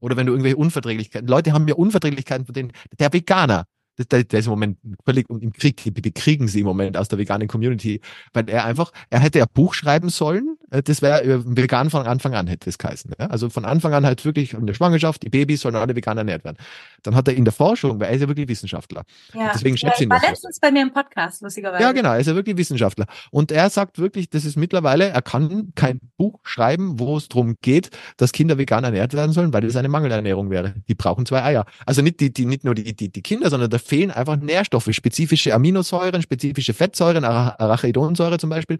[0.00, 3.66] Oder wenn du irgendwelche Unverträglichkeiten, Leute haben ja Unverträglichkeiten von denen, der Veganer,
[3.98, 7.18] der, der ist im Moment völlig im Krieg, die kriegen sie im Moment aus der
[7.18, 8.00] veganen Community,
[8.32, 12.06] weil er einfach, er hätte ja Buch schreiben sollen, äh, das wäre äh, vegan von
[12.06, 13.12] Anfang an hätte es geheißen.
[13.18, 13.26] Ja?
[13.26, 16.44] Also von Anfang an halt wirklich in der Schwangerschaft, die Babys sollen alle vegan ernährt
[16.44, 16.56] werden.
[17.02, 19.04] Dann hat er in der Forschung, weil er ist ja wirklich Wissenschaftler.
[19.34, 21.82] Ja, deswegen schätze ja, ich war letztens bei mir im Podcast, lustigerweise.
[21.82, 23.06] Ja, genau, er ist ja wirklich Wissenschaftler.
[23.30, 27.56] Und er sagt wirklich, das ist mittlerweile, er kann kein Buch schreiben, wo es darum
[27.62, 30.74] geht, dass Kinder vegan ernährt werden sollen, weil das eine Mangelernährung wäre.
[30.88, 31.64] Die brauchen zwei Eier.
[31.84, 34.88] Also nicht die, die nicht nur die, die, die Kinder, sondern da fehlen einfach Nährstoffe,
[34.92, 38.78] spezifische Aminosäuren, spezifische Fettsäuren, Arachidonsäure zum Beispiel.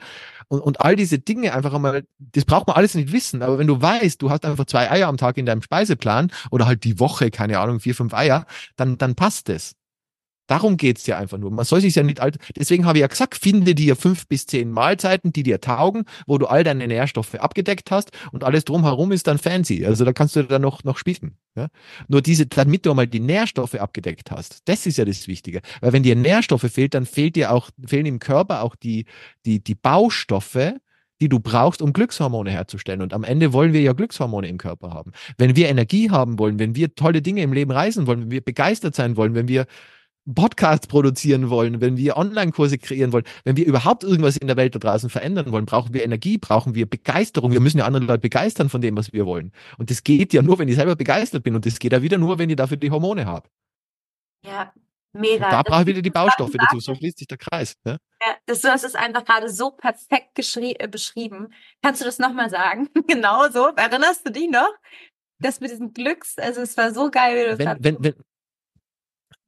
[0.48, 3.42] Und, und all diese Dinge einfach einmal, das braucht man alles nicht wissen.
[3.42, 6.66] Aber wenn du weißt, du hast einfach zwei Eier am Tag in deinem Speiseplan oder
[6.66, 8.46] halt die Woche, keine Ahnung, vier, fünf Eier,
[8.76, 9.74] dann, dann passt es.
[10.46, 11.50] Darum geht's ja einfach nur.
[11.50, 12.36] Man soll sich ja nicht alt.
[12.56, 16.38] Deswegen habe ich ja gesagt, finde dir fünf bis zehn Mahlzeiten, die dir taugen, wo
[16.38, 19.84] du all deine Nährstoffe abgedeckt hast und alles drumherum ist dann fancy.
[19.84, 21.36] Also da kannst du dann noch, noch spielen.
[21.56, 21.68] Ja?
[22.08, 25.60] Nur diese, damit du einmal die Nährstoffe abgedeckt hast, das ist ja das Wichtige.
[25.80, 29.06] Weil wenn dir Nährstoffe fehlt, dann fehlt dir auch, fehlen im Körper auch die,
[29.44, 30.74] die, die Baustoffe,
[31.20, 33.00] die du brauchst, um Glückshormone herzustellen.
[33.00, 35.12] Und am Ende wollen wir ja Glückshormone im Körper haben.
[35.38, 38.42] Wenn wir Energie haben wollen, wenn wir tolle Dinge im Leben reisen wollen, wenn wir
[38.42, 39.66] begeistert sein wollen, wenn wir
[40.34, 44.74] Podcasts produzieren wollen, wenn wir Online-Kurse kreieren wollen, wenn wir überhaupt irgendwas in der Welt
[44.74, 47.52] da draußen verändern wollen, brauchen wir Energie, brauchen wir Begeisterung.
[47.52, 49.52] Wir müssen ja andere Leute begeistern von dem, was wir wollen.
[49.78, 51.54] Und das geht ja nur, wenn ich selber begeistert bin.
[51.54, 53.48] Und das geht ja wieder nur, wenn ich dafür die Hormone habe.
[54.44, 54.72] Ja,
[55.12, 55.44] mega.
[55.44, 56.80] Und da brauche ich wieder die Baustoffe dazu.
[56.80, 57.74] So schließt sich der Kreis.
[57.84, 57.98] Ne?
[58.20, 61.52] Ja, das, du hast es einfach gerade so perfekt äh, beschrieben.
[61.82, 62.88] Kannst du das nochmal sagen?
[63.06, 63.68] genau so.
[63.76, 64.72] Erinnerst du dich noch?
[65.38, 68.14] Das mit diesem Glücks, also es war so geil, wie du wenn, wenn, wenn,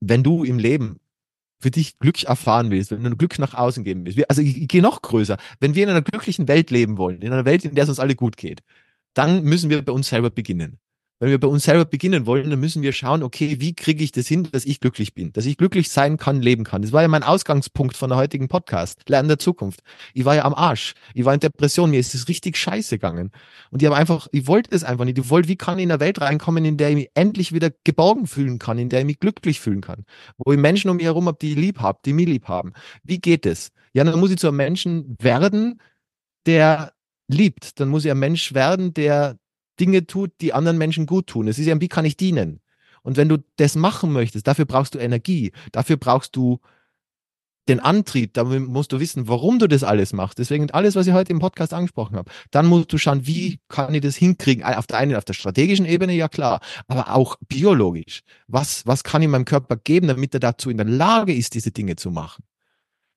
[0.01, 1.01] wenn du im Leben
[1.61, 4.68] für dich Glück erfahren willst, wenn du Glück nach außen geben willst, also ich, ich
[4.68, 7.74] gehe noch größer, wenn wir in einer glücklichen Welt leben wollen, in einer Welt, in
[7.74, 8.62] der es uns alle gut geht,
[9.14, 10.78] dann müssen wir bei uns selber beginnen
[11.20, 14.12] wenn wir bei uns selber beginnen wollen, dann müssen wir schauen, okay, wie kriege ich
[14.12, 16.82] das hin, dass ich glücklich bin, dass ich glücklich sein kann, leben kann.
[16.82, 19.80] Das war ja mein Ausgangspunkt von der heutigen Podcast, Lernen der Zukunft.
[20.14, 20.94] Ich war ja am Arsch.
[21.14, 23.32] Ich war in Depression, mir ist es richtig scheiße gegangen.
[23.70, 25.18] Und ich habe einfach, ich wollte es einfach nicht.
[25.18, 27.70] Ich wollte, wie kann ich in eine Welt reinkommen, in der ich mich endlich wieder
[27.84, 30.04] geborgen fühlen kann, in der ich mich glücklich fühlen kann,
[30.36, 32.72] wo ich Menschen um mich herum habe, die ich lieb habe, die mich lieb haben.
[33.02, 33.70] Wie geht es?
[33.92, 35.80] Ja, dann muss ich zu einem Menschen werden,
[36.46, 36.92] der
[37.26, 37.80] liebt.
[37.80, 39.36] Dann muss ich ein Mensch werden, der
[39.81, 41.49] Dinge tut, die anderen Menschen gut tun.
[41.49, 42.61] Es ist ja, wie kann ich dienen?
[43.03, 46.61] Und wenn du das machen möchtest, dafür brauchst du Energie, dafür brauchst du
[47.68, 50.39] den Antrieb, da musst du wissen, warum du das alles machst.
[50.39, 52.31] Deswegen alles, was ich heute im Podcast angesprochen habe.
[52.51, 54.64] Dann musst du schauen, wie kann ich das hinkriegen?
[54.64, 58.22] Auf der einen, auf der strategischen Ebene, ja klar, aber auch biologisch.
[58.47, 61.70] Was, was kann ich meinem Körper geben, damit er dazu in der Lage ist, diese
[61.70, 62.43] Dinge zu machen?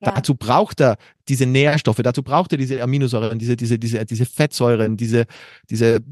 [0.01, 0.11] Ja.
[0.11, 0.97] Dazu braucht er
[1.27, 5.27] diese Nährstoffe, dazu braucht er diese Aminosäuren, diese, diese, diese, diese Fettsäuren, diese,
[5.69, 6.03] diese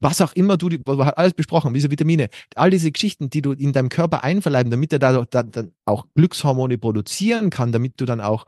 [0.00, 3.52] was auch immer du, was hat alles besprochen, diese Vitamine, all diese Geschichten, die du
[3.52, 8.04] in deinem Körper einverleiben, damit er da, da dann auch Glückshormone produzieren kann, damit du
[8.04, 8.46] dann auch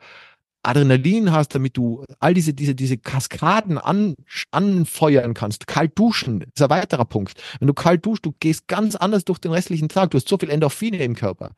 [0.62, 4.14] Adrenalin hast, damit du all diese, diese, diese Kaskaden an,
[4.50, 5.66] anfeuern kannst.
[5.66, 7.40] Kalt duschen ist ein weiterer Punkt.
[7.58, 10.10] Wenn du kalt duschst, du gehst ganz anders durch den restlichen Tag.
[10.10, 11.52] Du hast so viel Endorphine im Körper.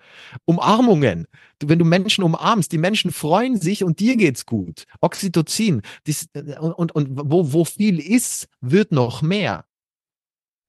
[0.44, 1.26] Umarmungen.
[1.58, 4.84] Du, wenn du Menschen umarmst, die Menschen freuen sich und dir geht's gut.
[5.00, 5.82] Oxytocin.
[6.06, 6.28] Dies,
[6.60, 9.64] und, und, und wo, wo viel ist, wird noch mehr.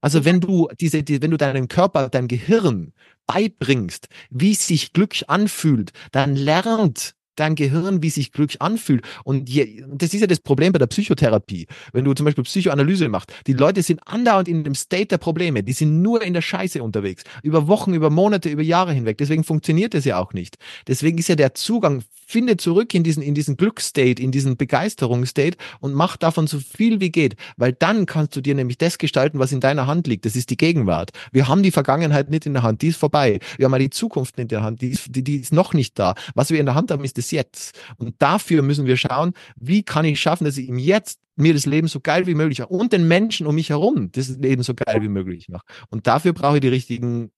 [0.03, 2.91] Also wenn du diese, die, wenn du deinem Körper, deinem Gehirn
[3.25, 9.05] beibringst, wie sich Glück anfühlt, dann lernt dein Gehirn, wie sich Glück anfühlt.
[9.23, 11.67] Und je, das ist ja das Problem bei der Psychotherapie.
[11.93, 15.63] Wenn du zum Beispiel Psychoanalyse machst, die Leute sind andauernd in dem State der Probleme,
[15.63, 17.23] die sind nur in der Scheiße unterwegs.
[17.41, 19.17] Über Wochen, über Monate, über Jahre hinweg.
[19.17, 20.57] Deswegen funktioniert das ja auch nicht.
[20.85, 25.57] Deswegen ist ja der Zugang, finde zurück in diesen, in diesen Glücksstate, in diesen Begeisterungsstate
[25.79, 27.35] und mach davon so viel wie geht.
[27.57, 30.25] Weil dann kannst du dir nämlich das gestalten, was in deiner Hand liegt.
[30.25, 31.11] Das ist die Gegenwart.
[31.31, 33.39] Wir haben die Vergangenheit nicht in der Hand, die ist vorbei.
[33.57, 35.73] Wir haben mal die Zukunft nicht in der Hand, die ist, die, die ist noch
[35.73, 36.15] nicht da.
[36.35, 37.79] Was wir in der Hand haben, ist das Jetzt.
[37.97, 41.65] Und dafür müssen wir schauen, wie kann ich schaffen, dass ich im Jetzt mir das
[41.65, 44.73] Leben so geil wie möglich mache und den Menschen um mich herum das Leben so
[44.75, 45.65] geil wie möglich mache.
[45.89, 47.31] Und dafür brauche ich die richtigen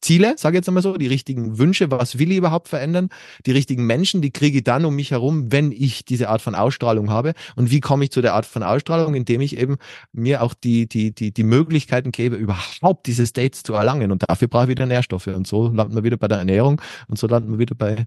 [0.00, 3.08] Ziele, sage ich jetzt einmal so, die richtigen Wünsche, was will ich überhaupt verändern,
[3.44, 6.54] die richtigen Menschen, die kriege ich dann um mich herum, wenn ich diese Art von
[6.54, 7.32] Ausstrahlung habe.
[7.56, 9.78] Und wie komme ich zu der Art von Ausstrahlung, indem ich eben
[10.12, 14.12] mir auch die, die, die, die Möglichkeiten gebe, überhaupt diese States zu erlangen.
[14.12, 15.26] Und dafür brauche ich wieder Nährstoffe.
[15.26, 18.06] Und so landen wir wieder bei der Ernährung und so landen wir wieder bei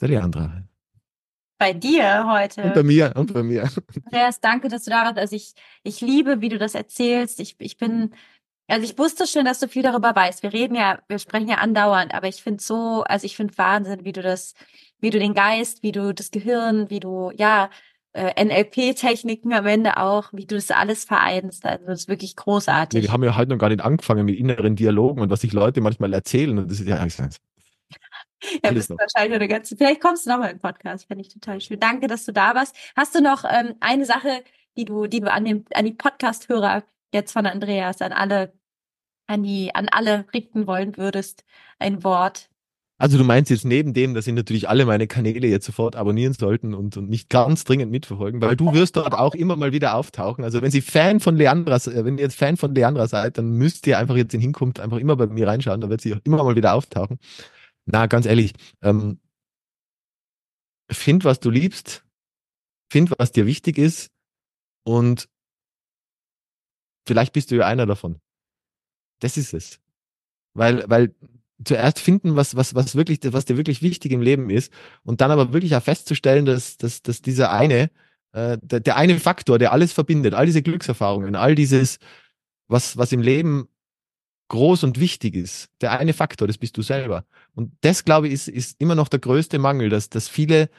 [0.00, 0.62] der Leandra.
[1.58, 2.62] Bei dir heute.
[2.62, 3.68] Und bei mir, und bei mir.
[4.04, 5.18] Andreas, danke, dass du da warst.
[5.18, 5.52] Also ich,
[5.82, 7.38] ich liebe, wie du das erzählst.
[7.38, 8.14] Ich, ich bin,
[8.70, 10.42] also ich wusste schon, dass du viel darüber weißt.
[10.42, 14.04] Wir reden ja, wir sprechen ja andauernd, aber ich finde so, also ich finde Wahnsinn,
[14.04, 14.54] wie du das
[15.00, 17.70] wie du den Geist, wie du das Gehirn, wie du, ja,
[18.12, 21.64] äh, NLP-Techniken am Ende auch, wie du das alles vereinst.
[21.64, 23.02] Also das ist wirklich großartig.
[23.02, 25.80] Wir haben ja heute noch gar nicht angefangen mit inneren Dialogen und was sich Leute
[25.80, 26.58] manchmal erzählen.
[26.58, 26.96] Und das ist ja
[28.64, 29.76] ja, bist wahrscheinlich eine ganze.
[29.76, 31.78] Vielleicht kommst du nochmal im Podcast, fände ich total schön.
[31.78, 32.74] Danke, dass du da warst.
[32.96, 34.42] Hast du noch ähm, eine Sache,
[34.76, 38.52] die du, die du an dem, an die Podcast-Hörer jetzt von Andreas, an alle,
[39.30, 41.44] an die, an alle richten wollen würdest?
[41.78, 42.50] Ein Wort,
[43.00, 46.34] also du meinst jetzt neben dem, dass sie natürlich alle meine Kanäle jetzt sofort abonnieren
[46.34, 49.94] sollten und, und nicht ganz dringend mitverfolgen, weil du wirst dort auch immer mal wieder
[49.94, 50.44] auftauchen.
[50.44, 53.52] Also wenn Sie Fan von Leandra, äh, wenn ihr jetzt Fan von Leandra seid, dann
[53.52, 56.20] müsst ihr einfach jetzt in Hinkunft einfach immer bei mir reinschauen, da wird sie auch
[56.24, 57.18] immer mal wieder auftauchen.
[57.86, 58.52] Na, ganz ehrlich,
[58.82, 59.18] ähm,
[60.90, 62.04] find, was du liebst,
[62.92, 64.10] find, was dir wichtig ist
[64.84, 65.26] und
[67.06, 68.20] vielleicht bist du ja einer davon.
[69.20, 69.80] Das ist es.
[70.54, 71.14] Weil, weil
[71.64, 74.72] zuerst finden, was, was, was wirklich, was dir wirklich wichtig im Leben ist
[75.04, 77.90] und dann aber wirklich auch festzustellen, dass, dass, dass dieser eine,
[78.32, 81.98] äh, der, der eine Faktor, der alles verbindet, all diese Glückserfahrungen, all dieses,
[82.68, 83.68] was, was im Leben
[84.48, 87.24] groß und wichtig ist, der eine Faktor, das bist du selber.
[87.54, 90.70] Und das, glaube ich, ist, ist immer noch der größte Mangel, dass, dass viele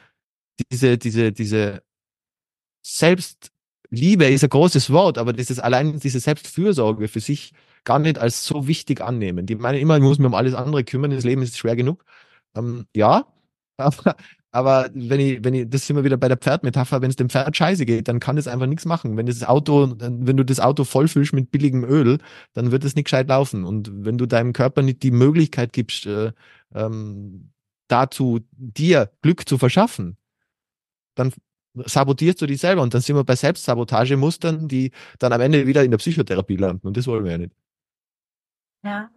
[0.70, 1.82] diese, diese, diese
[2.84, 7.52] Selbstliebe ist ein großes Wort, aber dieses allein diese Selbstfürsorge für sich
[7.84, 9.46] gar nicht als so wichtig annehmen.
[9.46, 12.04] Die meinen immer, ich muss mich um alles andere kümmern, das Leben ist schwer genug.
[12.56, 13.26] Ähm, ja,
[13.76, 14.16] aber,
[14.52, 17.30] aber wenn ich, wenn ich, das sind wir wieder bei der Pferdmetapher, wenn es dem
[17.30, 19.16] Pferd scheiße geht, dann kann es einfach nichts machen.
[19.16, 22.18] Wenn das Auto, wenn du das Auto vollfüllst mit billigem Öl,
[22.52, 23.64] dann wird es nicht gescheit laufen.
[23.64, 26.32] Und wenn du deinem Körper nicht die Möglichkeit gibst, äh,
[26.74, 27.52] ähm,
[27.88, 30.16] dazu dir Glück zu verschaffen,
[31.14, 31.32] dann
[31.74, 32.82] sabotierst du dich selber.
[32.82, 36.86] Und dann sind wir bei Selbstsabotagemustern, die dann am Ende wieder in der Psychotherapie landen.
[36.86, 37.52] Und das wollen wir ja nicht.
[38.84, 39.10] Ja.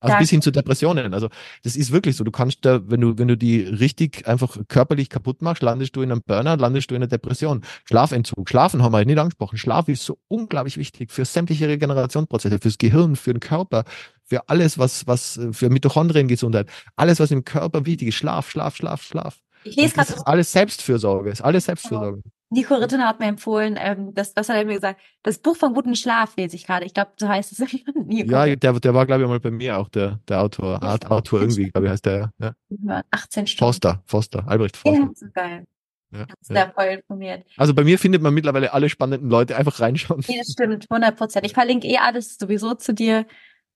[0.00, 1.12] Also bis hin zu Depressionen.
[1.12, 1.28] Also
[1.64, 2.22] das ist wirklich so.
[2.22, 6.02] Du kannst da, wenn du, wenn du die richtig einfach körperlich kaputt machst, landest du
[6.02, 7.62] in einem Burner, landest du in einer Depression.
[7.84, 8.48] Schlafentzug.
[8.48, 9.58] Schlafen haben wir nicht angesprochen.
[9.58, 13.84] Schlaf ist so unglaublich wichtig für sämtliche Regenerationsprozesse, fürs Gehirn, für den Körper,
[14.24, 16.68] für alles, was, was, für Mitochondriengesundheit.
[16.94, 18.14] Alles, was im Körper wichtig ist.
[18.14, 19.40] Schlaf, Schlaf, Schlaf, Schlaf.
[19.64, 20.08] Ich lese gerade.
[20.08, 21.30] Das ist alles Selbstfürsorge.
[21.30, 22.22] Ist alles Selbstfürsorge.
[22.50, 25.00] Nico Rittner hat mir empfohlen, ähm, das, was hat er mir gesagt?
[25.22, 26.86] Das Buch vom guten Schlaf lese ich gerade.
[26.86, 27.58] Ich glaube, so heißt es.
[27.94, 28.30] Nico.
[28.30, 30.82] Ja, der, der war, glaube ich, mal bei mir auch, der, der Autor.
[30.82, 32.32] Art, Autor irgendwie, glaube ich, heißt der.
[32.38, 32.54] Ja.
[33.10, 33.68] 18 Stunden.
[33.68, 34.98] Foster, Foster, Albrecht Foster.
[34.98, 35.66] Ja, so geil.
[36.10, 36.72] Ja, ja.
[36.74, 37.44] voll informiert.
[37.58, 40.24] Also bei mir findet man mittlerweile alle spannenden Leute einfach reinschauen.
[40.26, 41.44] Ja, das stimmt, 100 Prozent.
[41.44, 43.26] Ich verlinke eh alles sowieso zu dir.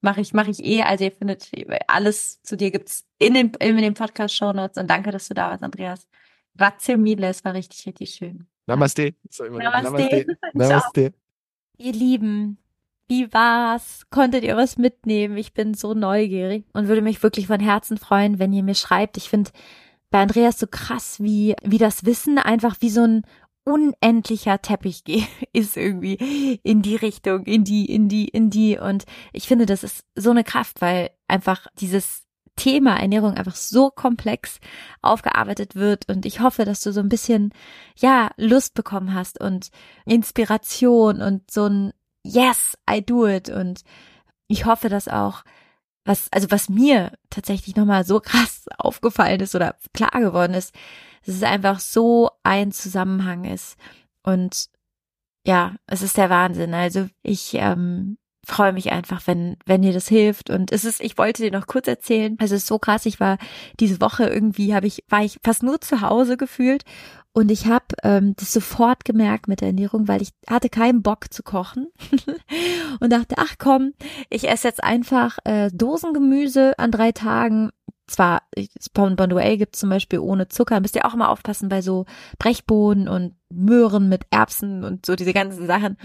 [0.00, 0.82] Mache ich, mache ich eh.
[0.82, 1.50] Also ihr findet
[1.88, 4.78] alles zu dir gibt's in den, in den Podcast-Show Notes.
[4.78, 6.08] Und danke, dass du da warst, Andreas.
[6.58, 8.46] Ratze es war richtig, richtig schön.
[8.66, 9.14] Namaste.
[9.38, 10.26] Namaste.
[10.52, 11.12] Namaste.
[11.78, 12.58] Ihr Lieben,
[13.08, 14.02] wie war's?
[14.10, 15.36] Konntet ihr was mitnehmen?
[15.36, 19.16] Ich bin so neugierig und würde mich wirklich von Herzen freuen, wenn ihr mir schreibt.
[19.16, 19.50] Ich finde
[20.10, 23.22] bei Andreas so krass, wie, wie das Wissen einfach wie so ein
[23.64, 25.02] unendlicher Teppich
[25.52, 28.78] ist irgendwie in die Richtung, in die, in die, in die.
[28.78, 32.24] Und ich finde, das ist so eine Kraft, weil einfach dieses
[32.56, 34.58] Thema Ernährung einfach so komplex
[35.00, 37.52] aufgearbeitet wird und ich hoffe, dass du so ein bisschen,
[37.96, 39.70] ja, Lust bekommen hast und
[40.04, 41.92] Inspiration und so ein
[42.24, 43.82] Yes, I do it und
[44.46, 45.42] ich hoffe, dass auch
[46.04, 50.74] was, also was mir tatsächlich nochmal so krass aufgefallen ist oder klar geworden ist,
[51.24, 53.76] dass es einfach so ein Zusammenhang ist
[54.22, 54.68] und
[55.44, 56.74] ja, es ist der Wahnsinn.
[56.74, 60.50] Also ich ähm, freue mich einfach, wenn, wenn dir das hilft.
[60.50, 63.20] Und es ist, ich wollte dir noch kurz erzählen, also es ist so krass, ich
[63.20, 63.38] war
[63.78, 66.84] diese Woche irgendwie, habe ich, war ich fast nur zu Hause gefühlt
[67.34, 71.32] und ich habe ähm, das sofort gemerkt mit der Ernährung, weil ich hatte keinen Bock
[71.32, 71.88] zu kochen
[73.00, 73.94] und dachte, ach komm,
[74.28, 77.70] ich esse jetzt einfach äh, Dosengemüse an drei Tagen.
[78.06, 78.42] Zwar,
[78.92, 82.04] Bonduelle gibt zum Beispiel ohne Zucker, müsst ihr auch mal aufpassen bei so
[82.38, 85.96] Brechbohnen und Möhren mit Erbsen und so diese ganzen Sachen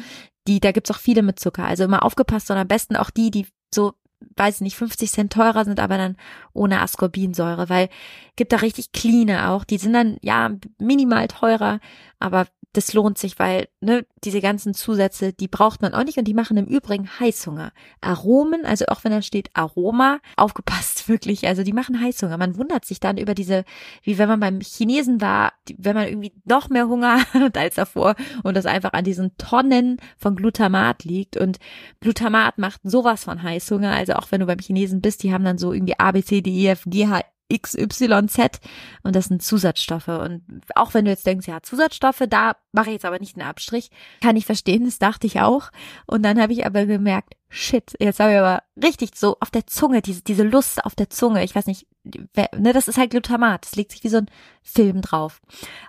[0.47, 1.65] die, da gibt's auch viele mit Zucker.
[1.65, 3.93] Also immer aufgepasst und am besten auch die, die so,
[4.35, 6.17] weiß ich nicht, 50 Cent teurer sind, aber dann
[6.53, 7.89] ohne Ascorbinsäure, weil
[8.35, 9.63] gibt da richtig cleane auch.
[9.63, 11.79] Die sind dann ja minimal teurer,
[12.19, 16.25] aber das lohnt sich, weil ne, diese ganzen Zusätze, die braucht man auch nicht und
[16.25, 17.71] die machen im Übrigen Heißhunger.
[18.01, 22.37] Aromen, also auch wenn da steht Aroma, aufgepasst wirklich, also die machen Heißhunger.
[22.37, 23.63] Man wundert sich dann über diese,
[24.03, 28.15] wie wenn man beim Chinesen war, wenn man irgendwie noch mehr Hunger hat als davor
[28.43, 31.57] und das einfach an diesen Tonnen von Glutamat liegt und
[32.01, 35.57] Glutamat macht sowas von Heißhunger, also auch wenn du beim Chinesen bist, die haben dann
[35.57, 37.21] so irgendwie A, B, C, D, E, F, G, H,
[37.53, 38.59] XYZ
[39.03, 40.07] und das sind Zusatzstoffe.
[40.07, 40.43] Und
[40.75, 43.89] auch wenn du jetzt denkst, ja, Zusatzstoffe, da mache ich jetzt aber nicht einen Abstrich,
[44.21, 45.69] kann ich verstehen, das dachte ich auch.
[46.05, 49.67] Und dann habe ich aber gemerkt, shit, jetzt habe ich aber richtig so auf der
[49.67, 53.65] Zunge, diese, diese Lust auf der Zunge, ich weiß nicht, ne, das ist halt Glutamat,
[53.65, 54.29] das legt sich wie so ein
[54.61, 55.41] Film drauf.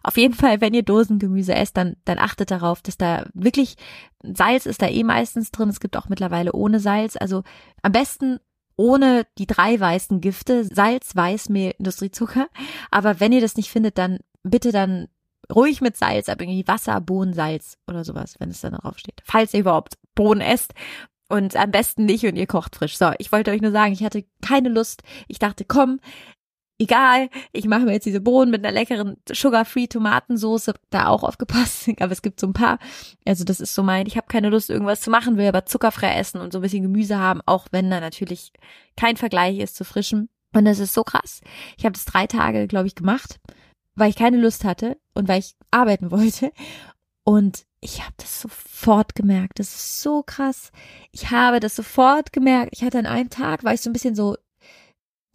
[0.02, 3.76] Auf jeden Fall, wenn ihr Dosengemüse esst, dann, dann achtet darauf, dass da wirklich,
[4.22, 7.43] Salz ist da eh meistens drin, es gibt auch mittlerweile ohne Salz, also
[7.82, 8.39] am besten
[8.79, 12.47] ohne die drei weißen Gifte, Salz, Weißmehl, Industriezucker.
[12.91, 15.09] Aber wenn ihr das nicht findet, dann bitte dann
[15.53, 19.21] ruhig mit Salz, aber irgendwie Wasser, Bohnen, Salz oder sowas, wenn es dann drauf steht.
[19.25, 20.73] Falls ihr überhaupt Bohnen esst.
[21.31, 22.97] Und am besten nicht und ihr kocht frisch.
[22.97, 25.03] So, ich wollte euch nur sagen, ich hatte keine Lust.
[25.27, 26.01] Ich dachte, komm,
[26.79, 31.89] egal, ich mache mir jetzt diese Bohnen mit einer leckeren Sugar-Free Tomatensoße, da auch aufgepasst,
[32.01, 32.79] aber es gibt so ein paar.
[33.27, 36.15] Also das ist so mein, ich habe keine Lust irgendwas zu machen, will aber zuckerfrei
[36.15, 38.53] essen und so ein bisschen Gemüse haben, auch wenn da natürlich
[38.97, 40.29] kein Vergleich ist zu frischem.
[40.55, 41.41] Und das ist so krass.
[41.77, 43.39] Ich habe das drei Tage, glaube ich, gemacht,
[43.95, 46.53] weil ich keine Lust hatte und weil ich arbeiten wollte.
[47.25, 49.59] Und ich habe das sofort gemerkt.
[49.59, 50.73] Das ist so krass.
[51.13, 52.71] Ich habe das sofort gemerkt.
[52.73, 54.37] Ich hatte an einem Tag, war ich so ein bisschen so,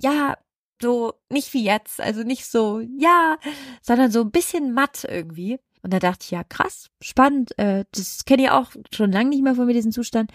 [0.01, 0.35] ja,
[0.83, 3.37] so nicht wie jetzt, also nicht so ja,
[3.81, 5.59] sondern so ein bisschen matt irgendwie.
[5.81, 9.43] Und da dachte ich, ja, krass, spannend, äh, das kenne ich auch schon lange nicht
[9.43, 10.31] mehr von mir, diesen Zustand.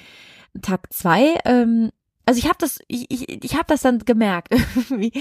[0.61, 1.91] Tag zwei, ähm,
[2.27, 5.13] also ich habe das, ich, ich, ich habe das dann gemerkt irgendwie.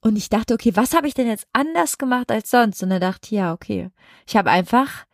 [0.00, 2.82] Und ich dachte, okay, was habe ich denn jetzt anders gemacht als sonst?
[2.82, 3.90] Und da dachte ich, ja, okay,
[4.28, 5.06] ich habe einfach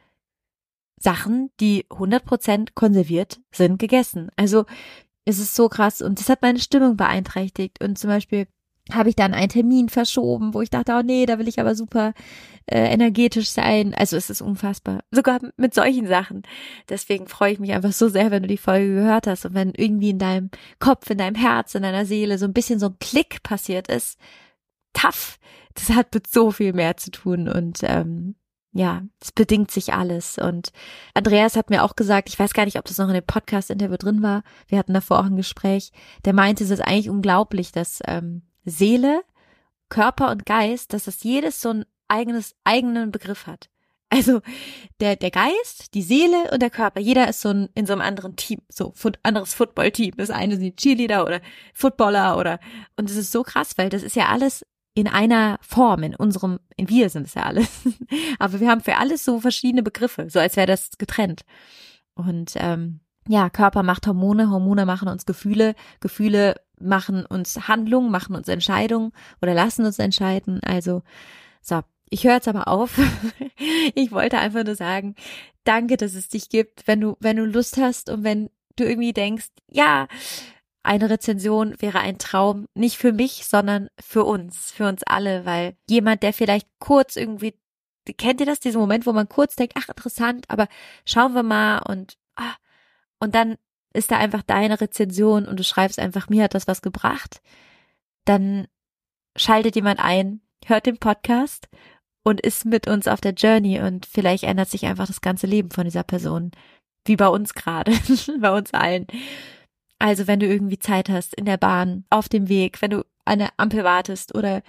[1.00, 4.30] Sachen, die 100% konserviert sind, gegessen.
[4.36, 4.66] Also
[5.24, 7.82] es ist so krass und das hat meine Stimmung beeinträchtigt.
[7.82, 8.46] Und zum Beispiel
[8.90, 11.74] habe ich dann einen Termin verschoben, wo ich dachte, oh nee, da will ich aber
[11.74, 12.14] super
[12.66, 13.94] äh, energetisch sein.
[13.94, 15.04] Also es ist unfassbar.
[15.10, 16.42] Sogar mit solchen Sachen.
[16.88, 19.72] Deswegen freue ich mich einfach so sehr, wenn du die Folge gehört hast und wenn
[19.76, 20.50] irgendwie in deinem
[20.80, 24.18] Kopf, in deinem Herz, in deiner Seele so ein bisschen so ein Klick passiert ist.
[24.92, 25.38] Tough.
[25.74, 28.34] Das hat mit so viel mehr zu tun und ähm,
[28.74, 30.38] ja, es bedingt sich alles.
[30.38, 30.72] Und
[31.14, 33.96] Andreas hat mir auch gesagt, ich weiß gar nicht, ob das noch in dem Podcast-Interview
[33.96, 34.42] drin war.
[34.66, 35.92] Wir hatten davor auch ein Gespräch.
[36.24, 39.22] Der meinte, es ist eigentlich unglaublich, dass ähm, Seele,
[39.88, 43.68] Körper und Geist, dass das jedes so ein eigenes, eigenen Begriff hat.
[44.12, 44.42] Also
[45.00, 48.02] der, der Geist, die Seele und der Körper, jeder ist so ein, in so einem
[48.02, 50.12] anderen Team, so ein anderes Football-Team.
[50.18, 51.40] Das eine sind die Cheerleader oder
[51.72, 52.60] Footballer oder
[52.96, 56.58] und es ist so krass, weil das ist ja alles in einer Form, in unserem,
[56.76, 57.68] in wir sind es ja alles.
[58.38, 61.42] Aber wir haben für alles so verschiedene Begriffe, so als wäre das getrennt.
[62.14, 68.36] Und ähm, ja, Körper macht Hormone, Hormone machen uns Gefühle, Gefühle machen uns Handlungen, machen
[68.36, 70.60] uns Entscheidungen oder lassen uns entscheiden.
[70.62, 71.02] Also,
[71.60, 71.80] so,
[72.10, 72.98] ich höre jetzt aber auf.
[73.94, 75.14] ich wollte einfach nur sagen,
[75.64, 79.12] danke, dass es dich gibt, wenn du, wenn du Lust hast und wenn du irgendwie
[79.12, 80.08] denkst, ja,
[80.82, 85.76] eine Rezension wäre ein Traum, nicht für mich, sondern für uns, für uns alle, weil
[85.88, 87.54] jemand, der vielleicht kurz irgendwie,
[88.18, 90.66] kennt ihr das, diesen Moment, wo man kurz denkt, ach, interessant, aber
[91.06, 92.54] schauen wir mal und, ah,
[93.20, 93.56] und dann
[93.94, 97.40] ist da einfach deine Rezension und du schreibst einfach, mir hat das was gebracht,
[98.24, 98.66] dann
[99.36, 101.68] schaltet jemand ein, hört den Podcast
[102.22, 105.70] und ist mit uns auf der Journey und vielleicht ändert sich einfach das ganze Leben
[105.70, 106.52] von dieser Person.
[107.04, 107.92] Wie bei uns gerade,
[108.40, 109.06] bei uns allen.
[109.98, 113.40] Also wenn du irgendwie Zeit hast in der Bahn, auf dem Weg, wenn du an
[113.40, 114.62] der Ampel wartest oder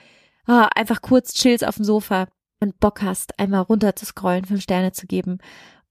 [0.47, 2.27] oh, einfach kurz chillst auf dem Sofa
[2.59, 5.39] und Bock hast, einmal runter zu scrollen, fünf Sterne zu geben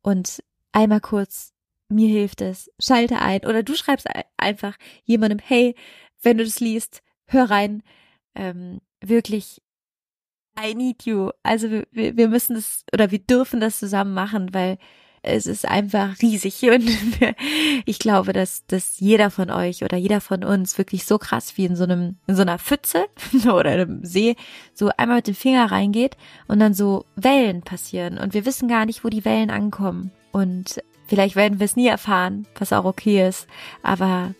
[0.02, 0.42] und
[0.72, 1.51] einmal kurz
[1.92, 3.40] mir hilft es, schalte ein.
[3.46, 4.06] Oder du schreibst
[4.36, 5.74] einfach jemandem, hey,
[6.22, 7.82] wenn du das liest, hör rein,
[8.34, 9.60] ähm, wirklich,
[10.58, 11.30] I need you.
[11.42, 14.78] Also wir, wir müssen das oder wir dürfen das zusammen machen, weil
[15.22, 16.62] es ist einfach riesig.
[16.70, 16.90] Und
[17.86, 21.64] ich glaube, dass, dass jeder von euch oder jeder von uns wirklich so krass wie
[21.64, 23.06] in so einem, in so einer Pfütze
[23.44, 24.36] oder einem See
[24.74, 26.16] so einmal mit dem Finger reingeht
[26.48, 28.18] und dann so Wellen passieren.
[28.18, 30.10] Und wir wissen gar nicht, wo die Wellen ankommen.
[30.32, 30.82] Und
[31.12, 33.46] Vielleicht werden wir es nie erfahren, was auch okay ist,
[33.82, 34.32] aber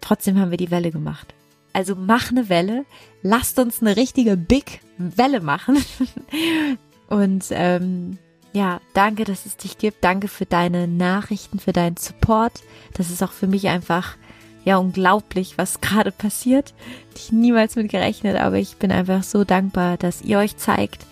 [0.00, 1.34] trotzdem haben wir die Welle gemacht.
[1.72, 2.84] Also mach eine Welle,
[3.20, 5.84] lasst uns eine richtige Big Welle machen.
[7.08, 8.16] Und ähm,
[8.52, 10.04] ja, danke, dass es dich gibt.
[10.04, 12.62] Danke für deine Nachrichten, für deinen Support.
[12.94, 14.16] Das ist auch für mich einfach
[14.64, 16.74] ja unglaublich, was gerade passiert.
[17.16, 21.06] Ich niemals mit gerechnet, aber ich bin einfach so dankbar, dass ihr euch zeigt,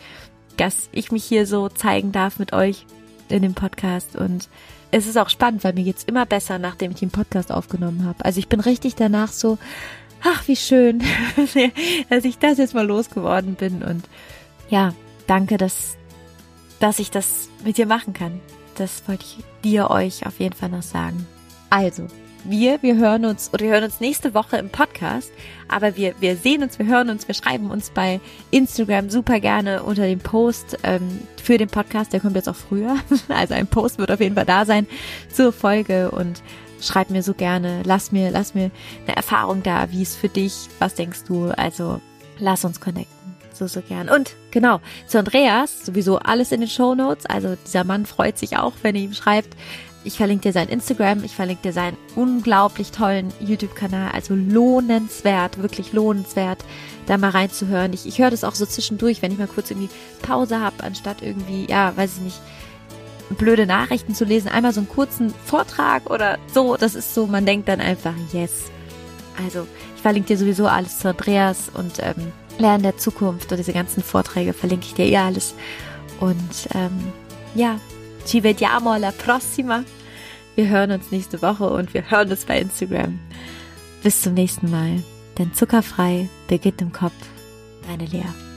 [0.59, 2.87] dass ich mich hier so zeigen darf mit euch
[3.29, 4.49] in dem Podcast und
[4.91, 8.25] es ist auch spannend, weil mir geht's immer besser, nachdem ich den Podcast aufgenommen habe.
[8.25, 9.59] Also ich bin richtig danach so,
[10.23, 11.03] ach, wie schön,
[12.11, 13.83] dass ich das jetzt mal losgeworden bin.
[13.83, 14.05] Und
[14.69, 14.95] ja,
[15.27, 15.97] danke, dass,
[16.81, 18.41] dass ich das mit dir machen kann.
[18.77, 21.27] Das wollte ich dir euch auf jeden Fall noch sagen.
[21.71, 22.07] Also,
[22.51, 25.31] wir, wir hören uns oder wir hören uns nächste Woche im Podcast,
[25.69, 28.21] aber wir, wir sehen uns, wir hören uns, wir schreiben uns bei
[28.51, 32.97] Instagram super gerne unter dem Post ähm, für den Podcast, der kommt jetzt auch früher,
[33.29, 34.87] also ein Post wird auf jeden Fall da sein
[35.33, 36.11] zur Folge.
[36.11, 36.43] Und
[36.81, 38.71] schreib mir so gerne, lass mir, lass mir
[39.07, 42.01] eine Erfahrung da, wie es für dich, was denkst du, also
[42.39, 43.17] lass uns connecten.
[43.53, 44.09] So, so gern.
[44.09, 47.27] Und genau, zu Andreas, sowieso alles in den Show Notes.
[47.27, 49.57] Also dieser Mann freut sich auch, wenn ihr ihm schreibt.
[50.05, 54.13] Ich verlinke dir sein Instagram, ich verlinke dir seinen unglaublich tollen YouTube-Kanal.
[54.13, 56.65] Also lohnenswert, wirklich lohnenswert,
[57.07, 57.93] da mal reinzuhören.
[57.93, 59.91] Ich, ich höre das auch so zwischendurch, wenn ich mal kurz irgendwie
[60.23, 62.41] Pause habe, anstatt irgendwie, ja, weiß ich nicht,
[63.37, 66.77] blöde Nachrichten zu lesen, einmal so einen kurzen Vortrag oder so.
[66.77, 68.71] Das ist so, man denkt dann einfach, yes.
[69.45, 69.67] Also,
[69.97, 74.03] ich verlinke dir sowieso alles zu Andreas und ähm, Lernen der Zukunft und diese ganzen
[74.03, 75.55] Vorträge verlinke ich dir eh alles.
[76.21, 77.13] Und ähm,
[77.55, 77.79] ja,
[78.29, 79.85] ci vediamo alla prossima.
[80.55, 83.19] Wir hören uns nächste Woche und wir hören uns bei Instagram.
[84.03, 85.03] Bis zum nächsten Mal.
[85.39, 87.15] Denn zuckerfrei beginnt im Kopf.
[87.87, 88.48] Deine Lea.